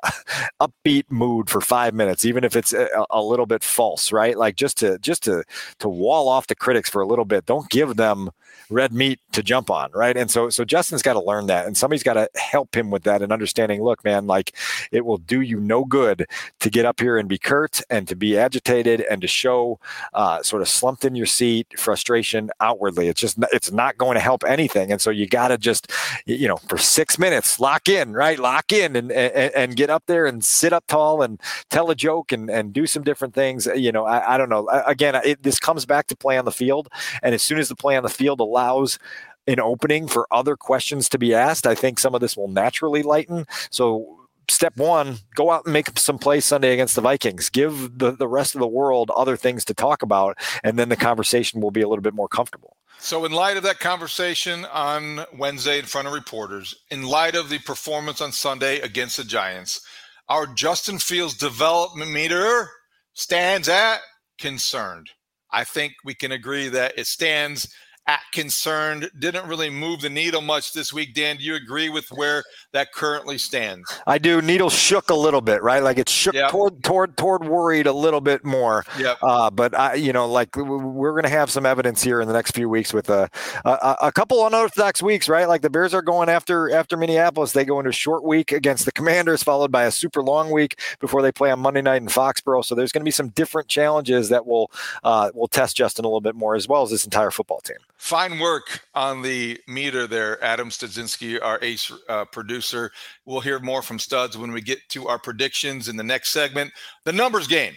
upbeat 0.60 1.04
mood 1.10 1.48
for 1.48 1.60
five 1.60 1.94
minutes, 1.94 2.24
even 2.24 2.42
if 2.42 2.56
it's 2.56 2.72
a, 2.72 2.88
a 3.10 3.22
little 3.22 3.46
bit 3.46 3.62
false, 3.62 4.10
right? 4.10 4.36
Like 4.36 4.56
just 4.56 4.78
to 4.78 4.98
just 4.98 5.22
to 5.24 5.44
to 5.78 5.88
wall 5.88 6.28
off 6.28 6.48
the 6.48 6.56
critics 6.56 6.90
for 6.90 7.02
a 7.02 7.06
little 7.06 7.24
bit. 7.24 7.46
Don't 7.46 7.67
give 7.70 7.96
them 7.96 8.30
red 8.70 8.92
meat 8.92 9.20
to 9.32 9.42
jump 9.42 9.70
on, 9.70 9.90
right? 9.92 10.16
And 10.16 10.30
so 10.30 10.50
so 10.50 10.64
Justin's 10.64 11.02
got 11.02 11.14
to 11.14 11.22
learn 11.22 11.46
that, 11.46 11.66
and 11.66 11.76
somebody's 11.76 12.02
got 12.02 12.14
to 12.14 12.28
help 12.36 12.76
him 12.76 12.90
with 12.90 13.04
that 13.04 13.22
and 13.22 13.32
understanding. 13.32 13.82
Look, 13.82 14.04
man, 14.04 14.26
like 14.26 14.54
it 14.92 15.04
will 15.04 15.18
do 15.18 15.40
you 15.40 15.60
no 15.60 15.84
good 15.84 16.26
to 16.60 16.70
get 16.70 16.84
up 16.84 17.00
here 17.00 17.18
and 17.18 17.28
be 17.28 17.38
curt 17.38 17.80
and 17.90 18.06
to 18.08 18.16
be 18.16 18.38
agitated 18.38 19.00
and 19.02 19.20
to 19.22 19.26
show 19.26 19.78
uh, 20.14 20.42
sort 20.42 20.62
of 20.62 20.68
slumped 20.68 21.04
in 21.04 21.14
your 21.14 21.26
seat, 21.26 21.66
frustration 21.78 22.50
outwardly. 22.60 23.08
It's 23.08 23.20
just 23.20 23.38
it's 23.52 23.72
not 23.72 23.98
going 23.98 24.14
to 24.14 24.20
help 24.20 24.44
anything, 24.44 24.92
and 24.92 25.00
so 25.00 25.10
you 25.10 25.26
got 25.26 25.48
to 25.48 25.58
just 25.58 25.90
you 26.26 26.48
know 26.48 26.56
for 26.68 26.78
six 26.78 27.18
minutes 27.18 27.60
lock 27.60 27.88
in, 27.88 28.12
right? 28.12 28.38
Lock 28.38 28.72
in 28.72 28.96
and, 28.96 29.10
and 29.12 29.52
and 29.54 29.76
get 29.76 29.90
up 29.90 30.04
there 30.06 30.26
and 30.26 30.44
sit 30.44 30.72
up 30.72 30.86
tall 30.86 31.22
and 31.22 31.40
tell 31.70 31.90
a 31.90 31.94
joke 31.94 32.32
and 32.32 32.50
and 32.50 32.72
do 32.72 32.86
some 32.86 33.02
different 33.02 33.34
things. 33.34 33.66
You 33.74 33.92
know, 33.92 34.04
I, 34.04 34.34
I 34.34 34.38
don't 34.38 34.48
know. 34.48 34.68
Again, 34.86 35.14
it, 35.24 35.42
this 35.42 35.58
comes 35.58 35.86
back 35.86 36.06
to 36.08 36.16
play 36.16 36.38
on 36.38 36.44
the 36.44 36.52
field, 36.52 36.88
and 37.22 37.34
as 37.34 37.42
soon 37.42 37.58
as 37.58 37.68
the 37.68 37.76
play 37.76 37.96
on 37.96 38.02
the 38.02 38.08
field 38.08 38.37
allows 38.40 38.98
an 39.46 39.60
opening 39.60 40.06
for 40.06 40.26
other 40.30 40.56
questions 40.56 41.08
to 41.08 41.18
be 41.18 41.34
asked, 41.34 41.66
I 41.66 41.74
think 41.74 41.98
some 41.98 42.14
of 42.14 42.20
this 42.20 42.36
will 42.36 42.48
naturally 42.48 43.02
lighten. 43.02 43.46
So 43.70 44.18
step 44.50 44.76
one, 44.76 45.18
go 45.34 45.50
out 45.50 45.64
and 45.64 45.72
make 45.72 45.98
some 45.98 46.18
plays 46.18 46.44
Sunday 46.44 46.72
against 46.72 46.94
the 46.94 47.00
Vikings. 47.00 47.48
Give 47.48 47.98
the, 47.98 48.12
the 48.12 48.28
rest 48.28 48.54
of 48.54 48.60
the 48.60 48.68
world 48.68 49.10
other 49.16 49.36
things 49.36 49.64
to 49.66 49.74
talk 49.74 50.02
about, 50.02 50.38
and 50.62 50.78
then 50.78 50.88
the 50.88 50.96
conversation 50.96 51.60
will 51.60 51.70
be 51.70 51.80
a 51.80 51.88
little 51.88 52.02
bit 52.02 52.14
more 52.14 52.28
comfortable. 52.28 52.76
So, 53.00 53.24
in 53.24 53.32
light 53.32 53.56
of 53.56 53.62
that 53.62 53.78
conversation 53.78 54.64
on 54.66 55.24
Wednesday 55.36 55.78
in 55.78 55.84
front 55.84 56.08
of 56.08 56.14
reporters, 56.14 56.74
in 56.90 57.04
light 57.04 57.36
of 57.36 57.48
the 57.48 57.60
performance 57.60 58.20
on 58.20 58.32
Sunday 58.32 58.80
against 58.80 59.18
the 59.18 59.24
Giants, 59.24 59.80
our 60.28 60.46
Justin 60.46 60.98
Fields 60.98 61.34
development 61.34 62.10
meter 62.10 62.68
stands 63.14 63.68
at 63.68 64.00
concerned. 64.38 65.10
I 65.50 65.64
think 65.64 65.94
we 66.04 66.14
can 66.14 66.32
agree 66.32 66.68
that 66.68 66.98
it 66.98 67.06
stands 67.06 67.72
at 68.08 68.20
concerned. 68.32 69.10
Didn't 69.18 69.46
really 69.46 69.70
move 69.70 70.00
the 70.00 70.08
needle 70.08 70.40
much 70.40 70.72
this 70.72 70.92
week. 70.92 71.14
Dan, 71.14 71.36
do 71.36 71.44
you 71.44 71.54
agree 71.54 71.90
with 71.90 72.08
where 72.10 72.42
that 72.72 72.92
currently 72.92 73.38
stands? 73.38 74.00
I 74.06 74.18
do. 74.18 74.40
Needle 74.40 74.70
shook 74.70 75.10
a 75.10 75.14
little 75.14 75.42
bit, 75.42 75.62
right? 75.62 75.82
Like 75.82 75.98
it 75.98 76.08
shook 76.08 76.34
yep. 76.34 76.50
toward 76.50 76.82
toward 76.82 77.16
toward 77.16 77.44
worried 77.44 77.86
a 77.86 77.92
little 77.92 78.22
bit 78.22 78.44
more. 78.44 78.84
Yep. 78.98 79.18
Uh, 79.22 79.50
but 79.50 79.78
I, 79.78 79.94
you 79.94 80.12
know, 80.12 80.26
like 80.26 80.56
we're 80.56 81.12
going 81.12 81.24
to 81.24 81.28
have 81.28 81.50
some 81.50 81.66
evidence 81.66 82.02
here 82.02 82.20
in 82.20 82.26
the 82.26 82.34
next 82.34 82.52
few 82.52 82.68
weeks 82.68 82.94
with 82.94 83.10
a, 83.10 83.28
a, 83.64 83.96
a 84.02 84.12
couple 84.12 84.44
unorthodox 84.46 85.02
weeks, 85.02 85.28
right? 85.28 85.46
Like 85.46 85.60
the 85.60 85.70
Bears 85.70 85.92
are 85.92 86.02
going 86.02 86.30
after 86.30 86.70
after 86.74 86.96
Minneapolis. 86.96 87.52
They 87.52 87.66
go 87.66 87.78
into 87.78 87.90
a 87.90 87.92
short 87.92 88.24
week 88.24 88.52
against 88.52 88.86
the 88.86 88.92
Commanders, 88.92 89.42
followed 89.42 89.70
by 89.70 89.84
a 89.84 89.90
super 89.90 90.22
long 90.22 90.50
week 90.50 90.80
before 90.98 91.20
they 91.20 91.30
play 91.30 91.50
on 91.50 91.60
Monday 91.60 91.82
night 91.82 92.00
in 92.00 92.08
Foxborough. 92.08 92.64
So 92.64 92.74
there's 92.74 92.92
going 92.92 93.02
to 93.02 93.04
be 93.04 93.10
some 93.10 93.28
different 93.28 93.68
challenges 93.68 94.30
that 94.30 94.46
will 94.46 94.70
uh, 95.04 95.30
will 95.34 95.48
test 95.48 95.76
Justin 95.76 96.06
a 96.06 96.08
little 96.08 96.22
bit 96.22 96.34
more, 96.34 96.54
as 96.54 96.66
well 96.66 96.82
as 96.82 96.90
this 96.90 97.04
entire 97.04 97.30
football 97.30 97.60
team. 97.60 97.76
Fine 97.98 98.38
work 98.38 98.84
on 98.94 99.22
the 99.22 99.60
meter 99.66 100.06
there, 100.06 100.42
Adam 100.42 100.70
Studzinski, 100.70 101.42
our 101.42 101.58
ace 101.62 101.92
uh, 102.08 102.24
producer. 102.26 102.92
We'll 103.26 103.40
hear 103.40 103.58
more 103.58 103.82
from 103.82 103.98
Studs 103.98 104.38
when 104.38 104.52
we 104.52 104.60
get 104.60 104.88
to 104.90 105.08
our 105.08 105.18
predictions 105.18 105.88
in 105.88 105.96
the 105.96 106.04
next 106.04 106.30
segment. 106.30 106.72
The 107.04 107.12
numbers 107.12 107.48
game. 107.48 107.74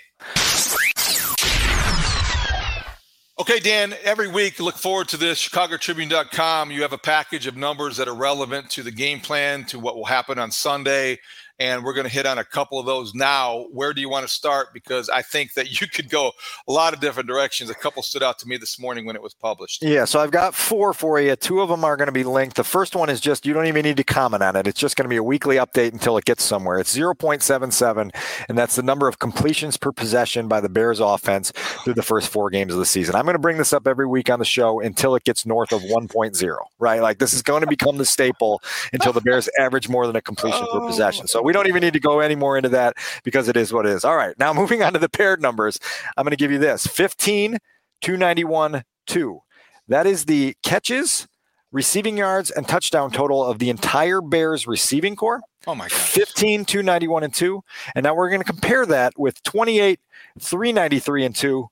Okay, 3.40 3.60
Dan, 3.60 3.96
every 4.04 4.28
week 4.28 4.60
look 4.60 4.78
forward 4.78 5.08
to 5.08 5.18
this. 5.18 5.50
ChicagoTribune.com. 5.50 6.70
You 6.70 6.84
have 6.84 6.94
a 6.94 7.00
package 7.00 7.48
of 7.48 7.58
numbers 7.58 7.98
that 7.98 8.08
are 8.08 8.14
relevant 8.14 8.70
to 8.72 8.84
the 8.84 8.92
game 8.92 9.20
plan, 9.22 9.66
to 9.66 9.80
what 9.80 9.96
will 9.96 10.06
happen 10.06 10.38
on 10.38 10.52
Sunday 10.52 11.18
and 11.60 11.84
we're 11.84 11.94
going 11.94 12.06
to 12.06 12.14
hit 12.14 12.26
on 12.26 12.38
a 12.38 12.44
couple 12.44 12.80
of 12.80 12.86
those 12.86 13.14
now. 13.14 13.66
Where 13.72 13.94
do 13.94 14.02
you 14.02 14.10
want 14.10 14.28
to 14.28 14.34
start? 14.34 14.74
Because 14.74 15.10
I 15.10 15.22
think 15.22 15.54
that 15.54 15.82
you 15.82 15.88
could 15.88 16.10
go 16.10 16.32
a 16.68 16.72
lot 16.72 16.94
of 16.94 17.00
different 17.00 17.28
directions. 17.28 17.70
A 17.70 17.76
couple 17.76 18.04
stood 18.04 18.24
out 18.24 18.40
to 18.40 18.48
me 18.48 18.58
this 18.58 18.80
morning 18.80 19.06
when 19.06 19.16
it 19.16 19.22
was 19.22 19.34
published. 19.34 19.84
Yeah, 19.84 20.06
so 20.06 20.20
I've 20.20 20.32
got 20.32 20.56
four 20.56 20.94
for 20.94 21.20
you. 21.20 21.36
Two 21.36 21.62
of 21.62 21.70
them 21.70 21.84
are 21.84 21.98
going 21.98 22.08
to 22.08 22.12
be 22.12 22.24
linked. 22.24 22.56
The 22.56 22.64
first 22.64 22.96
one 22.96 23.10
is 23.10 23.20
just 23.20 23.46
you 23.46 23.54
don't 23.54 23.68
even 23.68 23.84
need 23.84 23.98
to 23.98 24.04
comment 24.04 24.44
on 24.44 24.56
it. 24.56 24.68
It's 24.68 24.80
just 24.80 24.96
going 24.96 25.06
to 25.06 25.10
be 25.10 25.18
a 25.18 25.24
weekly 25.24 25.58
update 25.58 25.94
until 25.94 26.18
it 26.18 26.26
gets 26.26 26.44
somewhere. 26.44 26.80
It's 26.80 26.96
0.77, 26.96 28.12
and 28.50 28.58
that's 28.58 28.76
the 28.76 28.84
number 28.84 29.08
of 29.08 29.20
completions 29.20 29.78
per 29.78 29.92
possession 29.92 30.48
by 30.48 30.62
the 30.62 30.70
Bears 30.70 31.00
offense 31.00 31.52
through 31.84 31.94
the 31.94 32.04
first 32.04 32.30
four 32.30 32.50
games 32.50 32.74
of 32.74 32.80
the 32.80 32.86
season. 32.86 33.16
I'm 33.16 33.26
going 33.26 33.36
to 33.36 33.40
bring 33.40 33.58
this 33.58 33.74
up 33.74 33.88
every 33.88 34.08
week 34.08 34.30
on 34.30 34.40
the 34.40 34.46
show 34.46 34.80
until 34.80 35.16
it 35.16 35.24
gets 35.24 35.46
north 35.46 35.72
of 35.72 35.82
1.0, 35.82 36.58
right? 36.80 37.02
Like 37.02 37.20
this 37.20 37.34
is 37.34 37.42
going 37.42 37.62
to 37.62 37.68
become 37.68 37.98
the 37.98 38.06
staple 38.06 38.62
until 38.94 39.14
the 39.14 39.22
Bears 39.22 39.50
average 39.58 39.90
more 39.90 40.08
than 40.08 40.16
a 40.16 40.22
completion 40.22 40.66
oh. 40.70 40.80
per 40.80 40.88
possession. 40.88 41.28
So 41.28 41.42
we 41.42 41.51
we 41.52 41.54
don't 41.54 41.68
even 41.68 41.82
need 41.82 41.92
to 41.92 42.00
go 42.00 42.22
any 42.22 42.36
more 42.36 42.56
into 42.56 42.70
that 42.70 42.96
because 43.26 43.50
it 43.50 43.58
is 43.58 43.74
what 43.74 43.86
it 43.86 43.92
is. 43.92 44.06
All 44.06 44.16
right. 44.16 44.34
Now 44.40 44.54
moving 44.62 44.84
on 44.84 44.94
to 44.94 45.00
the 45.00 45.10
paired 45.10 45.42
numbers, 45.42 45.78
I'm 46.16 46.24
going 46.24 46.32
to 46.32 46.38
give 46.38 46.50
you 46.50 46.60
this 46.60 46.88
15, 46.88 47.58
291, 48.00 48.86
2. 49.08 49.42
That 49.90 50.08
is 50.08 50.24
the 50.24 50.56
catches, 50.64 51.28
receiving 51.74 52.16
yards, 52.16 52.52
and 52.52 52.66
touchdown 52.66 53.12
total 53.12 53.44
of 53.44 53.60
the 53.60 53.70
entire 53.70 54.22
Bears 54.22 54.66
receiving 54.66 55.18
corps. 55.18 55.42
Oh 55.68 55.76
my 55.76 55.90
God. 55.90 56.00
15, 56.00 56.64
291, 56.64 57.24
and 57.26 57.34
2. 57.34 57.62
And 57.96 58.06
now 58.06 58.16
we're 58.16 58.30
going 58.30 58.40
to 58.40 58.46
compare 58.46 58.86
that 58.86 59.12
with 59.20 59.44
28, 59.44 60.00
393, 60.40 61.26
and 61.26 61.36
2. 61.36 61.68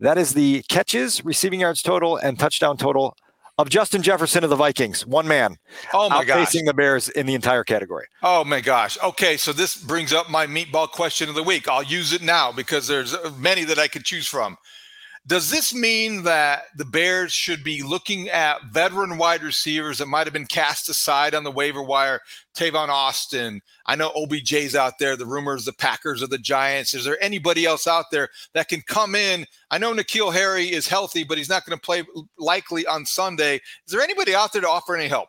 That 0.00 0.16
is 0.16 0.32
the 0.32 0.62
catches, 0.70 1.22
receiving 1.22 1.60
yards 1.60 1.82
total, 1.82 2.16
and 2.16 2.38
touchdown 2.38 2.78
total 2.78 3.14
of 3.58 3.68
Justin 3.68 4.02
Jefferson 4.02 4.44
of 4.44 4.50
the 4.50 4.56
Vikings, 4.56 5.04
one 5.04 5.26
man. 5.26 5.56
Oh 5.92 6.08
my 6.08 6.24
gosh. 6.24 6.46
Facing 6.46 6.64
the 6.64 6.74
Bears 6.74 7.08
in 7.08 7.26
the 7.26 7.34
entire 7.34 7.64
category. 7.64 8.06
Oh 8.22 8.44
my 8.44 8.60
gosh. 8.60 8.96
Okay, 9.02 9.36
so 9.36 9.52
this 9.52 9.76
brings 9.76 10.12
up 10.12 10.30
my 10.30 10.46
meatball 10.46 10.88
question 10.88 11.28
of 11.28 11.34
the 11.34 11.42
week. 11.42 11.68
I'll 11.68 11.82
use 11.82 12.12
it 12.12 12.22
now 12.22 12.52
because 12.52 12.86
there's 12.86 13.16
many 13.36 13.64
that 13.64 13.78
I 13.78 13.88
could 13.88 14.04
choose 14.04 14.28
from. 14.28 14.56
Does 15.28 15.50
this 15.50 15.74
mean 15.74 16.22
that 16.22 16.62
the 16.74 16.86
Bears 16.86 17.34
should 17.34 17.62
be 17.62 17.82
looking 17.82 18.30
at 18.30 18.64
veteran 18.72 19.18
wide 19.18 19.42
receivers 19.42 19.98
that 19.98 20.06
might 20.06 20.26
have 20.26 20.32
been 20.32 20.46
cast 20.46 20.88
aside 20.88 21.34
on 21.34 21.44
the 21.44 21.50
waiver 21.50 21.82
wire? 21.82 22.20
Tavon 22.56 22.88
Austin. 22.88 23.60
I 23.84 23.94
know 23.94 24.10
OBJ's 24.16 24.74
out 24.74 24.94
there. 24.98 25.16
The 25.16 25.26
rumors 25.26 25.66
the 25.66 25.74
Packers 25.74 26.22
or 26.22 26.28
the 26.28 26.38
Giants. 26.38 26.94
Is 26.94 27.04
there 27.04 27.22
anybody 27.22 27.66
else 27.66 27.86
out 27.86 28.06
there 28.10 28.30
that 28.54 28.68
can 28.68 28.80
come 28.86 29.14
in? 29.14 29.44
I 29.70 29.76
know 29.76 29.92
N'Keal 29.92 30.32
Harry 30.32 30.72
is 30.72 30.88
healthy, 30.88 31.24
but 31.24 31.36
he's 31.36 31.50
not 31.50 31.66
going 31.66 31.78
to 31.78 31.84
play 31.84 32.04
likely 32.38 32.86
on 32.86 33.04
Sunday. 33.04 33.56
Is 33.56 33.92
there 33.92 34.00
anybody 34.00 34.34
out 34.34 34.54
there 34.54 34.62
to 34.62 34.68
offer 34.68 34.96
any 34.96 35.08
help? 35.08 35.28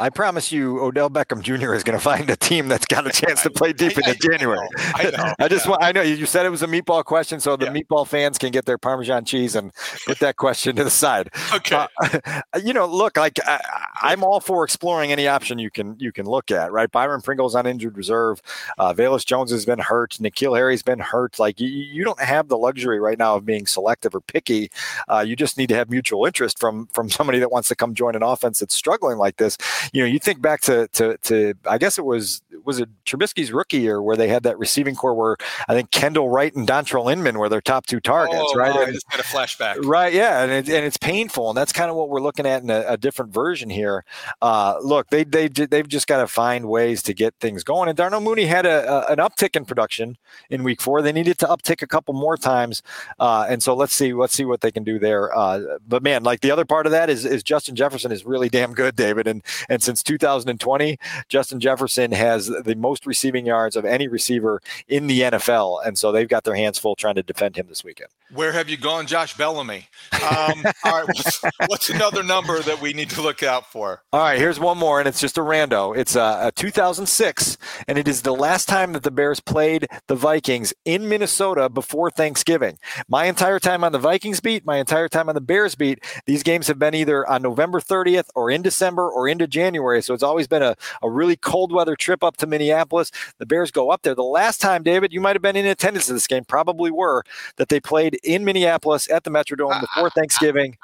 I 0.00 0.10
promise 0.10 0.52
you, 0.52 0.80
Odell 0.80 1.10
Beckham 1.10 1.42
Jr. 1.42 1.74
is 1.74 1.82
going 1.82 1.98
to 1.98 2.02
find 2.02 2.30
a 2.30 2.36
team 2.36 2.68
that's 2.68 2.86
got 2.86 3.06
a 3.06 3.10
chance 3.10 3.42
to 3.42 3.50
play 3.50 3.72
deep 3.72 3.94
I, 3.96 4.10
into 4.10 4.28
January. 4.28 4.68
I 4.94 5.10
know. 5.10 5.34
I 5.40 5.48
just 5.48 5.64
yeah. 5.64 5.70
want, 5.70 5.82
I 5.82 5.90
know 5.90 6.02
you 6.02 6.24
said 6.24 6.46
it 6.46 6.50
was 6.50 6.62
a 6.62 6.68
meatball 6.68 7.04
question, 7.04 7.40
so 7.40 7.56
the 7.56 7.66
yeah. 7.66 7.72
meatball 7.72 8.06
fans 8.06 8.38
can 8.38 8.52
get 8.52 8.64
their 8.64 8.78
Parmesan 8.78 9.24
cheese 9.24 9.56
and 9.56 9.72
put 10.06 10.20
that 10.20 10.36
question 10.36 10.76
to 10.76 10.84
the 10.84 10.90
side. 10.90 11.30
Okay. 11.52 11.74
Uh, 12.00 12.20
you 12.62 12.72
know, 12.72 12.86
look, 12.86 13.16
like 13.16 13.38
I, 13.44 14.12
am 14.12 14.22
all 14.22 14.38
for 14.38 14.62
exploring 14.62 15.10
any 15.10 15.26
option 15.26 15.58
you 15.58 15.70
can 15.70 15.96
you 15.98 16.12
can 16.12 16.26
look 16.26 16.52
at, 16.52 16.70
right? 16.70 16.90
Byron 16.90 17.20
Pringle's 17.20 17.56
on 17.56 17.66
injured 17.66 17.96
reserve. 17.96 18.40
Uh, 18.78 18.94
Velus 18.94 19.26
Jones 19.26 19.50
has 19.50 19.64
been 19.64 19.80
hurt. 19.80 20.12
N'Keal 20.20 20.56
Harry's 20.56 20.82
been 20.82 21.00
hurt. 21.00 21.40
Like 21.40 21.58
you, 21.60 21.68
you 21.68 22.04
don't 22.04 22.20
have 22.20 22.48
the 22.48 22.56
luxury 22.56 23.00
right 23.00 23.18
now 23.18 23.34
of 23.34 23.44
being 23.44 23.66
selective 23.66 24.14
or 24.14 24.20
picky. 24.20 24.70
Uh, 25.08 25.24
you 25.26 25.34
just 25.34 25.58
need 25.58 25.68
to 25.70 25.74
have 25.74 25.90
mutual 25.90 26.24
interest 26.24 26.60
from 26.60 26.86
from 26.92 27.10
somebody 27.10 27.40
that 27.40 27.50
wants 27.50 27.68
to 27.68 27.74
come 27.74 27.94
join 27.94 28.14
an 28.14 28.22
offense 28.22 28.60
that's 28.60 28.74
struggling 28.74 29.18
like 29.18 29.38
this 29.38 29.58
you 29.92 30.02
know, 30.02 30.06
you 30.06 30.18
think 30.18 30.40
back 30.40 30.60
to 30.62 30.88
to 30.88 31.16
to 31.18 31.54
I 31.66 31.78
guess 31.78 31.98
it 31.98 32.04
was 32.04 32.42
was 32.64 32.80
it 32.80 32.88
Trubisky's 33.04 33.52
rookie 33.52 33.78
year 33.78 34.02
where 34.02 34.16
they 34.16 34.28
had 34.28 34.42
that 34.42 34.58
receiving 34.58 34.94
corps 34.94 35.14
where 35.14 35.36
I 35.68 35.74
think 35.74 35.90
Kendall 35.90 36.28
Wright 36.28 36.54
and 36.54 36.66
Dontrelle 36.66 37.10
Inman 37.10 37.38
were 37.38 37.48
their 37.48 37.60
top 37.60 37.86
two 37.86 38.00
targets, 38.00 38.38
oh, 38.40 38.54
right? 38.54 38.74
I 38.74 38.92
just 38.92 39.06
had 39.08 39.20
a 39.20 39.24
flashback. 39.24 39.84
Right, 39.84 40.12
yeah, 40.12 40.42
and 40.42 40.52
it, 40.52 40.68
and 40.68 40.84
it's 40.84 40.98
painful, 40.98 41.48
and 41.48 41.56
that's 41.56 41.72
kind 41.72 41.90
of 41.90 41.96
what 41.96 42.08
we're 42.10 42.20
looking 42.20 42.46
at 42.46 42.62
in 42.62 42.70
a, 42.70 42.84
a 42.88 42.96
different 42.96 43.32
version 43.32 43.70
here. 43.70 44.04
Uh, 44.42 44.76
look, 44.82 45.08
they 45.08 45.24
they 45.24 45.48
they've 45.48 45.88
just 45.88 46.06
got 46.06 46.18
to 46.18 46.26
find 46.26 46.68
ways 46.68 47.02
to 47.04 47.14
get 47.14 47.34
things 47.40 47.64
going. 47.64 47.88
And 47.88 47.96
Darnell 47.96 48.20
Mooney 48.20 48.44
had 48.44 48.66
a, 48.66 49.08
a, 49.08 49.12
an 49.12 49.18
uptick 49.18 49.56
in 49.56 49.64
production 49.64 50.18
in 50.50 50.62
Week 50.62 50.80
Four. 50.80 51.02
They 51.02 51.12
needed 51.12 51.38
to 51.38 51.46
uptick 51.46 51.82
a 51.82 51.86
couple 51.86 52.14
more 52.14 52.36
times, 52.36 52.82
uh, 53.18 53.46
and 53.48 53.62
so 53.62 53.74
let's 53.74 53.94
see 53.94 54.12
let's 54.12 54.34
see 54.34 54.44
what 54.44 54.60
they 54.60 54.70
can 54.70 54.84
do 54.84 54.98
there. 54.98 55.36
Uh, 55.36 55.78
but 55.86 56.02
man, 56.02 56.22
like 56.22 56.40
the 56.40 56.50
other 56.50 56.64
part 56.64 56.86
of 56.86 56.92
that 56.92 57.08
is 57.08 57.24
is 57.24 57.42
Justin 57.42 57.76
Jefferson 57.76 58.12
is 58.12 58.24
really 58.24 58.48
damn 58.48 58.74
good, 58.74 58.96
David, 58.96 59.26
and 59.26 59.42
and 59.68 59.77
since 59.82 60.02
2020, 60.02 60.98
Justin 61.28 61.60
Jefferson 61.60 62.12
has 62.12 62.46
the 62.46 62.74
most 62.76 63.06
receiving 63.06 63.46
yards 63.46 63.76
of 63.76 63.84
any 63.84 64.08
receiver 64.08 64.60
in 64.86 65.06
the 65.06 65.20
NFL. 65.22 65.86
And 65.86 65.98
so 65.98 66.12
they've 66.12 66.28
got 66.28 66.44
their 66.44 66.54
hands 66.54 66.78
full 66.78 66.96
trying 66.96 67.16
to 67.16 67.22
defend 67.22 67.56
him 67.56 67.66
this 67.68 67.84
weekend. 67.84 68.10
Where 68.32 68.52
have 68.52 68.68
you 68.68 68.76
gone, 68.76 69.06
Josh 69.06 69.36
Bellamy? 69.36 69.88
Um, 70.12 70.64
all 70.84 70.92
right, 70.92 71.06
what's, 71.06 71.42
what's, 71.66 71.90
another 71.90 72.22
number 72.22 72.60
that 72.60 72.80
we 72.80 72.92
need 72.92 73.08
to 73.10 73.22
look 73.22 73.42
out 73.42 73.72
for? 73.72 74.02
All 74.12 74.20
right, 74.20 74.38
here's 74.38 74.60
one 74.60 74.76
more, 74.76 74.98
and 74.98 75.08
it's 75.08 75.20
just 75.20 75.38
a 75.38 75.40
rando. 75.40 75.96
It's 75.96 76.14
a, 76.14 76.48
a 76.48 76.52
2006, 76.54 77.56
and 77.86 77.96
it 77.96 78.06
is 78.06 78.22
the 78.22 78.34
last 78.34 78.68
time 78.68 78.92
that 78.92 79.02
the 79.02 79.10
Bears 79.10 79.40
played 79.40 79.86
the 80.08 80.14
Vikings 80.14 80.74
in 80.84 81.08
Minnesota 81.08 81.70
before 81.70 82.10
Thanksgiving. 82.10 82.78
My 83.08 83.24
entire 83.24 83.58
time 83.58 83.82
on 83.82 83.92
the 83.92 83.98
Vikings 83.98 84.40
beat, 84.40 84.66
my 84.66 84.76
entire 84.76 85.08
time 85.08 85.30
on 85.30 85.34
the 85.34 85.40
Bears 85.40 85.74
beat, 85.74 86.04
these 86.26 86.42
games 86.42 86.66
have 86.66 86.78
been 86.78 86.94
either 86.94 87.26
on 87.28 87.40
November 87.40 87.80
30th 87.80 88.28
or 88.34 88.50
in 88.50 88.60
December 88.60 89.10
or 89.10 89.26
into 89.26 89.46
January. 89.46 89.67
So 90.00 90.14
it's 90.14 90.22
always 90.22 90.46
been 90.46 90.62
a, 90.62 90.76
a 91.02 91.10
really 91.10 91.36
cold 91.36 91.72
weather 91.72 91.96
trip 91.96 92.22
up 92.24 92.36
to 92.38 92.46
Minneapolis. 92.46 93.10
The 93.38 93.46
Bears 93.46 93.70
go 93.70 93.90
up 93.90 94.02
there. 94.02 94.14
The 94.14 94.22
last 94.22 94.60
time, 94.60 94.82
David, 94.82 95.12
you 95.12 95.20
might 95.20 95.36
have 95.36 95.42
been 95.42 95.56
in 95.56 95.66
attendance 95.66 96.08
at 96.08 96.14
this 96.14 96.26
game, 96.26 96.44
probably 96.44 96.90
were, 96.90 97.22
that 97.56 97.68
they 97.68 97.80
played 97.80 98.18
in 98.24 98.44
Minneapolis 98.44 99.10
at 99.10 99.24
the 99.24 99.30
Metrodome 99.30 99.80
before 99.80 100.10
Thanksgiving. 100.10 100.76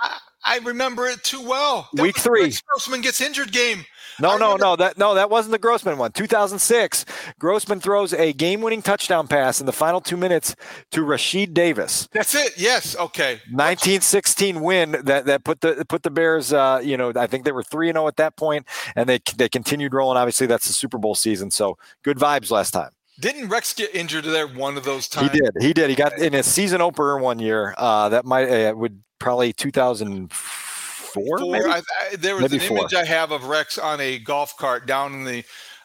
I, 0.45 0.59
remember 0.59 1.07
it 1.07 1.23
too 1.25 1.47
well. 1.47 1.89
That 1.93 2.03
Week 2.03 2.19
three. 2.19 2.53
Grossman 2.67 3.01
gets 3.01 3.21
injured 3.21 3.53
game. 3.53 3.85
No, 4.21 4.37
no, 4.37 4.57
no. 4.57 4.77
That 4.77 4.97
no, 4.97 5.15
that 5.15 5.31
wasn't 5.31 5.53
the 5.53 5.59
Grossman 5.59 5.99
one. 5.99 6.13
2006. 6.13 7.05
Grossman 7.39 7.81
throws 7.81 8.13
a 8.13 8.33
game-winning 8.33 8.83
touchdown 8.83 9.27
pass 9.27 9.61
in 9.61 9.67
the 9.67 9.73
final 9.73 10.01
two 10.01 10.17
minutes 10.17 10.55
to 10.93 11.01
Rashied 11.01 11.53
Davis. 11.53 12.09
That's 12.13 12.35
it. 12.35 12.53
Yes. 12.57 12.97
Okay. 12.97 13.41
1916 13.51 14.61
win 14.61 14.93
that 15.03 15.27
that 15.27 15.45
put 15.45 15.61
the 15.61 15.85
put 15.89 16.03
the 16.03 16.11
Bears. 16.11 16.53
Uh, 16.53 16.81
you 16.83 16.97
know, 16.97 17.13
I 17.17 17.27
think 17.27 17.45
they 17.45 17.53
were 17.53 17.65
three 17.65 17.89
and 17.89 17.97
zero 17.97 18.05
oh 18.05 18.09
at 18.09 18.17
that 18.17 18.37
point, 18.37 18.67
and 18.95 19.09
they 19.09 19.19
they 19.37 19.49
continued 19.49 19.95
rolling. 19.95 20.17
Obviously, 20.17 20.47
that's 20.47 20.67
the 20.67 20.73
Super 20.73 20.99
Bowl 20.99 21.15
season. 21.15 21.51
So 21.51 21.77
good 22.03 22.19
vibes 22.19 22.51
last 22.51 22.71
time. 22.71 22.91
Didn't 23.21 23.49
Rex 23.49 23.73
get 23.75 23.95
injured 23.95 24.25
there 24.25 24.49
one 24.49 24.77
of 24.77 24.85
those 24.85 25.07
times? 25.07 25.31
He 25.31 25.39
did. 25.39 25.51
He 25.61 25.73
did. 25.73 25.89
He 25.89 25.97
got 25.97 26.19
in 26.19 26.35
a 26.35 26.43
season 26.43 26.81
opener 26.81 27.19
one 27.19 27.39
year. 27.39 27.75
Uh, 27.79 28.09
that 28.09 28.25
might 28.25 28.49
uh, 28.49 28.75
would 28.75 29.01
probably 29.25 29.53
2004. 29.53 31.39
Four, 31.39 31.39
I, 31.39 31.79
I, 31.79 32.17
there 32.17 32.35
was 32.35 32.43
maybe 32.43 32.63
an 32.63 32.69
four. 32.69 32.79
image 32.79 32.95
I 32.95 33.05
have 33.05 33.31
of 33.31 33.45
Rex 33.45 33.79
on 33.79 34.01
a 34.01 34.19
golf 34.19 34.57
cart 34.57 34.85
down 34.87 35.15
in 35.15 35.25
the 35.25 35.45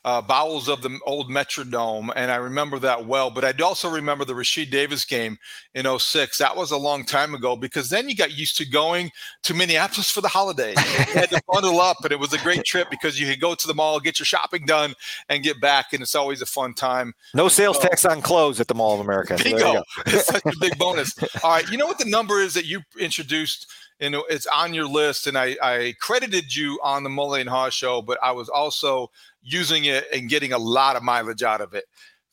uh, 0.10 0.22
bowels 0.24 0.68
of 0.68 0.82
the 0.82 0.99
old 1.05 1.30
Metrodome, 1.30 2.10
and 2.16 2.32
I 2.32 2.38
remember 2.38 2.80
that 2.80 3.05
well. 3.05 3.30
But 3.30 3.45
I 3.45 3.64
also 3.64 3.88
remember 3.88 4.26
the 4.26 4.34
Rashied 4.34 4.72
Davis 4.72 5.05
game 5.05 5.38
in 5.76 5.86
06. 5.86 6.39
That 6.39 6.57
was 6.57 6.72
a 6.72 6.78
long 6.78 7.05
time 7.05 7.36
ago 7.36 7.55
because 7.55 7.91
then 7.91 8.10
you 8.10 8.16
got 8.16 8.36
used 8.36 8.57
to 8.57 8.66
going 8.66 9.12
to 9.43 9.53
Minneapolis 9.53 10.10
for 10.10 10.22
the 10.22 10.28
holiday. 10.28 10.72
you 10.72 11.14
had 11.14 11.30
to 11.30 11.39
bundle 11.47 11.80
up, 11.80 11.97
and 12.03 12.12
it 12.12 12.20
was 12.20 12.34
a 12.34 12.39
great 12.39 12.64
trip 12.66 12.89
because 12.89 13.20
you 13.20 13.28
could 13.28 13.39
go 13.39 13.53
to 13.53 13.68
the 13.68 13.74
mall, 13.76 13.99
get 13.99 14.18
your 14.18 14.26
shopping 14.26 14.66
done, 14.66 14.95
and 15.30 15.43
get 15.43 15.62
back, 15.62 15.93
and 15.93 16.01
it's 16.01 16.16
always 16.16 16.41
a 16.41 16.47
fun 16.47 16.74
time. 16.74 17.14
No 17.36 17.47
sales 17.47 17.78
so, 17.78 17.84
tax 17.84 18.03
on 18.03 18.24
clothes 18.24 18.60
at 18.60 18.68
the 18.68 18.74
Mall 18.74 18.95
of 18.95 19.01
America. 19.01 19.38
Bingo! 19.43 19.84
it's 20.07 20.26
such 20.26 20.43
a 20.43 20.57
big 20.60 20.76
bonus. 20.80 21.14
All 21.43 21.51
right, 21.51 21.70
you 21.70 21.78
know 21.78 21.86
what 21.86 21.99
the 21.99 22.10
number 22.10 22.41
is 22.41 22.55
that 22.55 22.66
you 22.66 22.82
introduced? 22.99 23.72
And 24.00 24.16
it's 24.30 24.47
on 24.47 24.74
your 24.74 24.88
list. 24.88 25.28
And 25.28 25.38
I, 25.38 25.58
I 25.62 25.95
credited 26.00 26.56
you 26.56 26.80
on 26.84 27.04
the 27.04 27.10
Mully 27.10 27.41
and 27.41 27.50
Haugh 27.50 27.72
show, 27.72 28.02
but 28.02 28.18
I 28.24 28.32
was 28.32 28.50
also 28.50 29.12
using 29.41 29.86
it 29.86 30.06
and 30.14 30.30
getting 30.30 30.54
a 30.54 30.58
lot 30.58 30.95
of 30.95 31.04
mileage 31.04 31.43
out 31.43 31.62
of 31.62 31.74
it. 31.74 31.86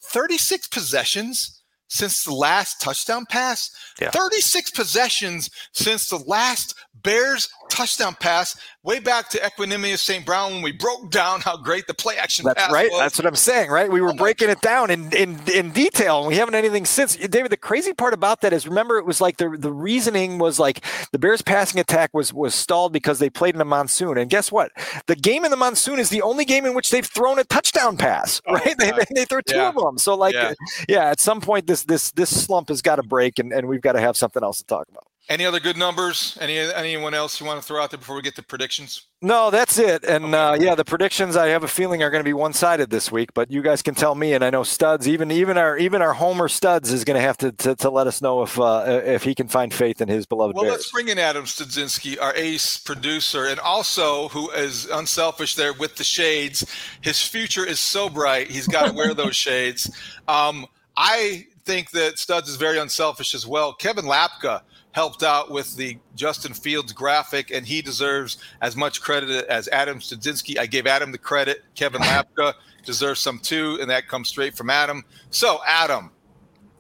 36 0.02 0.68
possessions 0.68 1.62
since 1.88 2.24
the 2.24 2.34
last 2.34 2.80
touchdown 2.80 3.26
pass. 3.28 3.70
Yeah. 4.00 4.10
36 4.10 4.70
possessions 4.70 5.50
since 5.72 6.08
the 6.08 6.18
last 6.18 6.74
Bears 7.02 7.48
touchdown 7.76 8.16
pass 8.18 8.56
way 8.82 8.98
back 8.98 9.28
to 9.28 9.38
Equanimeous 9.38 9.98
St. 9.98 10.24
Brown 10.24 10.54
when 10.54 10.62
we 10.62 10.72
broke 10.72 11.10
down 11.10 11.40
how 11.40 11.56
great 11.56 11.86
the 11.86 11.92
play 11.92 12.16
action 12.16 12.46
That's 12.46 12.72
right. 12.72 12.90
Was. 12.90 13.00
That's 13.00 13.18
what 13.18 13.26
I'm 13.26 13.36
saying, 13.36 13.70
right? 13.70 13.90
We 13.90 14.00
were 14.00 14.10
oh 14.10 14.16
breaking 14.16 14.48
it 14.48 14.60
down 14.62 14.90
in, 14.90 15.12
in, 15.12 15.38
in 15.52 15.72
detail 15.72 16.20
and 16.20 16.28
we 16.28 16.36
haven't 16.36 16.54
anything 16.54 16.86
since. 16.86 17.16
David, 17.16 17.50
the 17.50 17.56
crazy 17.56 17.92
part 17.92 18.14
about 18.14 18.40
that 18.40 18.52
is 18.52 18.66
remember 18.66 18.96
it 18.96 19.04
was 19.04 19.20
like 19.20 19.36
the, 19.36 19.56
the 19.58 19.72
reasoning 19.72 20.38
was 20.38 20.58
like 20.58 20.82
the 21.12 21.18
Bears 21.18 21.42
passing 21.42 21.78
attack 21.78 22.14
was, 22.14 22.32
was 22.32 22.54
stalled 22.54 22.92
because 22.92 23.18
they 23.18 23.28
played 23.28 23.54
in 23.54 23.60
a 23.60 23.64
monsoon. 23.64 24.16
And 24.16 24.30
guess 24.30 24.50
what? 24.50 24.70
The 25.06 25.16
game 25.16 25.44
in 25.44 25.50
the 25.50 25.56
monsoon 25.56 25.98
is 25.98 26.08
the 26.08 26.22
only 26.22 26.46
game 26.46 26.64
in 26.64 26.74
which 26.74 26.90
they've 26.90 27.04
thrown 27.04 27.38
a 27.38 27.44
touchdown 27.44 27.98
pass, 27.98 28.40
oh, 28.46 28.54
right? 28.54 28.74
they, 28.78 28.92
they, 28.92 29.04
they, 29.14 29.24
throw 29.26 29.40
two 29.42 29.56
yeah. 29.56 29.68
of 29.68 29.74
them. 29.74 29.98
So 29.98 30.14
like, 30.14 30.34
yeah. 30.34 30.54
yeah. 30.88 31.10
at 31.10 31.20
some 31.20 31.42
point 31.42 31.66
this, 31.66 31.82
this, 31.82 32.10
this 32.12 32.44
slump 32.44 32.68
has 32.68 32.80
got 32.80 32.96
to 32.96 33.02
break 33.02 33.38
and, 33.38 33.52
and 33.52 33.68
we've 33.68 33.82
got 33.82 33.92
to 33.92 34.00
have 34.00 34.16
something 34.16 34.42
else 34.42 34.58
to 34.58 34.64
talk 34.64 34.88
about. 34.88 35.04
Any 35.28 35.44
other 35.44 35.58
good 35.58 35.76
numbers? 35.76 36.38
Any 36.40 36.56
anyone 36.56 37.12
else 37.12 37.40
you 37.40 37.46
want 37.46 37.60
to 37.60 37.66
throw 37.66 37.82
out 37.82 37.90
there 37.90 37.98
before 37.98 38.14
we 38.14 38.22
get 38.22 38.36
to 38.36 38.44
predictions? 38.44 39.06
No, 39.20 39.50
that's 39.50 39.76
it. 39.76 40.04
And 40.04 40.26
okay. 40.26 40.36
uh, 40.36 40.54
yeah, 40.54 40.76
the 40.76 40.84
predictions 40.84 41.36
I 41.36 41.48
have 41.48 41.64
a 41.64 41.68
feeling 41.68 42.00
are 42.04 42.10
going 42.10 42.20
to 42.20 42.28
be 42.28 42.32
one-sided 42.32 42.90
this 42.90 43.10
week. 43.10 43.34
But 43.34 43.50
you 43.50 43.60
guys 43.60 43.82
can 43.82 43.96
tell 43.96 44.14
me, 44.14 44.34
and 44.34 44.44
I 44.44 44.50
know 44.50 44.62
Studs, 44.62 45.08
even 45.08 45.32
even 45.32 45.58
our 45.58 45.76
even 45.78 46.00
our 46.00 46.12
Homer 46.12 46.46
Studs 46.46 46.92
is 46.92 47.02
going 47.02 47.16
to 47.16 47.20
have 47.20 47.36
to, 47.38 47.50
to, 47.50 47.74
to 47.74 47.90
let 47.90 48.06
us 48.06 48.22
know 48.22 48.42
if 48.42 48.56
uh, 48.60 49.00
if 49.04 49.24
he 49.24 49.34
can 49.34 49.48
find 49.48 49.74
faith 49.74 50.00
in 50.00 50.06
his 50.06 50.26
beloved. 50.26 50.54
Well, 50.54 50.62
Bears. 50.62 50.74
let's 50.74 50.92
bring 50.92 51.08
in 51.08 51.18
Adam 51.18 51.44
Studzinski, 51.44 52.22
our 52.22 52.34
ace 52.36 52.78
producer, 52.78 53.46
and 53.46 53.58
also 53.58 54.28
who 54.28 54.48
is 54.52 54.86
unselfish 54.86 55.56
there 55.56 55.72
with 55.72 55.96
the 55.96 56.04
shades. 56.04 56.64
His 57.00 57.20
future 57.20 57.66
is 57.66 57.80
so 57.80 58.08
bright; 58.08 58.48
he's 58.48 58.68
got 58.68 58.86
to 58.86 58.92
wear 58.92 59.12
those 59.14 59.34
shades. 59.34 59.90
Um, 60.28 60.66
I 60.96 61.46
think 61.64 61.90
that 61.90 62.20
Studs 62.20 62.48
is 62.48 62.54
very 62.54 62.78
unselfish 62.78 63.34
as 63.34 63.44
well. 63.44 63.72
Kevin 63.72 64.04
Lapka 64.04 64.62
helped 64.96 65.22
out 65.22 65.50
with 65.50 65.76
the 65.76 65.98
Justin 66.14 66.54
Fields 66.54 66.90
graphic, 66.90 67.50
and 67.50 67.66
he 67.66 67.82
deserves 67.82 68.38
as 68.62 68.74
much 68.74 69.02
credit 69.02 69.44
as 69.44 69.68
Adam 69.68 69.98
Studzinski. 69.98 70.58
I 70.58 70.64
gave 70.64 70.86
Adam 70.86 71.12
the 71.12 71.18
credit. 71.18 71.62
Kevin 71.74 72.00
Lapka 72.10 72.54
deserves 72.82 73.20
some 73.20 73.38
too, 73.38 73.76
and 73.78 73.90
that 73.90 74.08
comes 74.08 74.28
straight 74.28 74.56
from 74.56 74.70
Adam. 74.70 75.04
So, 75.28 75.60
Adam, 75.66 76.10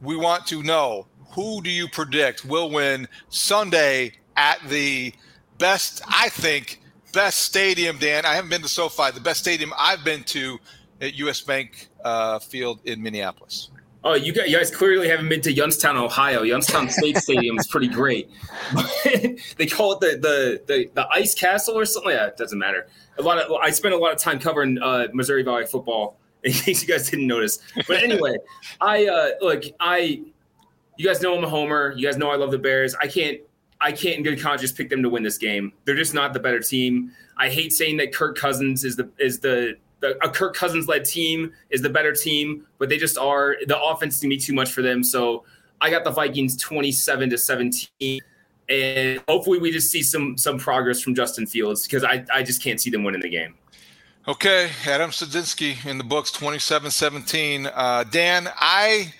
we 0.00 0.16
want 0.16 0.46
to 0.46 0.62
know 0.62 1.06
who 1.32 1.60
do 1.60 1.68
you 1.68 1.88
predict 1.88 2.46
will 2.46 2.70
win 2.70 3.06
Sunday 3.28 4.12
at 4.34 4.66
the 4.66 5.12
best, 5.58 6.00
I 6.08 6.30
think, 6.30 6.80
best 7.12 7.40
stadium, 7.40 7.98
Dan. 7.98 8.24
I 8.24 8.32
haven't 8.32 8.48
been 8.48 8.62
to 8.62 8.68
SoFi, 8.68 9.10
the 9.10 9.20
best 9.20 9.40
stadium 9.40 9.74
I've 9.78 10.04
been 10.04 10.24
to 10.24 10.58
at 11.02 11.12
US 11.16 11.42
Bank 11.42 11.88
uh, 12.02 12.38
Field 12.38 12.80
in 12.86 13.02
Minneapolis. 13.02 13.68
Oh, 14.08 14.14
you 14.14 14.32
guys, 14.32 14.48
you 14.48 14.56
guys 14.56 14.70
clearly 14.70 15.08
haven't 15.08 15.28
been 15.28 15.40
to 15.40 15.52
Youngstown, 15.52 15.96
Ohio. 15.96 16.42
Youngstown 16.42 16.88
State 16.88 17.16
Stadium 17.16 17.58
is 17.58 17.66
pretty 17.66 17.88
great. 17.88 18.30
they 19.56 19.66
call 19.66 19.94
it 19.94 20.00
the, 20.00 20.16
the 20.16 20.62
the 20.64 20.90
the 20.94 21.08
Ice 21.08 21.34
Castle 21.34 21.76
or 21.76 21.84
something. 21.84 22.12
Yeah, 22.12 22.28
it 22.28 22.36
doesn't 22.36 22.56
matter. 22.56 22.86
A 23.18 23.22
lot 23.22 23.38
of 23.38 23.50
I 23.54 23.70
spent 23.70 23.94
a 23.94 23.98
lot 23.98 24.12
of 24.12 24.18
time 24.18 24.38
covering 24.38 24.80
uh, 24.80 25.08
Missouri 25.12 25.42
Valley 25.42 25.66
football. 25.66 26.18
In 26.44 26.52
case 26.52 26.82
you 26.82 26.86
guys 26.86 27.10
didn't 27.10 27.26
notice, 27.26 27.58
but 27.88 28.00
anyway, 28.00 28.36
I 28.80 29.06
uh, 29.06 29.30
look. 29.40 29.64
I 29.80 30.22
you 30.96 31.04
guys 31.04 31.20
know 31.20 31.36
I'm 31.36 31.42
a 31.42 31.48
homer. 31.48 31.92
You 31.96 32.06
guys 32.06 32.16
know 32.16 32.30
I 32.30 32.36
love 32.36 32.52
the 32.52 32.58
Bears. 32.58 32.94
I 32.94 33.08
can't 33.08 33.40
I 33.80 33.90
can't 33.90 34.18
in 34.18 34.22
good 34.22 34.40
conscience 34.40 34.70
pick 34.70 34.88
them 34.88 35.02
to 35.02 35.10
win 35.10 35.24
this 35.24 35.36
game. 35.36 35.72
They're 35.84 35.96
just 35.96 36.14
not 36.14 36.32
the 36.32 36.38
better 36.38 36.60
team. 36.60 37.10
I 37.36 37.48
hate 37.48 37.72
saying 37.72 37.96
that 37.96 38.14
Kirk 38.14 38.38
Cousins 38.38 38.84
is 38.84 38.94
the 38.94 39.10
is 39.18 39.40
the 39.40 39.78
the, 40.00 40.16
a 40.24 40.28
Kirk 40.28 40.54
Cousins 40.54 40.88
led 40.88 41.04
team 41.04 41.52
is 41.70 41.82
the 41.82 41.90
better 41.90 42.12
team, 42.12 42.66
but 42.78 42.88
they 42.88 42.98
just 42.98 43.16
are. 43.18 43.56
The 43.66 43.80
offense 43.80 44.20
to 44.20 44.26
me 44.26 44.36
too 44.36 44.52
much 44.52 44.72
for 44.72 44.82
them. 44.82 45.02
So 45.02 45.44
I 45.80 45.90
got 45.90 46.04
the 46.04 46.10
Vikings 46.10 46.56
27 46.56 47.30
to 47.30 47.38
17. 47.38 48.20
And 48.68 49.22
hopefully 49.28 49.58
we 49.58 49.70
just 49.70 49.90
see 49.90 50.02
some 50.02 50.36
some 50.36 50.58
progress 50.58 51.00
from 51.00 51.14
Justin 51.14 51.46
Fields 51.46 51.84
because 51.84 52.02
I, 52.02 52.24
I 52.34 52.42
just 52.42 52.62
can't 52.62 52.80
see 52.80 52.90
them 52.90 53.04
winning 53.04 53.20
the 53.20 53.28
game. 53.28 53.54
Okay, 54.26 54.70
Adam 54.84 55.10
Studzinski 55.10 55.86
in 55.86 55.98
the 55.98 56.04
books 56.04 56.32
27 56.32 56.90
17. 56.90 57.66
Uh, 57.66 58.04
Dan, 58.10 58.48
I 58.56 59.14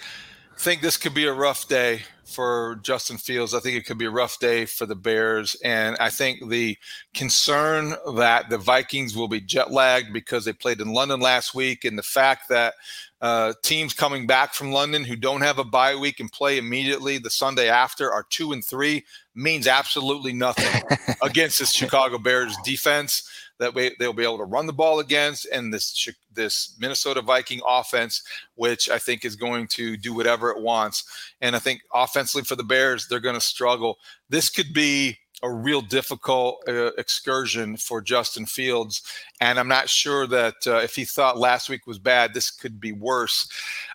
think 0.59 0.83
this 0.83 0.97
could 0.97 1.15
be 1.15 1.27
a 1.27 1.33
rough 1.33 1.69
day 1.69 2.03
for 2.27 2.81
Justin 2.83 3.17
Fields. 3.17 3.55
I 3.55 3.61
think 3.61 3.77
it 3.77 3.87
could 3.87 3.99
be 3.99 4.05
a 4.05 4.11
rough 4.11 4.39
day 4.41 4.67
for 4.67 4.85
the 4.85 4.97
Bears. 4.97 5.57
And 5.63 5.97
I 6.01 6.11
think 6.11 6.49
the 6.49 6.77
concern 7.15 7.95
that 8.17 8.51
the 8.51 8.59
Vikings 8.59 9.17
will 9.17 9.29
be 9.29 9.41
jet 9.41 9.71
lagged 9.71 10.13
because 10.13 10.45
they 10.45 10.53
played 10.53 10.81
in 10.81 10.93
London 10.93 11.21
last 11.21 11.55
week 11.55 11.85
and 11.85 11.97
the 11.97 12.03
fact 12.03 12.49
that 12.49 12.75
uh, 13.21 13.55
teams 13.63 13.95
coming 13.95 14.27
back 14.27 14.53
from 14.53 14.73
London 14.73 15.05
who 15.05 15.17
don't 15.17 15.41
have 15.41 15.59
a 15.59 15.65
bye 15.65 15.95
week 15.95 16.21
and 16.21 16.31
play 16.31 16.59
immediately 16.59 17.17
the 17.17 17.31
Sunday 17.31 17.69
after 17.69 18.13
are 18.13 18.27
two 18.29 18.53
and 18.53 18.65
three 18.65 19.05
means 19.35 19.67
absolutely 19.67 20.33
nothing 20.33 20.83
against 21.23 21.61
this 21.61 21.73
Chicago 21.73 22.19
Bears 22.19 22.57
defense 22.65 23.29
that 23.59 23.75
way 23.75 23.93
they'll 23.99 24.13
be 24.13 24.25
able 24.25 24.39
to 24.39 24.45
run 24.45 24.67
the 24.67 24.73
ball 24.73 25.01
against 25.01 25.47
and 25.47 25.73
this 25.73 26.09
this 26.33 26.77
Minnesota 26.79 27.23
Viking 27.23 27.61
offense 27.67 28.23
which 28.55 28.89
I 28.89 28.99
think 28.99 29.25
is 29.25 29.37
going 29.37 29.67
to 29.69 29.97
do 29.97 30.15
whatever 30.15 30.51
it 30.51 30.61
wants 30.61 31.05
and 31.41 31.57
I 31.57 31.59
think 31.59 31.83
offensively 31.95 32.45
for 32.45 32.57
the 32.57 32.65
Bears 32.65 33.07
they're 33.09 33.21
going 33.21 33.35
to 33.35 33.41
struggle 33.41 33.99
this 34.29 34.49
could 34.51 34.73
be 34.73 35.19
a 35.43 35.53
real 35.53 35.83
difficult 35.83 36.63
uh, 36.67 36.93
excursion 36.99 37.77
for 37.77 38.01
Justin 38.01 38.47
Fields. 38.47 39.03
And 39.41 39.59
I'm 39.59 39.69
not 39.69 39.89
sure 39.89 40.27
that 40.29 40.55
uh, 40.67 40.77
if 40.77 40.95
he 40.97 41.05
thought 41.05 41.39
last 41.39 41.69
week 41.69 41.87
was 41.87 41.99
bad, 41.99 42.33
this 42.33 42.51
could 42.51 42.81
be 42.81 42.93
worse. 42.93 43.49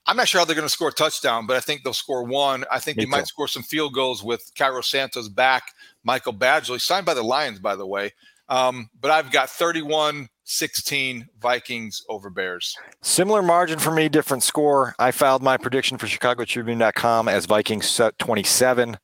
I'm 0.06 0.18
not 0.18 0.28
sure 0.28 0.40
how 0.40 0.46
they're 0.46 0.56
going 0.56 0.68
to 0.68 0.70
score 0.70 0.90
a 0.90 0.94
touchdown, 0.94 1.48
but 1.48 1.58
I 1.58 1.60
think 1.60 1.84
they'll 1.84 1.94
score 1.94 2.24
one. 2.24 2.64
I 2.72 2.80
think 2.80 2.98
Me 2.98 3.04
they 3.04 3.06
too. 3.06 3.12
might 3.12 3.28
score 3.28 3.48
some 3.48 3.64
field 3.64 3.94
goals 3.94 4.24
with 4.24 4.52
Cairo 4.56 4.82
Santos 4.82 5.30
back, 5.30 5.64
Michael 6.04 6.34
Badgley, 6.34 6.80
signed 6.80 7.06
by 7.06 7.16
the 7.16 7.24
Lions, 7.24 7.60
by 7.60 7.76
the 7.76 7.88
way. 7.88 8.14
Um, 8.52 8.90
but 9.00 9.10
I've 9.10 9.32
got 9.32 9.50
31 9.50 10.28
16 10.44 11.28
Vikings 11.40 12.04
over 12.10 12.30
Bears. 12.30 12.76
Similar 13.02 13.42
margin 13.42 13.80
for 13.80 13.92
me, 13.92 14.10
different 14.10 14.44
score. 14.44 14.94
I 15.00 15.12
filed 15.12 15.42
my 15.42 15.56
prediction 15.56 15.98
for 15.98 16.08
ChicagoTribune.com 16.08 17.30
as 17.30 17.46
Vikings 17.46 18.02
27, 18.20 18.98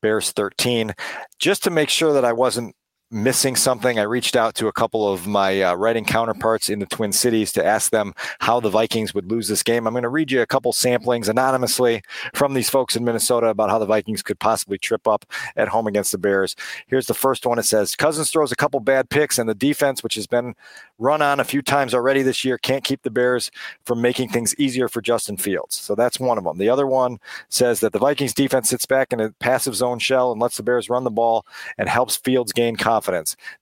Bears 0.00 0.32
13, 0.32 0.94
just 1.38 1.62
to 1.64 1.70
make 1.70 1.90
sure 1.90 2.14
that 2.14 2.24
I 2.24 2.32
wasn't 2.32 2.74
missing 3.10 3.56
something, 3.56 3.98
I 3.98 4.02
reached 4.02 4.36
out 4.36 4.54
to 4.56 4.66
a 4.66 4.72
couple 4.72 5.10
of 5.10 5.26
my 5.26 5.62
uh, 5.62 5.74
writing 5.74 6.04
counterparts 6.04 6.68
in 6.68 6.78
the 6.78 6.86
Twin 6.86 7.12
Cities 7.12 7.52
to 7.52 7.64
ask 7.64 7.90
them 7.90 8.12
how 8.40 8.60
the 8.60 8.68
Vikings 8.68 9.14
would 9.14 9.30
lose 9.30 9.48
this 9.48 9.62
game. 9.62 9.86
I'm 9.86 9.94
going 9.94 10.02
to 10.02 10.10
read 10.10 10.30
you 10.30 10.42
a 10.42 10.46
couple 10.46 10.72
samplings 10.72 11.28
anonymously 11.28 12.02
from 12.34 12.52
these 12.52 12.68
folks 12.68 12.96
in 12.96 13.04
Minnesota 13.04 13.46
about 13.46 13.70
how 13.70 13.78
the 13.78 13.86
Vikings 13.86 14.22
could 14.22 14.38
possibly 14.38 14.76
trip 14.76 15.08
up 15.08 15.24
at 15.56 15.68
home 15.68 15.86
against 15.86 16.12
the 16.12 16.18
Bears. 16.18 16.54
Here's 16.86 17.06
the 17.06 17.14
first 17.14 17.46
one. 17.46 17.58
It 17.58 17.64
says 17.64 17.96
Cousins 17.96 18.30
throws 18.30 18.52
a 18.52 18.56
couple 18.56 18.80
bad 18.80 19.08
picks, 19.08 19.38
and 19.38 19.48
the 19.48 19.54
defense, 19.54 20.02
which 20.02 20.16
has 20.16 20.26
been 20.26 20.54
run 20.98 21.22
on 21.22 21.40
a 21.40 21.44
few 21.44 21.62
times 21.62 21.94
already 21.94 22.22
this 22.22 22.44
year, 22.44 22.58
can't 22.58 22.84
keep 22.84 23.02
the 23.02 23.10
Bears 23.10 23.50
from 23.86 24.02
making 24.02 24.28
things 24.28 24.54
easier 24.58 24.88
for 24.88 25.00
Justin 25.00 25.38
Fields. 25.38 25.76
So 25.76 25.94
that's 25.94 26.20
one 26.20 26.36
of 26.36 26.44
them. 26.44 26.58
The 26.58 26.68
other 26.68 26.86
one 26.86 27.20
says 27.48 27.80
that 27.80 27.92
the 27.92 27.98
Vikings 27.98 28.34
defense 28.34 28.68
sits 28.68 28.84
back 28.84 29.12
in 29.14 29.20
a 29.20 29.30
passive 29.30 29.74
zone 29.74 29.98
shell 29.98 30.30
and 30.30 30.40
lets 30.40 30.58
the 30.58 30.62
Bears 30.62 30.90
run 30.90 31.04
the 31.04 31.10
ball 31.10 31.46
and 31.78 31.88
helps 31.88 32.16
Fields 32.16 32.52
gain 32.52 32.76
confidence. 32.76 32.97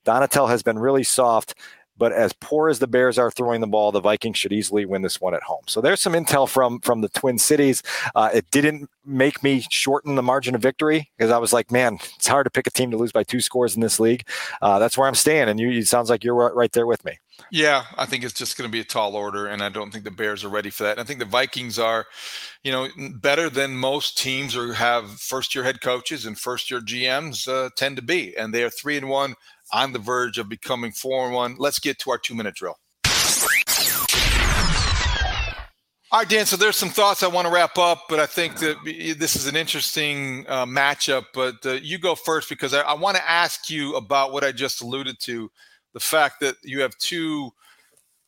Donatell 0.05 0.49
has 0.49 0.63
been 0.63 0.79
really 0.79 1.05
soft 1.05 1.55
but 1.99 2.13
as 2.13 2.33
poor 2.33 2.69
as 2.69 2.79
the 2.79 2.87
Bears 2.87 3.19
are 3.19 3.31
throwing 3.31 3.61
the 3.61 3.67
ball, 3.67 3.91
the 3.91 4.01
Vikings 4.01 4.39
should 4.39 4.53
easily 4.53 4.85
win 4.85 5.03
this 5.03 5.21
one 5.21 5.35
at 5.35 5.43
home. 5.43 5.63
So 5.67 5.81
there's 5.81 6.01
some 6.01 6.13
intel 6.13 6.49
from 6.49 6.81
from 6.81 7.01
the 7.01 7.09
Twin 7.09 7.39
Cities. 7.39 7.83
Uh, 8.15 8.31
it 8.35 8.51
didn't 8.51 8.91
make 9.05 9.43
me 9.43 9.65
shorten 9.71 10.15
the 10.15 10.23
margin 10.23 10.55
of 10.55 10.61
victory 10.61 11.11
because 11.17 11.31
I 11.31 11.39
was 11.39 11.53
like, 11.53 11.71
man, 11.71 11.99
it's 12.17 12.27
hard 12.27 12.45
to 12.45 12.51
pick 12.51 12.67
a 12.67 12.71
team 12.71 12.91
to 12.91 12.97
lose 12.97 13.13
by 13.13 13.23
two 13.23 13.41
scores 13.41 13.75
in 13.75 13.81
this 13.81 13.99
league. 13.99 14.27
Uh, 14.61 14.79
that's 14.79 14.99
where 14.99 15.09
I'm 15.09 15.15
staying, 15.15 15.49
and 15.49 15.59
you. 15.59 15.71
It 15.71 15.87
sounds 15.87 16.11
like 16.11 16.25
you're 16.25 16.35
right 16.35 16.73
there 16.73 16.87
with 16.87 17.05
me. 17.05 17.19
Yeah, 17.51 17.85
I 17.97 18.07
think 18.07 18.25
it's 18.25 18.35
just 18.35 18.57
going 18.59 18.69
to 18.69 18.73
be 18.73 18.81
a 18.81 18.85
tall 18.85 19.15
order, 19.15 19.47
and 19.47 19.63
I 19.63 19.69
don't 19.69 19.93
think 19.93 20.05
the 20.05 20.11
Bears 20.11 20.43
are 20.45 20.49
ready 20.49 20.71
for 20.71 20.83
that. 20.83 20.93
And 20.93 21.01
I 21.01 21.05
think 21.05 21.21
the 21.21 21.27
Vikings 21.27 21.79
are, 21.79 22.07
you 22.65 22.73
know, 22.73 22.89
better 23.21 23.49
than 23.49 23.77
most 23.77 24.19
teams 24.19 24.57
or 24.57 24.73
have 24.73 25.11
first-year 25.21 25.63
head 25.63 25.81
coaches 25.81 26.27
and 26.27 26.39
first-year 26.39 26.81
GMs 26.81 27.47
uh, 27.47 27.71
tend 27.77 27.97
to 27.97 28.03
be, 28.03 28.37
and 28.37 28.53
they 28.53 28.65
are 28.65 28.71
three 28.71 28.97
and 28.97 29.09
one 29.09 29.35
on 29.73 29.93
the 29.93 29.99
verge 29.99 30.39
of 30.39 30.49
becoming 30.49 30.93
four 30.93 31.27
and 31.27 31.35
one. 31.35 31.57
Let's 31.59 31.79
get 31.79 31.99
to 32.01 32.11
our 32.11 32.19
two 32.19 32.35
minute 32.35 32.55
drill. 32.55 32.79
All 36.13 36.21
right, 36.21 36.29
Dan. 36.29 36.47
So 36.47 36.57
there's 36.57 36.77
some 36.77 36.89
thoughts 36.89 37.25
I 37.25 37.27
want 37.27 37.49
to 37.49 37.53
wrap 37.53 37.79
up, 37.79 38.05
but 38.09 38.21
I 38.21 38.27
think 38.27 38.59
that 38.61 38.77
this 39.19 39.35
is 39.35 39.49
an 39.49 39.57
interesting 39.57 40.47
uh, 40.49 40.65
matchup. 40.65 41.25
But 41.35 41.57
uh, 41.67 41.73
you 41.73 41.99
go 41.99 42.15
first 42.15 42.49
because 42.49 42.73
I, 42.73 42.83
I 42.83 42.95
want 42.95 43.17
to 43.17 43.29
ask 43.29 43.69
you 43.69 43.97
about 43.97 44.33
what 44.33 44.45
I 44.45 44.53
just 44.53 44.83
alluded 44.83 45.19
to, 45.23 45.51
the 45.97 46.01
fact 46.01 46.41
that 46.41 46.57
you 46.63 46.83
have 46.83 46.95
two 46.99 47.51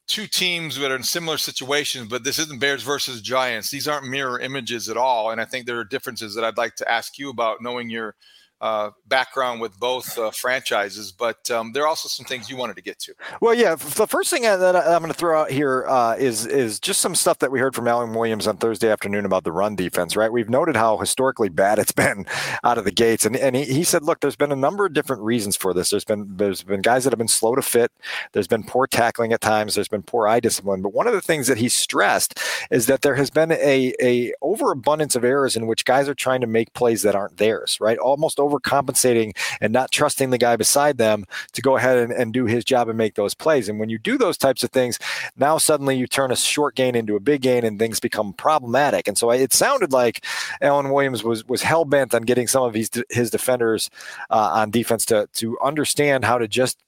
two 0.06 0.26
teams 0.26 0.78
that 0.78 0.90
are 0.90 0.96
in 0.96 1.02
similar 1.02 1.36
situations, 1.36 2.08
but 2.08 2.24
this 2.24 2.38
isn't 2.38 2.60
Bears 2.60 2.82
versus 2.82 3.20
Giants. 3.20 3.70
These 3.70 3.86
aren't 3.86 4.08
mirror 4.08 4.40
images 4.40 4.88
at 4.88 4.96
all, 4.96 5.32
and 5.32 5.38
I 5.38 5.44
think 5.44 5.66
there 5.66 5.78
are 5.78 5.84
differences 5.84 6.34
that 6.34 6.44
I'd 6.44 6.56
like 6.56 6.76
to 6.76 6.90
ask 6.90 7.18
you 7.18 7.28
about, 7.28 7.60
knowing 7.60 7.90
your 7.90 8.14
uh, 8.60 8.90
background 9.06 9.60
with 9.60 9.78
both 9.78 10.18
uh, 10.18 10.30
franchises, 10.30 11.12
but 11.12 11.50
um, 11.50 11.72
there 11.72 11.84
are 11.84 11.86
also 11.86 12.08
some 12.08 12.26
things 12.26 12.50
you 12.50 12.56
wanted 12.56 12.76
to 12.76 12.82
get 12.82 12.98
to. 12.98 13.14
Well, 13.40 13.54
yeah, 13.54 13.76
the 13.76 14.06
first 14.06 14.30
thing 14.30 14.42
that 14.42 14.76
I'm 14.76 15.00
going 15.00 15.12
to 15.12 15.18
throw 15.18 15.40
out 15.40 15.50
here 15.50 15.84
uh, 15.88 16.16
is 16.18 16.46
is 16.46 16.80
just 16.80 17.00
some 17.00 17.14
stuff 17.14 17.38
that 17.38 17.52
we 17.52 17.60
heard 17.60 17.74
from 17.74 17.86
Alan 17.86 18.14
Williams 18.14 18.46
on 18.46 18.56
Thursday 18.56 18.90
afternoon 18.90 19.24
about 19.24 19.44
the 19.44 19.52
run 19.52 19.76
defense. 19.76 20.16
Right, 20.16 20.32
we've 20.32 20.48
noted 20.48 20.76
how 20.76 20.96
historically 20.98 21.48
bad 21.48 21.78
it's 21.78 21.92
been 21.92 22.26
out 22.64 22.78
of 22.78 22.84
the 22.84 22.90
gates, 22.90 23.24
and 23.24 23.36
and 23.36 23.54
he, 23.54 23.64
he 23.64 23.84
said, 23.84 24.02
look, 24.02 24.20
there's 24.20 24.36
been 24.36 24.52
a 24.52 24.56
number 24.56 24.86
of 24.86 24.92
different 24.92 25.22
reasons 25.22 25.56
for 25.56 25.72
this. 25.72 25.90
There's 25.90 26.04
been 26.04 26.36
there's 26.36 26.62
been 26.64 26.82
guys 26.82 27.04
that 27.04 27.12
have 27.12 27.18
been 27.18 27.28
slow 27.28 27.54
to 27.54 27.62
fit. 27.62 27.92
There's 28.32 28.48
been 28.48 28.64
poor 28.64 28.86
tackling 28.86 29.32
at 29.32 29.40
times. 29.40 29.74
There's 29.76 29.88
been 29.88 30.02
poor 30.02 30.26
eye 30.26 30.40
discipline. 30.40 30.82
But 30.82 30.92
one 30.92 31.06
of 31.06 31.12
the 31.12 31.20
things 31.20 31.46
that 31.46 31.58
he 31.58 31.68
stressed 31.68 32.40
is 32.70 32.86
that 32.86 33.02
there 33.02 33.14
has 33.14 33.30
been 33.30 33.52
a 33.52 33.94
a 34.02 34.32
overabundance 34.42 35.14
of 35.14 35.24
errors 35.24 35.56
in 35.56 35.66
which 35.66 35.84
guys 35.84 36.08
are 36.08 36.14
trying 36.14 36.40
to 36.40 36.46
make 36.48 36.72
plays 36.72 37.02
that 37.02 37.14
aren't 37.14 37.36
theirs. 37.36 37.78
Right, 37.80 37.98
almost 37.98 38.40
overcompensating 38.48 39.36
and 39.60 39.72
not 39.72 39.90
trusting 39.90 40.30
the 40.30 40.38
guy 40.38 40.56
beside 40.56 40.98
them 40.98 41.24
to 41.52 41.62
go 41.62 41.76
ahead 41.76 41.98
and, 41.98 42.12
and 42.12 42.32
do 42.32 42.46
his 42.46 42.64
job 42.64 42.88
and 42.88 42.96
make 42.96 43.14
those 43.14 43.34
plays. 43.34 43.68
And 43.68 43.78
when 43.78 43.88
you 43.88 43.98
do 43.98 44.18
those 44.18 44.38
types 44.38 44.62
of 44.62 44.70
things, 44.70 44.98
now 45.36 45.58
suddenly 45.58 45.96
you 45.96 46.06
turn 46.06 46.30
a 46.30 46.36
short 46.36 46.74
gain 46.74 46.94
into 46.94 47.16
a 47.16 47.20
big 47.20 47.42
gain 47.42 47.64
and 47.64 47.78
things 47.78 48.00
become 48.00 48.32
problematic. 48.32 49.08
And 49.08 49.18
so 49.18 49.30
it 49.30 49.52
sounded 49.52 49.92
like 49.92 50.24
Alan 50.60 50.90
Williams 50.90 51.24
was 51.24 51.44
was 51.46 51.62
hell 51.62 51.84
bent 51.84 52.14
on 52.14 52.22
getting 52.22 52.46
some 52.46 52.62
of 52.62 52.74
his 52.74 52.90
his 53.10 53.30
defenders 53.30 53.90
uh, 54.30 54.50
on 54.54 54.70
defense 54.70 55.04
to 55.06 55.28
to 55.34 55.58
understand 55.60 56.24
how 56.24 56.38
to 56.38 56.48
just 56.48 56.78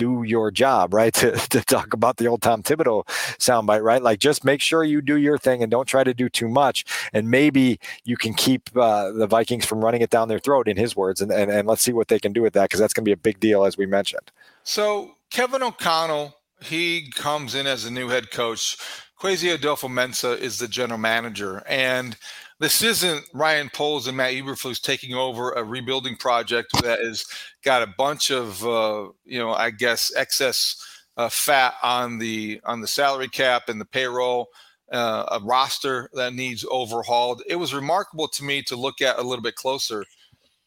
do 0.00 0.22
your 0.22 0.50
job, 0.50 0.94
right? 0.94 1.14
To, 1.20 1.32
to 1.32 1.60
talk 1.60 1.92
about 1.92 2.16
the 2.16 2.26
old 2.28 2.40
Tom 2.40 2.62
Thibodeau 2.62 3.06
soundbite, 3.38 3.82
right? 3.82 4.02
Like 4.02 4.20
just 4.20 4.42
make 4.42 4.62
sure 4.62 4.84
you 4.84 5.02
do 5.02 5.18
your 5.18 5.36
thing 5.36 5.62
and 5.62 5.70
don't 5.70 5.86
try 5.86 6.02
to 6.02 6.14
do 6.14 6.30
too 6.30 6.48
much. 6.48 6.86
And 7.12 7.30
maybe 7.30 7.78
you 8.04 8.16
can 8.16 8.32
keep 8.32 8.70
uh, 8.74 9.10
the 9.10 9.26
Vikings 9.26 9.66
from 9.66 9.84
running 9.84 10.00
it 10.00 10.08
down 10.08 10.28
their 10.28 10.38
throat, 10.38 10.66
in 10.66 10.78
his 10.78 10.96
words. 10.96 11.20
And, 11.20 11.30
and, 11.30 11.50
and 11.50 11.68
let's 11.68 11.82
see 11.82 11.92
what 11.92 12.08
they 12.08 12.18
can 12.18 12.32
do 12.32 12.40
with 12.40 12.54
that 12.54 12.64
because 12.64 12.80
that's 12.80 12.94
going 12.94 13.04
to 13.04 13.08
be 13.08 13.12
a 13.12 13.18
big 13.18 13.38
deal, 13.38 13.64
as 13.64 13.76
we 13.76 13.84
mentioned. 13.84 14.30
So 14.62 15.16
Kevin 15.30 15.62
O'Connell, 15.62 16.36
he 16.62 17.10
comes 17.10 17.54
in 17.54 17.66
as 17.66 17.84
a 17.84 17.90
new 17.90 18.08
head 18.08 18.30
coach. 18.30 18.78
Kwesi 19.20 19.54
Adofo-Mensah 19.54 20.38
is 20.38 20.58
the 20.58 20.68
general 20.68 20.98
manager. 20.98 21.62
And 21.68 22.16
this 22.60 22.82
isn't 22.82 23.24
Ryan 23.32 23.70
Poles 23.72 24.06
and 24.06 24.16
Matt 24.16 24.34
Eberflus 24.34 24.80
taking 24.80 25.14
over 25.14 25.50
a 25.52 25.64
rebuilding 25.64 26.14
project 26.16 26.70
that 26.82 27.00
has 27.00 27.24
got 27.64 27.82
a 27.82 27.92
bunch 27.98 28.30
of 28.30 28.64
uh, 28.64 29.08
you 29.24 29.38
know 29.38 29.52
I 29.52 29.70
guess 29.70 30.12
excess 30.14 30.76
uh, 31.16 31.30
fat 31.30 31.74
on 31.82 32.18
the 32.18 32.60
on 32.64 32.80
the 32.80 32.86
salary 32.86 33.28
cap 33.28 33.68
and 33.68 33.80
the 33.80 33.86
payroll. 33.86 34.48
Uh, 34.92 35.24
a 35.30 35.44
roster 35.44 36.10
that 36.14 36.34
needs 36.34 36.66
overhauled. 36.68 37.40
It 37.48 37.54
was 37.54 37.72
remarkable 37.72 38.26
to 38.26 38.42
me 38.42 38.60
to 38.62 38.74
look 38.74 39.00
at 39.00 39.20
a 39.20 39.22
little 39.22 39.42
bit 39.42 39.54
closer. 39.54 40.04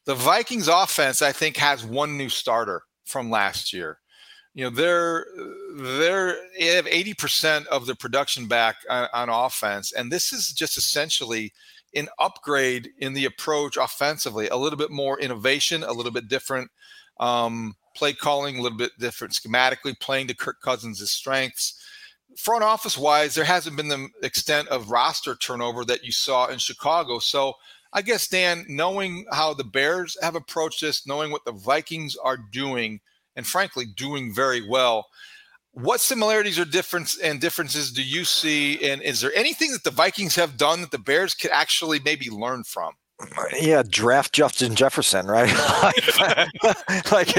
The 0.05 0.15
Vikings 0.15 0.69
offense, 0.69 1.21
I 1.21 1.33
think, 1.33 1.57
has 1.57 1.85
one 1.85 2.15
new 2.15 2.29
starter 2.29 2.83
from 3.03 3.29
last 3.29 3.73
year. 3.73 3.99
you 4.53 4.63
know 4.63 4.69
they're 4.69 5.25
they're 5.75 6.37
they 6.57 6.67
have 6.67 6.85
80% 6.85 7.65
of 7.67 7.85
their 7.85 7.95
production 7.95 8.47
back 8.47 8.77
on, 8.89 9.09
on, 9.13 9.29
offense 9.29 9.91
and 9.91 10.11
this 10.11 10.31
is 10.31 10.53
just 10.53 10.77
essentially 10.77 11.51
an 11.95 12.07
upgrade 12.19 12.89
in 12.99 13.13
the 13.13 13.25
approach 13.25 13.77
offensively 13.77 14.47
a 14.47 14.57
little 14.57 14.77
bit 14.77 14.91
more 14.91 15.19
innovation 15.19 15.83
a 15.83 15.91
little 15.91 16.11
bit 16.11 16.27
different 16.27 16.69
um, 17.19 17.75
play 17.95 18.13
calling 18.13 18.57
a 18.57 18.61
little 18.61 18.77
bit 18.77 18.91
different 18.99 19.33
schematically 19.33 19.97
playing 19.99 20.27
to 20.27 20.35
kirk 20.35 20.61
cousins' 20.61 21.09
strengths 21.11 21.79
front 22.37 22.63
office 22.63 22.97
wise 22.97 23.35
there 23.35 23.45
hasn't 23.45 23.77
been 23.77 23.89
the 23.89 24.09
extent 24.23 24.67
of 24.69 24.89
roster 24.89 25.35
turnover 25.35 25.85
that 25.85 26.03
you 26.03 26.11
saw 26.11 26.47
in 26.47 26.57
chicago 26.57 27.19
so 27.19 27.53
i 27.93 28.01
guess 28.01 28.27
dan 28.27 28.65
knowing 28.67 29.25
how 29.31 29.53
the 29.53 29.63
bears 29.63 30.17
have 30.21 30.35
approached 30.35 30.81
this 30.81 31.05
knowing 31.05 31.31
what 31.31 31.45
the 31.45 31.51
vikings 31.51 32.15
are 32.23 32.37
doing 32.37 32.99
and 33.35 33.45
frankly 33.45 33.85
doing 33.85 34.33
very 34.33 34.67
well. 34.67 35.07
What 35.75 36.01
similarities 36.01 36.59
or 36.59 36.65
difference 36.65 37.17
and 37.17 37.41
differences 37.41 37.91
do 37.91 38.03
you 38.03 38.25
see? 38.25 38.87
And 38.87 39.01
is 39.01 39.21
there 39.21 39.33
anything 39.35 39.71
that 39.71 39.83
the 39.83 39.89
Vikings 39.89 40.35
have 40.35 40.55
done 40.55 40.81
that 40.81 40.91
the 40.91 40.99
Bears 40.99 41.33
could 41.33 41.49
actually 41.49 41.99
maybe 41.99 42.29
learn 42.29 42.63
from? 42.63 42.93
Yeah, 43.59 43.83
draft 43.87 44.33
Justin 44.33 44.75
Jefferson, 44.75 45.27
right? 45.27 45.51
like 47.11 47.29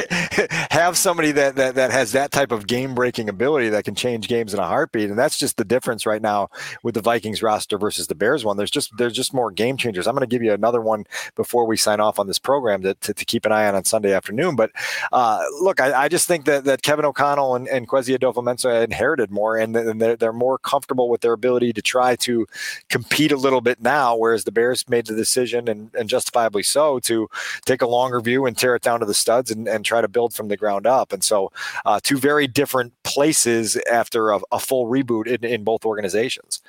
have 0.72 0.97
somebody 0.97 1.32
that, 1.32 1.57
that 1.57 1.74
that 1.74 1.91
has 1.91 2.12
that 2.12 2.32
type 2.32 2.53
of 2.53 2.66
game 2.66 2.95
breaking 2.95 3.28
ability 3.28 3.68
that 3.70 3.85
can 3.85 3.95
change 3.95 4.28
games 4.28 4.55
in 4.55 4.61
a 4.61 4.66
heartbeat, 4.66 5.11
and 5.11 5.18
that's 5.18 5.39
just 5.39 5.57
the 5.57 5.64
difference 5.64 6.07
right 6.07 6.22
now 6.22 6.49
with 6.82 6.95
the 6.95 7.03
Vikings 7.03 7.43
roster 7.43 7.78
versus 7.78 8.07
the 8.07 8.14
Bears 8.14 8.45
one. 8.45 8.57
There's 8.57 8.70
just 8.70 8.97
there's 8.97 9.14
just 9.14 9.35
more 9.35 9.51
game 9.51 9.76
changers. 9.76 10.07
I'm 10.07 10.14
going 10.14 10.28
to 10.28 10.35
give 10.35 10.43
you 10.43 10.53
another 10.53 10.80
one 10.80 11.05
before 11.37 11.66
we 11.66 11.76
sign 11.76 12.01
off 12.01 12.18
on 12.18 12.26
this 12.26 12.39
program 12.39 12.82
to, 12.82 12.95
to, 12.95 13.14
to 13.14 13.24
keep 13.24 13.45
an 13.45 13.53
eye 13.53 13.68
on 13.68 13.74
on 13.74 13.85
Sunday 13.85 14.12
afternoon. 14.12 14.57
But 14.57 14.70
uh, 15.12 15.43
look, 15.61 15.80
I, 15.80 16.05
I, 16.05 16.09
just 16.09 16.26
think 16.26 16.45
that, 16.47 16.64
that 16.64 16.82
Kevin 16.82 17.05
O'Connell 17.05 17.57
and, 17.57 17.68
and 17.68 17.89
Kwesi 17.89 18.16
Adofo-Mensah 18.16 18.85
inherited 18.85 19.30
more, 19.30 19.57
and 19.57 19.74
they're, 19.74 20.16
they're 20.16 20.32
more 20.32 20.59
comfortable 20.59 21.09
with 21.09 21.20
their 21.20 21.32
ability 21.32 21.72
to 21.72 21.82
try 21.82 22.16
to 22.16 22.47
compete 22.89 23.32
a 23.32 23.37
little 23.37 23.61
bit 23.61 23.80
now, 23.80 24.16
whereas 24.16 24.45
the 24.45 24.53
Bears 24.53 24.89
made 24.89 25.07
the 25.07 25.14
decision 25.14 25.68
and, 25.75 25.91
and 25.95 26.09
justifiably 26.09 26.62
so, 26.62 26.99
to 27.01 27.29
take 27.64 27.83
a 27.83 27.87
longer 27.87 28.20
view 28.20 28.47
and 28.47 28.57
tear 28.57 28.75
it 28.75 28.83
down 28.83 29.01
to 29.01 29.07
the 29.07 29.14
studs 29.14 29.51
and, 29.51 29.68
and 29.68 29.85
try 29.85 30.01
to 30.01 30.09
build 30.09 30.33
from 30.35 30.49
the 30.49 30.57
ground 30.57 30.87
up. 30.87 31.12
And 31.12 31.22
so, 31.22 31.53
uh, 31.85 32.01
two 32.03 32.18
very 32.18 32.47
different 32.47 32.93
places 33.03 33.77
after 33.91 34.31
a, 34.31 34.41
a 34.51 34.59
full 34.59 34.87
reboot 34.87 35.27
in, 35.27 35.45
in 35.45 35.64
both 35.64 35.85
organizations. 35.85 36.62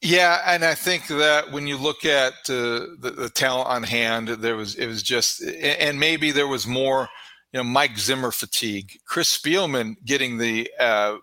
Yeah, 0.00 0.42
and 0.44 0.64
I 0.64 0.74
think 0.74 1.06
that 1.06 1.50
when 1.50 1.66
you 1.66 1.78
look 1.78 2.04
at 2.04 2.34
uh, 2.50 2.92
the, 3.00 3.14
the 3.16 3.30
talent 3.30 3.68
on 3.68 3.82
hand, 3.82 4.28
there 4.28 4.56
was 4.56 4.74
it 4.74 4.86
was 4.86 5.02
just, 5.02 5.42
and 5.42 5.98
maybe 5.98 6.30
there 6.30 6.46
was 6.46 6.66
more, 6.66 7.08
you 7.52 7.58
know, 7.58 7.64
Mike 7.64 7.96
Zimmer 7.96 8.30
fatigue. 8.30 8.98
Chris 9.06 9.34
Spielman 9.34 9.96
getting 10.04 10.36
the 10.36 10.70
uh, 10.78 11.16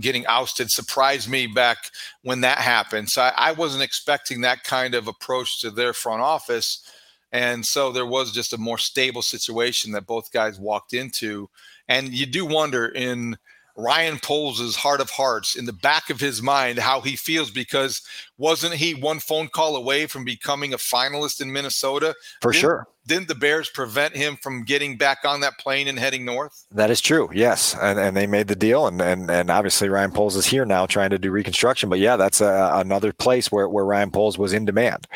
getting 0.00 0.26
ousted 0.26 0.70
surprised 0.70 1.28
me 1.28 1.46
back 1.46 1.78
when 2.22 2.40
that 2.40 2.58
happened. 2.58 3.10
So 3.10 3.22
I, 3.22 3.32
I, 3.36 3.52
wasn't 3.52 3.82
expecting 3.82 4.40
that 4.40 4.64
kind 4.64 4.94
of 4.94 5.08
approach 5.08 5.60
to 5.60 5.70
their 5.70 5.92
front 5.92 6.22
office. 6.22 6.82
And 7.32 7.64
so 7.64 7.92
there 7.92 8.06
was 8.06 8.32
just 8.32 8.52
a 8.52 8.58
more 8.58 8.78
stable 8.78 9.22
situation 9.22 9.92
that 9.92 10.06
both 10.06 10.32
guys 10.32 10.58
walked 10.58 10.94
into. 10.94 11.50
And 11.88 12.08
you 12.08 12.26
do 12.26 12.46
wonder 12.46 12.88
in 12.88 13.36
Ryan 13.76 14.18
Poles' 14.18 14.76
heart 14.76 15.00
of 15.00 15.10
hearts, 15.10 15.56
in 15.56 15.64
the 15.64 15.72
back 15.72 16.10
of 16.10 16.20
his 16.20 16.42
mind, 16.42 16.78
how 16.78 17.00
he 17.00 17.16
feels 17.16 17.50
because 17.50 18.02
wasn't 18.36 18.74
he 18.74 18.94
one 18.94 19.18
phone 19.18 19.48
call 19.48 19.76
away 19.76 20.06
from 20.06 20.24
becoming 20.24 20.74
a 20.74 20.78
finalist 20.78 21.40
in 21.40 21.52
Minnesota? 21.52 22.14
For 22.40 22.52
didn't, 22.52 22.60
sure. 22.60 22.88
Didn't 23.06 23.28
the 23.28 23.34
Bears 23.34 23.70
prevent 23.70 24.14
him 24.14 24.36
from 24.36 24.64
getting 24.64 24.96
back 24.96 25.18
on 25.24 25.40
that 25.40 25.58
plane 25.58 25.88
and 25.88 25.98
heading 25.98 26.24
north? 26.24 26.66
That 26.70 26.90
is 26.90 27.00
true. 27.00 27.30
Yes, 27.32 27.74
and, 27.80 27.98
and 27.98 28.16
they 28.16 28.26
made 28.26 28.48
the 28.48 28.56
deal, 28.56 28.86
and, 28.86 29.00
and 29.00 29.30
and 29.30 29.50
obviously 29.50 29.88
Ryan 29.88 30.12
Poles 30.12 30.36
is 30.36 30.46
here 30.46 30.64
now 30.64 30.86
trying 30.86 31.10
to 31.10 31.18
do 31.18 31.30
reconstruction. 31.30 31.88
But 31.88 31.98
yeah, 31.98 32.16
that's 32.16 32.40
a, 32.40 32.72
another 32.74 33.12
place 33.12 33.50
where 33.50 33.68
where 33.68 33.84
Ryan 33.84 34.10
Poles 34.10 34.38
was 34.38 34.52
in 34.52 34.64
demand. 34.64 35.06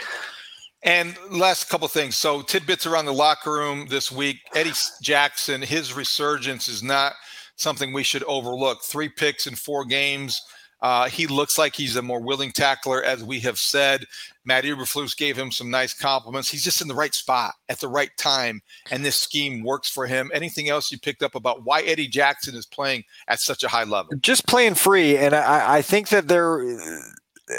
And 0.82 1.18
last 1.30 1.68
couple 1.68 1.88
things. 1.88 2.14
So 2.14 2.42
tidbits 2.42 2.86
around 2.86 3.06
the 3.06 3.12
locker 3.12 3.52
room 3.52 3.86
this 3.88 4.12
week. 4.12 4.36
Eddie 4.54 4.70
Jackson, 5.02 5.60
his 5.60 5.92
resurgence 5.92 6.68
is 6.68 6.80
not 6.80 7.14
something 7.56 7.92
we 7.92 8.02
should 8.02 8.24
overlook. 8.24 8.82
Three 8.82 9.08
picks 9.08 9.46
in 9.46 9.54
four 9.54 9.84
games. 9.84 10.40
Uh, 10.82 11.08
he 11.08 11.26
looks 11.26 11.56
like 11.56 11.74
he's 11.74 11.96
a 11.96 12.02
more 12.02 12.20
willing 12.20 12.52
tackler, 12.52 13.02
as 13.02 13.24
we 13.24 13.40
have 13.40 13.58
said. 13.58 14.04
Matt 14.44 14.64
Eberflus 14.64 15.16
gave 15.16 15.36
him 15.36 15.50
some 15.50 15.70
nice 15.70 15.94
compliments. 15.94 16.50
He's 16.50 16.62
just 16.62 16.82
in 16.82 16.88
the 16.88 16.94
right 16.94 17.14
spot 17.14 17.54
at 17.68 17.80
the 17.80 17.88
right 17.88 18.10
time, 18.18 18.60
and 18.90 19.04
this 19.04 19.16
scheme 19.16 19.64
works 19.64 19.88
for 19.88 20.06
him. 20.06 20.30
Anything 20.34 20.68
else 20.68 20.92
you 20.92 20.98
picked 20.98 21.22
up 21.22 21.34
about 21.34 21.64
why 21.64 21.80
Eddie 21.82 22.08
Jackson 22.08 22.54
is 22.54 22.66
playing 22.66 23.04
at 23.26 23.40
such 23.40 23.64
a 23.64 23.68
high 23.68 23.84
level? 23.84 24.12
Just 24.20 24.46
playing 24.46 24.74
free, 24.74 25.16
and 25.16 25.34
I, 25.34 25.78
I 25.78 25.82
think 25.82 26.10
that 26.10 26.28
they're 26.28 26.62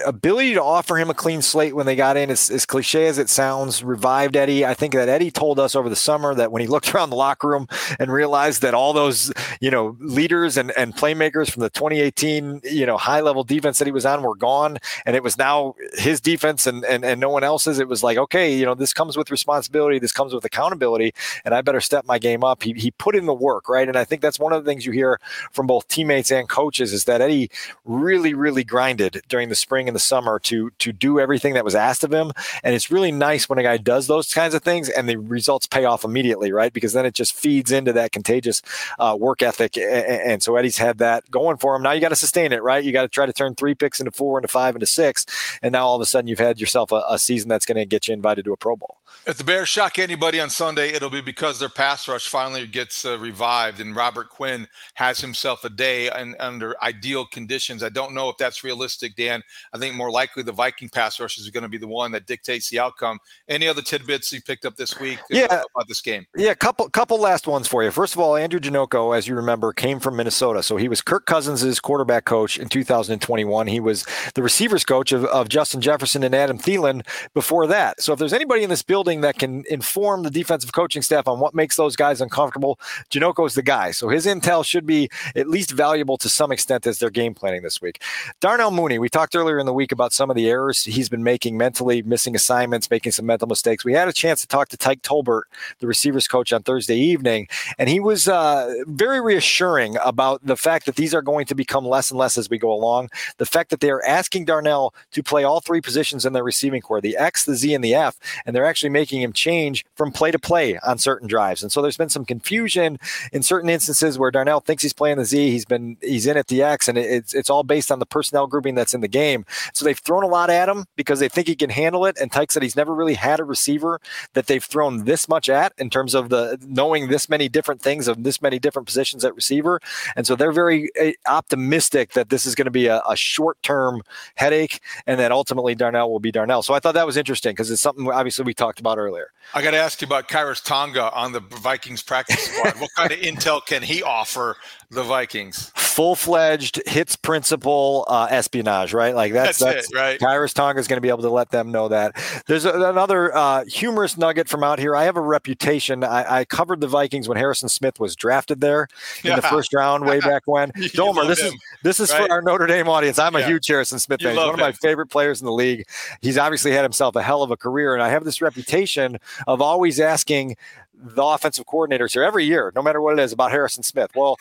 ability 0.05 0.53
to 0.53 0.63
offer 0.63 0.97
him 0.97 1.09
a 1.09 1.13
clean 1.13 1.41
slate 1.41 1.75
when 1.75 1.85
they 1.85 1.95
got 1.95 2.17
in, 2.17 2.29
as, 2.29 2.49
as 2.49 2.65
cliche 2.65 3.07
as 3.07 3.17
it 3.17 3.29
sounds, 3.29 3.83
revived 3.83 4.35
Eddie. 4.35 4.65
I 4.65 4.73
think 4.73 4.93
that 4.93 5.07
Eddie 5.07 5.31
told 5.31 5.59
us 5.59 5.75
over 5.75 5.87
the 5.87 5.95
summer 5.95 6.35
that 6.35 6.51
when 6.51 6.61
he 6.61 6.67
looked 6.67 6.93
around 6.95 7.09
the 7.09 7.15
locker 7.15 7.47
room 7.47 7.67
and 7.99 8.11
realized 8.11 8.61
that 8.63 8.73
all 8.73 8.91
those, 8.93 9.31
you 9.61 9.71
know, 9.71 9.95
leaders 9.99 10.57
and, 10.57 10.71
and 10.71 10.93
playmakers 10.93 11.49
from 11.49 11.61
the 11.61 11.69
2018, 11.69 12.61
you 12.65 12.85
know, 12.85 12.97
high 12.97 13.21
level 13.21 13.43
defense 13.43 13.79
that 13.79 13.85
he 13.85 13.91
was 13.91 14.05
on 14.05 14.21
were 14.23 14.35
gone. 14.35 14.77
And 15.05 15.15
it 15.15 15.23
was 15.23 15.37
now 15.37 15.75
his 15.93 16.19
defense 16.19 16.67
and, 16.67 16.83
and, 16.83 17.05
and 17.05 17.21
no 17.21 17.29
one 17.29 17.43
else's. 17.43 17.79
It 17.79 17.87
was 17.87 18.03
like, 18.03 18.17
okay, 18.17 18.53
you 18.53 18.65
know, 18.65 18.75
this 18.75 18.93
comes 18.93 19.15
with 19.15 19.31
responsibility. 19.31 19.99
This 19.99 20.11
comes 20.11 20.33
with 20.33 20.43
accountability. 20.43 21.13
And 21.45 21.53
I 21.53 21.61
better 21.61 21.81
step 21.81 22.05
my 22.05 22.19
game 22.19 22.43
up. 22.43 22.63
He, 22.63 22.73
he 22.73 22.91
put 22.91 23.15
in 23.15 23.25
the 23.25 23.33
work, 23.33 23.69
right? 23.69 23.87
And 23.87 23.97
I 23.97 24.03
think 24.03 24.21
that's 24.21 24.39
one 24.39 24.51
of 24.51 24.63
the 24.63 24.69
things 24.69 24.85
you 24.85 24.91
hear 24.91 25.19
from 25.51 25.65
both 25.65 25.87
teammates 25.87 26.31
and 26.31 26.49
coaches 26.49 26.91
is 26.91 27.05
that 27.05 27.21
Eddie 27.21 27.49
really, 27.85 28.33
really 28.33 28.65
grinded 28.65 29.21
during 29.29 29.47
the 29.47 29.55
spring 29.55 29.76
spring 29.77 29.87
and 29.87 29.95
the 29.95 29.99
summer 29.99 30.39
to 30.39 30.71
to 30.79 30.91
do 30.91 31.19
everything 31.19 31.53
that 31.53 31.63
was 31.63 31.75
asked 31.75 32.03
of 32.03 32.11
him. 32.11 32.31
And 32.63 32.73
it's 32.73 32.89
really 32.89 33.11
nice 33.11 33.47
when 33.47 33.59
a 33.59 33.63
guy 33.63 33.77
does 33.77 34.07
those 34.07 34.33
kinds 34.33 34.55
of 34.55 34.63
things 34.63 34.89
and 34.89 35.07
the 35.07 35.17
results 35.17 35.67
pay 35.67 35.85
off 35.85 36.03
immediately, 36.03 36.51
right? 36.51 36.73
Because 36.73 36.93
then 36.93 37.05
it 37.05 37.13
just 37.13 37.33
feeds 37.33 37.71
into 37.71 37.93
that 37.93 38.11
contagious 38.11 38.63
uh, 38.97 39.15
work 39.19 39.43
ethic. 39.43 39.77
And 39.77 40.41
so 40.41 40.55
Eddie's 40.55 40.77
had 40.77 40.97
that 40.97 41.29
going 41.29 41.57
for 41.57 41.75
him. 41.75 41.83
Now 41.83 41.91
you 41.91 42.01
got 42.01 42.09
to 42.09 42.15
sustain 42.15 42.53
it, 42.53 42.63
right? 42.63 42.83
You 42.83 42.91
got 42.91 43.03
to 43.03 43.07
try 43.07 43.27
to 43.27 43.33
turn 43.33 43.53
three 43.53 43.75
picks 43.75 43.99
into 43.99 44.11
four, 44.11 44.39
into 44.39 44.47
five, 44.47 44.75
into 44.75 44.87
six, 44.87 45.25
and 45.61 45.71
now 45.71 45.85
all 45.85 45.95
of 45.95 46.01
a 46.01 46.05
sudden 46.07 46.27
you've 46.27 46.39
had 46.39 46.59
yourself 46.59 46.91
a, 46.91 47.03
a 47.07 47.19
season 47.19 47.49
that's 47.49 47.65
going 47.67 47.77
to 47.77 47.85
get 47.85 48.07
you 48.07 48.13
invited 48.15 48.45
to 48.45 48.53
a 48.53 48.57
Pro 48.57 48.75
Bowl. 48.75 48.96
If 49.27 49.37
the 49.37 49.43
Bears 49.43 49.67
shock 49.67 49.99
anybody 49.99 50.39
on 50.39 50.49
Sunday, 50.49 50.93
it'll 50.93 51.09
be 51.09 51.19
because 51.19 51.59
their 51.59 51.67
pass 51.67 52.07
rush 52.07 52.29
finally 52.29 52.65
gets 52.65 53.03
uh, 53.03 53.19
revived 53.19 53.81
and 53.81 53.93
Robert 53.93 54.29
Quinn 54.29 54.65
has 54.93 55.19
himself 55.19 55.65
a 55.65 55.69
day 55.69 56.09
and 56.09 56.33
under 56.39 56.81
ideal 56.81 57.25
conditions. 57.25 57.83
I 57.83 57.89
don't 57.89 58.13
know 58.13 58.29
if 58.29 58.37
that's 58.37 58.63
realistic, 58.63 59.17
Dan. 59.17 59.43
I 59.73 59.79
think 59.79 59.95
more 59.95 60.09
likely 60.09 60.43
the 60.43 60.53
Viking 60.53 60.87
pass 60.87 61.19
rush 61.19 61.37
is 61.37 61.49
going 61.49 61.63
to 61.63 61.67
be 61.67 61.77
the 61.77 61.89
one 61.89 62.13
that 62.13 62.25
dictates 62.25 62.69
the 62.69 62.79
outcome. 62.79 63.19
Any 63.49 63.67
other 63.67 63.81
tidbits 63.81 64.31
you 64.31 64.41
picked 64.41 64.63
up 64.63 64.77
this 64.77 64.97
week 64.97 65.19
yeah. 65.29 65.43
about 65.43 65.89
this 65.89 65.99
game? 65.99 66.25
Yeah, 66.37 66.53
couple 66.53 66.87
couple 66.87 67.19
last 67.19 67.47
ones 67.47 67.67
for 67.67 67.83
you. 67.83 67.91
First 67.91 68.13
of 68.13 68.21
all, 68.21 68.37
Andrew 68.37 68.61
Janocko, 68.61 69.13
as 69.13 69.27
you 69.27 69.35
remember, 69.35 69.73
came 69.73 69.99
from 69.99 70.15
Minnesota. 70.15 70.63
So 70.63 70.77
he 70.77 70.87
was 70.87 71.01
Kirk 71.01 71.25
Cousins' 71.25 71.81
quarterback 71.81 72.23
coach 72.23 72.57
in 72.57 72.69
2021. 72.69 73.67
He 73.67 73.81
was 73.81 74.05
the 74.35 74.41
receivers 74.41 74.85
coach 74.85 75.11
of, 75.11 75.25
of 75.25 75.49
Justin 75.49 75.81
Jefferson 75.81 76.23
and 76.23 76.33
Adam 76.33 76.57
Thielen 76.57 77.05
before 77.33 77.67
that. 77.67 78.01
So 78.01 78.13
if 78.13 78.19
there's 78.19 78.31
anybody 78.31 78.63
in 78.63 78.69
this 78.69 78.83
building 78.83 79.16
that 79.21 79.37
can 79.37 79.63
inform 79.69 80.23
the 80.23 80.29
defensive 80.29 80.71
coaching 80.73 81.01
staff 81.01 81.27
on 81.27 81.39
what 81.39 81.53
makes 81.53 81.75
those 81.75 81.95
guys 81.95 82.21
uncomfortable, 82.21 82.79
Janocko 83.11 83.47
is 83.47 83.53
the 83.53 83.63
guy. 83.63 83.91
So 83.91 84.09
his 84.09 84.25
intel 84.25 84.65
should 84.65 84.85
be 84.85 85.09
at 85.35 85.47
least 85.47 85.71
valuable 85.71 86.17
to 86.17 86.29
some 86.29 86.51
extent 86.51 86.87
as 86.87 86.99
they're 86.99 87.09
game 87.09 87.33
planning 87.33 87.61
this 87.63 87.81
week. 87.81 88.01
Darnell 88.39 88.71
Mooney, 88.71 88.99
we 88.99 89.09
talked 89.09 89.35
earlier 89.35 89.59
in 89.59 89.65
the 89.65 89.73
week 89.73 89.91
about 89.91 90.13
some 90.13 90.29
of 90.29 90.35
the 90.35 90.49
errors 90.49 90.83
he's 90.83 91.09
been 91.09 91.23
making 91.23 91.57
mentally, 91.57 92.01
missing 92.01 92.35
assignments, 92.35 92.89
making 92.89 93.11
some 93.11 93.25
mental 93.25 93.47
mistakes. 93.47 93.83
We 93.83 93.93
had 93.93 94.07
a 94.07 94.13
chance 94.13 94.41
to 94.41 94.47
talk 94.47 94.69
to 94.69 94.77
Tyke 94.77 95.01
Tolbert, 95.01 95.43
the 95.79 95.87
receivers 95.87 96.27
coach, 96.27 96.53
on 96.53 96.63
Thursday 96.63 96.95
evening, 96.95 97.47
and 97.77 97.89
he 97.89 97.99
was 97.99 98.27
uh, 98.27 98.73
very 98.85 99.19
reassuring 99.19 99.97
about 100.03 100.45
the 100.45 100.55
fact 100.55 100.85
that 100.85 100.95
these 100.95 101.13
are 101.13 101.21
going 101.21 101.45
to 101.45 101.55
become 101.55 101.85
less 101.85 102.11
and 102.11 102.17
less 102.17 102.37
as 102.37 102.49
we 102.49 102.57
go 102.57 102.71
along. 102.71 103.09
The 103.37 103.45
fact 103.45 103.69
that 103.69 103.79
they 103.79 103.89
are 103.89 104.03
asking 104.05 104.45
Darnell 104.45 104.93
to 105.11 105.23
play 105.23 105.43
all 105.43 105.59
three 105.59 105.81
positions 105.81 106.25
in 106.25 106.33
their 106.33 106.43
receiving 106.43 106.81
corps 106.81 107.01
the 107.01 107.17
X, 107.17 107.45
the 107.45 107.55
Z, 107.55 107.73
and 107.73 107.83
the 107.83 107.95
F, 107.95 108.17
and 108.45 108.55
they're 108.55 108.65
actually 108.65 108.89
making 108.97 109.21
him 109.21 109.31
change 109.31 109.85
from 109.95 110.11
play 110.11 110.31
to 110.31 110.39
play 110.39 110.79
on 110.79 110.97
certain 110.97 111.27
drives. 111.27 111.61
And 111.61 111.71
so 111.71 111.83
there's 111.83 111.97
been 111.97 112.09
some 112.09 112.25
confusion 112.25 112.97
in 113.31 113.43
certain 113.43 113.69
instances 113.69 114.17
where 114.17 114.31
Darnell 114.31 114.59
thinks 114.59 114.81
he's 114.81 114.93
playing 115.01 115.17
the 115.17 115.25
Z, 115.25 115.51
he's 115.51 115.65
been 115.65 115.97
he's 116.01 116.25
in 116.25 116.35
at 116.35 116.47
the 116.47 116.63
X, 116.63 116.87
and 116.87 116.97
it's 116.97 117.35
it's 117.35 117.49
all 117.49 117.63
based 117.63 117.91
on 117.91 117.99
the 117.99 118.07
personnel 118.07 118.47
grouping 118.47 118.75
that's 118.75 118.95
in 118.95 119.01
the 119.01 119.07
game. 119.07 119.45
So 119.73 119.85
they've 119.85 119.99
thrown 119.99 120.23
a 120.23 120.27
lot 120.27 120.49
at 120.49 120.67
him 120.67 120.85
because 120.95 121.19
they 121.19 121.29
think 121.29 121.47
he 121.47 121.55
can 121.55 121.69
handle 121.69 122.07
it. 122.07 122.17
And 122.19 122.31
Tyke 122.31 122.51
said 122.51 122.63
he's 122.63 122.75
never 122.75 122.93
really 122.95 123.13
had 123.13 123.39
a 123.39 123.43
receiver 123.43 123.99
that 124.33 124.47
they've 124.47 124.63
thrown 124.63 125.05
this 125.05 125.27
much 125.27 125.47
at 125.47 125.73
in 125.77 125.89
terms 125.89 126.15
of 126.15 126.29
the 126.29 126.57
knowing 126.65 127.09
this 127.09 127.29
many 127.29 127.47
different 127.49 127.81
things 127.81 128.07
of 128.07 128.23
this 128.23 128.41
many 128.41 128.57
different 128.57 128.87
positions 128.87 129.23
at 129.23 129.35
receiver. 129.35 129.79
And 130.15 130.25
so 130.25 130.35
they're 130.35 130.51
very 130.51 130.89
eh, 130.95 131.13
optimistic 131.27 132.13
that 132.13 132.29
this 132.29 132.45
is 132.47 132.55
going 132.55 132.65
to 132.65 132.71
be 132.71 132.87
a, 132.87 133.01
a 133.07 133.15
short 133.15 133.61
term 133.61 134.01
headache 134.35 134.81
and 135.05 135.19
that 135.19 135.31
ultimately 135.31 135.75
Darnell 135.75 136.09
will 136.09 136.19
be 136.19 136.31
Darnell. 136.31 136.63
So 136.63 136.73
I 136.73 136.79
thought 136.79 136.95
that 136.95 137.05
was 137.05 137.17
interesting 137.17 137.51
because 137.51 137.69
it's 137.69 137.81
something 137.81 138.09
obviously 138.09 138.45
we 138.45 138.53
talked 138.53 138.77
talked 138.77 138.79
about 138.87 138.97
earlier. 138.97 139.31
I 139.53 139.61
got 139.61 139.71
to 139.71 139.77
ask 139.77 140.01
you 140.01 140.07
about 140.07 140.27
Khyiris 140.27 140.63
Tonga 140.63 141.11
on 141.13 141.31
the 141.31 141.39
Vikings 141.39 142.01
practice 142.01 142.39
squad. 142.39 142.79
what 142.79 142.89
kind 142.95 143.11
of 143.11 143.19
intel 143.19 143.65
can 143.65 143.81
he 143.81 144.01
offer 144.01 144.57
the 144.89 145.03
Vikings? 145.03 145.71
Full 145.97 146.15
fledged 146.15 146.79
hits 146.85 147.15
principle 147.15 148.05
uh, 148.07 148.27
espionage, 148.29 148.93
right? 148.93 149.15
Like 149.15 149.33
that's, 149.33 149.57
that's, 149.57 149.89
that's 149.89 149.91
it, 149.91 149.95
right? 149.95 150.19
Khyiris 150.19 150.53
Tonga 150.53 150.79
is 150.79 150.87
going 150.87 150.97
to 150.97 151.01
be 151.01 151.09
able 151.09 151.23
to 151.23 151.31
let 151.31 151.49
them 151.49 151.71
know 151.71 151.87
that. 151.87 152.15
There's 152.45 152.65
a, 152.65 152.89
another 152.89 153.35
uh, 153.35 153.65
humorous 153.65 154.15
nugget 154.15 154.47
from 154.47 154.63
out 154.63 154.77
here. 154.77 154.95
I 154.95 155.05
have 155.05 155.17
a 155.17 155.21
reputation. 155.21 156.03
I, 156.03 156.41
I, 156.41 156.45
covered 156.45 156.81
the 156.81 156.87
Vikings 156.87 157.27
when 157.27 157.35
Harrison 157.35 157.67
Smith 157.67 157.99
was 157.99 158.15
drafted 158.15 158.61
there 158.61 158.87
in 159.23 159.31
yeah. 159.31 159.37
the 159.37 159.41
first 159.41 159.73
round 159.73 160.05
way 160.05 160.19
back 160.19 160.43
when. 160.45 160.71
Domer, 160.71 161.25
this 161.27 161.41
him, 161.41 161.47
is 161.53 161.59
this 161.81 161.99
is 161.99 162.11
right? 162.11 162.27
for 162.27 162.31
our 162.31 162.43
Notre 162.43 162.67
Dame 162.67 162.87
audience. 162.87 163.17
I'm 163.17 163.33
yeah. 163.33 163.39
a 163.39 163.47
huge 163.47 163.65
Harrison 163.65 163.97
Smith 163.97 164.21
fan. 164.21 164.35
He's 164.35 164.37
one 164.37 164.53
of 164.53 164.59
my 164.59 164.73
favorite 164.73 165.07
players 165.07 165.41
in 165.41 165.47
the 165.47 165.51
league. 165.51 165.87
He's 166.21 166.37
obviously 166.37 166.73
had 166.73 166.83
himself 166.83 167.15
a 167.15 167.23
hell 167.23 167.41
of 167.41 167.49
a 167.49 167.57
career, 167.57 167.95
and 167.95 168.03
I 168.03 168.09
have 168.09 168.23
this 168.23 168.39
reputation 168.39 169.17
of 169.47 169.63
always 169.63 169.99
asking 169.99 170.57
the 170.99 171.23
offensive 171.23 171.65
coordinators 171.65 172.13
here 172.13 172.23
every 172.23 172.45
year, 172.45 172.71
no 172.75 172.81
matter 172.81 173.01
what 173.01 173.17
it 173.17 173.21
is, 173.21 173.31
about 173.31 173.51
Harrison 173.51 173.83
Smith. 173.83 174.11
Well, 174.15 174.37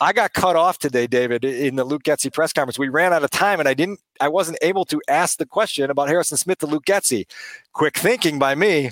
I 0.00 0.12
got 0.12 0.32
cut 0.32 0.56
off 0.56 0.78
today, 0.78 1.06
David, 1.06 1.44
in 1.44 1.76
the 1.76 1.84
Luke 1.84 2.02
Getsy 2.02 2.32
press 2.32 2.52
conference. 2.52 2.78
We 2.78 2.88
ran 2.88 3.12
out 3.12 3.22
of 3.22 3.30
time, 3.30 3.60
and 3.60 3.68
I 3.68 3.74
didn't, 3.74 4.00
I 4.20 4.28
wasn't 4.28 4.58
able 4.62 4.84
to 4.86 5.00
ask 5.08 5.38
the 5.38 5.46
question 5.46 5.90
about 5.90 6.08
Harrison 6.08 6.36
Smith 6.36 6.58
to 6.58 6.66
Luke 6.66 6.84
Getsy. 6.84 7.26
Quick 7.72 7.96
thinking 7.96 8.38
by 8.38 8.54
me. 8.54 8.90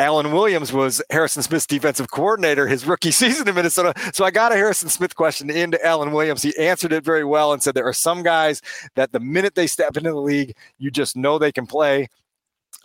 Alan 0.00 0.32
Williams 0.32 0.72
was 0.72 1.00
Harrison 1.10 1.44
Smith's 1.44 1.68
defensive 1.68 2.10
coordinator 2.10 2.66
his 2.66 2.84
rookie 2.84 3.10
season 3.12 3.46
in 3.46 3.54
Minnesota. 3.54 3.92
So 4.12 4.24
I 4.24 4.32
got 4.32 4.50
a 4.50 4.56
Harrison 4.56 4.88
Smith 4.88 5.14
question 5.14 5.50
into 5.50 5.84
Alan 5.86 6.10
Williams. 6.10 6.42
He 6.42 6.56
answered 6.58 6.92
it 6.92 7.04
very 7.04 7.24
well 7.24 7.52
and 7.52 7.62
said 7.62 7.74
there 7.74 7.86
are 7.86 7.92
some 7.92 8.24
guys 8.24 8.60
that 8.96 9.12
the 9.12 9.20
minute 9.20 9.54
they 9.54 9.68
step 9.68 9.96
into 9.96 10.10
the 10.10 10.20
league, 10.20 10.56
you 10.78 10.90
just 10.90 11.16
know 11.16 11.38
they 11.38 11.52
can 11.52 11.66
play 11.66 12.08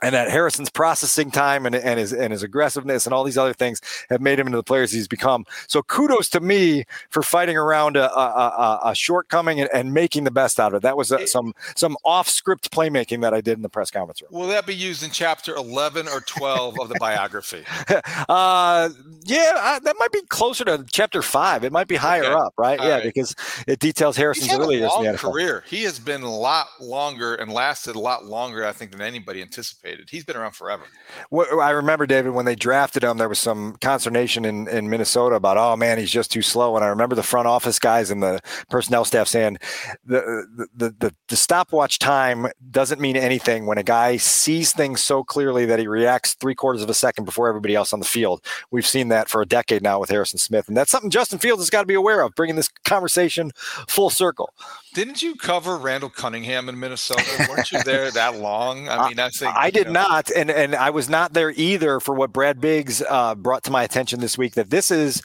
and 0.01 0.15
that 0.15 0.29
Harrison's 0.29 0.69
processing 0.69 1.31
time 1.31 1.65
and, 1.65 1.75
and 1.75 1.99
his 1.99 2.13
and 2.13 2.31
his 2.31 2.43
aggressiveness 2.43 3.05
and 3.05 3.13
all 3.13 3.23
these 3.23 3.37
other 3.37 3.53
things 3.53 3.81
have 4.09 4.21
made 4.21 4.39
him 4.39 4.47
into 4.47 4.57
the 4.57 4.63
players 4.63 4.91
he's 4.91 5.07
become. 5.07 5.45
So 5.67 5.81
kudos 5.81 6.29
to 6.29 6.39
me 6.39 6.85
for 7.09 7.21
fighting 7.21 7.57
around 7.57 7.97
a, 7.97 8.11
a, 8.11 8.21
a, 8.21 8.79
a 8.85 8.95
shortcoming 8.95 9.59
and, 9.59 9.69
and, 9.73 9.93
making 9.93 10.23
the 10.23 10.31
best 10.31 10.59
out 10.59 10.73
of 10.73 10.77
it. 10.77 10.81
That 10.83 10.95
was 10.95 11.11
some 11.25 11.53
some 11.75 11.97
off 12.05 12.29
script 12.29 12.71
playmaking 12.71 13.21
that 13.21 13.33
I 13.33 13.41
did 13.41 13.57
in 13.57 13.63
the 13.63 13.69
press 13.69 13.91
conference 13.91 14.21
room. 14.21 14.29
Will 14.31 14.47
that 14.49 14.65
be 14.65 14.75
used 14.75 15.03
in 15.03 15.09
chapter 15.09 15.55
eleven 15.55 16.07
or 16.07 16.21
twelve 16.21 16.79
of 16.79 16.89
the 16.89 16.95
biography? 16.99 17.63
uh, 18.29 18.89
yeah, 19.25 19.53
I, 19.57 19.79
that 19.83 19.95
might 19.99 20.11
be 20.11 20.21
closer 20.29 20.63
to 20.65 20.85
chapter 20.89 21.21
five. 21.21 21.63
It 21.63 21.71
might 21.71 21.87
be 21.87 21.95
higher 21.95 22.23
okay. 22.23 22.33
up, 22.33 22.53
right? 22.57 22.79
All 22.79 22.87
yeah, 22.87 22.95
right. 22.95 23.03
because 23.03 23.35
it 23.67 23.79
details 23.79 24.15
Harrison's 24.15 24.53
early 24.53 24.77
years 24.77 24.91
the 24.91 25.17
career. 25.17 25.63
He 25.67 25.83
has 25.83 25.99
been 25.99 26.21
a 26.21 26.33
lot 26.33 26.67
longer 26.79 27.35
and 27.35 27.51
lasted 27.51 27.95
a 27.95 27.99
lot 27.99 28.25
longer, 28.25 28.65
I 28.65 28.71
think, 28.71 28.91
than 28.91 29.01
anybody 29.01 29.41
anticipated 29.41 29.88
anticipated. 29.89 30.09
He's 30.09 30.23
been 30.23 30.37
around 30.37 30.53
forever. 30.53 30.83
Well, 31.29 31.59
I 31.59 31.71
remember 31.71 32.05
David 32.05 32.31
when 32.31 32.45
they 32.45 32.55
drafted 32.55 33.03
him, 33.03 33.17
there 33.17 33.29
was 33.29 33.39
some 33.39 33.75
consternation 33.81 34.45
in, 34.45 34.67
in 34.67 34.89
Minnesota 34.89 35.35
about, 35.35 35.57
oh 35.57 35.75
man, 35.75 35.97
he's 35.97 36.11
just 36.11 36.31
too 36.31 36.41
slow. 36.41 36.75
And 36.75 36.85
I 36.85 36.87
remember 36.89 37.15
the 37.15 37.23
front 37.23 37.47
office 37.47 37.79
guys 37.79 38.11
and 38.11 38.21
the 38.21 38.39
personnel 38.69 39.05
staff 39.05 39.27
saying 39.27 39.57
the 40.05 40.67
the 40.75 40.93
the, 40.97 41.15
the 41.27 41.35
stopwatch 41.35 41.99
time 41.99 42.47
doesn't 42.71 43.01
mean 43.01 43.17
anything 43.17 43.65
when 43.65 43.77
a 43.77 43.83
guy 43.83 44.17
sees 44.17 44.71
things 44.71 45.01
so 45.01 45.23
clearly 45.23 45.65
that 45.65 45.79
he 45.79 45.87
reacts 45.87 46.33
three 46.33 46.55
quarters 46.55 46.81
of 46.81 46.89
a 46.89 46.93
second 46.93 47.25
before 47.25 47.47
everybody 47.47 47.75
else 47.75 47.93
on 47.93 47.99
the 47.99 48.05
field. 48.05 48.43
We've 48.71 48.87
seen 48.87 49.09
that 49.09 49.29
for 49.29 49.41
a 49.41 49.45
decade 49.45 49.83
now 49.83 49.99
with 49.99 50.09
Harrison 50.09 50.39
Smith, 50.39 50.67
and 50.67 50.77
that's 50.77 50.91
something 50.91 51.09
Justin 51.09 51.39
Fields 51.39 51.61
has 51.61 51.69
got 51.69 51.81
to 51.81 51.87
be 51.87 51.93
aware 51.93 52.21
of, 52.21 52.35
bringing 52.35 52.55
this 52.55 52.69
conversation 52.85 53.51
full 53.87 54.09
circle. 54.09 54.53
Didn't 54.93 55.21
you 55.21 55.35
cover 55.35 55.77
Randall 55.77 56.09
Cunningham 56.09 56.67
in 56.67 56.79
Minnesota? 56.79 57.23
Weren't 57.47 57.71
you 57.71 57.83
there 57.83 58.09
that 58.11 58.37
long? 58.37 58.89
I 58.89 59.09
mean, 59.09 59.19
I 59.19 59.29
think 59.29 59.55
I 59.55 59.69
did 59.69 59.87
know. 59.87 59.93
not, 59.93 60.31
and 60.31 60.49
and 60.49 60.75
I 60.75 60.89
was 60.89 61.09
not 61.09 61.33
there 61.33 61.51
either 61.51 61.99
for 61.99 62.15
what 62.15 62.33
Brad 62.33 62.59
Biggs 62.59 63.03
uh, 63.07 63.35
brought 63.35 63.63
to 63.65 63.71
my 63.71 63.83
attention 63.83 64.19
this 64.19 64.37
week. 64.37 64.55
That 64.55 64.71
this 64.71 64.89
is 64.89 65.21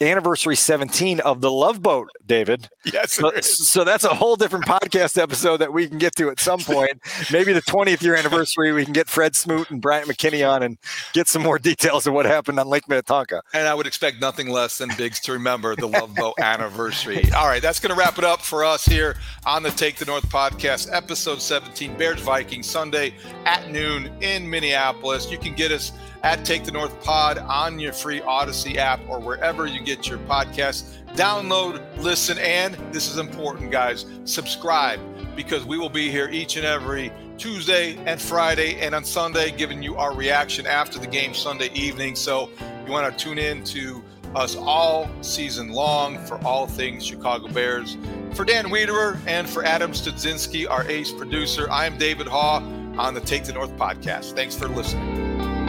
anniversary 0.00 0.56
17 0.56 1.20
of 1.20 1.40
the 1.42 1.50
Love 1.50 1.82
Boat, 1.82 2.08
David. 2.26 2.70
Yes, 2.84 3.12
so, 3.12 3.30
so, 3.40 3.84
that's 3.84 4.04
a 4.04 4.14
whole 4.14 4.36
different 4.36 4.64
podcast 4.64 5.20
episode 5.20 5.58
that 5.58 5.72
we 5.72 5.86
can 5.88 5.98
get 5.98 6.16
to 6.16 6.30
at 6.30 6.40
some 6.40 6.60
point. 6.60 7.00
Maybe 7.30 7.52
the 7.52 7.62
20th 7.62 8.02
year 8.02 8.16
anniversary, 8.16 8.72
we 8.72 8.84
can 8.84 8.92
get 8.92 9.08
Fred 9.08 9.36
Smoot 9.36 9.70
and 9.70 9.80
Bryant 9.80 10.08
McKinnie 10.08 10.48
on 10.48 10.62
and 10.62 10.78
get 11.12 11.28
some 11.28 11.42
more 11.42 11.58
details 11.58 12.06
of 12.06 12.14
what 12.14 12.26
happened 12.26 12.58
on 12.58 12.66
Lake 12.66 12.88
Minnetonka. 12.88 13.42
And 13.52 13.68
I 13.68 13.74
would 13.74 13.86
expect 13.86 14.20
nothing 14.20 14.48
less 14.48 14.78
than 14.78 14.90
Biggs 14.96 15.20
to 15.20 15.32
remember 15.32 15.76
the 15.76 15.86
Love 15.86 16.14
Boat 16.14 16.34
anniversary. 16.40 17.30
All 17.32 17.46
right, 17.46 17.62
that's 17.62 17.78
going 17.78 17.94
to 17.94 17.98
wrap 17.98 18.18
it 18.18 18.24
up 18.24 18.40
for 18.40 18.64
us 18.64 18.84
here 18.84 19.01
here 19.02 19.16
on 19.44 19.64
the 19.64 19.70
Take 19.70 19.96
the 19.96 20.04
North 20.04 20.28
podcast, 20.28 20.88
episode 20.92 21.42
17, 21.42 21.98
Bears 21.98 22.20
Vikings, 22.20 22.70
Sunday 22.70 23.12
at 23.46 23.68
noon 23.68 24.12
in 24.20 24.48
Minneapolis. 24.48 25.28
You 25.28 25.38
can 25.38 25.56
get 25.56 25.72
us 25.72 25.90
at 26.22 26.44
Take 26.44 26.62
the 26.62 26.70
North 26.70 27.02
Pod 27.02 27.38
on 27.38 27.80
your 27.80 27.92
free 27.92 28.20
Audacy 28.20 28.76
app 28.76 29.00
or 29.08 29.18
wherever 29.18 29.66
you 29.66 29.82
get 29.82 30.06
your 30.06 30.18
podcasts. 30.18 31.02
Download, 31.16 31.82
listen, 31.98 32.38
and 32.38 32.74
this 32.92 33.10
is 33.10 33.18
important, 33.18 33.72
guys, 33.72 34.06
subscribe 34.24 35.00
because 35.34 35.64
we 35.64 35.78
will 35.78 35.90
be 35.90 36.08
here 36.08 36.28
each 36.28 36.56
and 36.56 36.64
every 36.64 37.10
Tuesday 37.38 37.96
and 38.06 38.20
Friday 38.20 38.78
and 38.78 38.94
on 38.94 39.04
Sunday 39.04 39.50
giving 39.50 39.82
you 39.82 39.96
our 39.96 40.14
reaction 40.14 40.64
after 40.64 41.00
the 41.00 41.08
game 41.08 41.34
Sunday 41.34 41.72
evening. 41.74 42.14
So 42.14 42.50
you 42.86 42.92
want 42.92 43.18
to 43.18 43.24
tune 43.24 43.38
in 43.38 43.64
to 43.64 44.04
us 44.34 44.56
all 44.56 45.08
season 45.20 45.70
long 45.70 46.18
for 46.26 46.42
all 46.44 46.66
things 46.66 47.04
Chicago 47.04 47.48
Bears. 47.48 47.96
For 48.34 48.44
Dan 48.44 48.66
Wiederer 48.66 49.20
and 49.26 49.48
for 49.48 49.64
Adam 49.64 49.92
Studzinski, 49.92 50.68
our 50.68 50.84
ace 50.88 51.12
producer, 51.12 51.68
I'm 51.70 51.98
David 51.98 52.26
Haugh 52.26 52.62
on 52.98 53.14
the 53.14 53.20
Take 53.20 53.44
the 53.44 53.52
North 53.52 53.76
podcast. 53.76 54.34
Thanks 54.34 54.54
for 54.54 54.68
listening. 54.68 55.61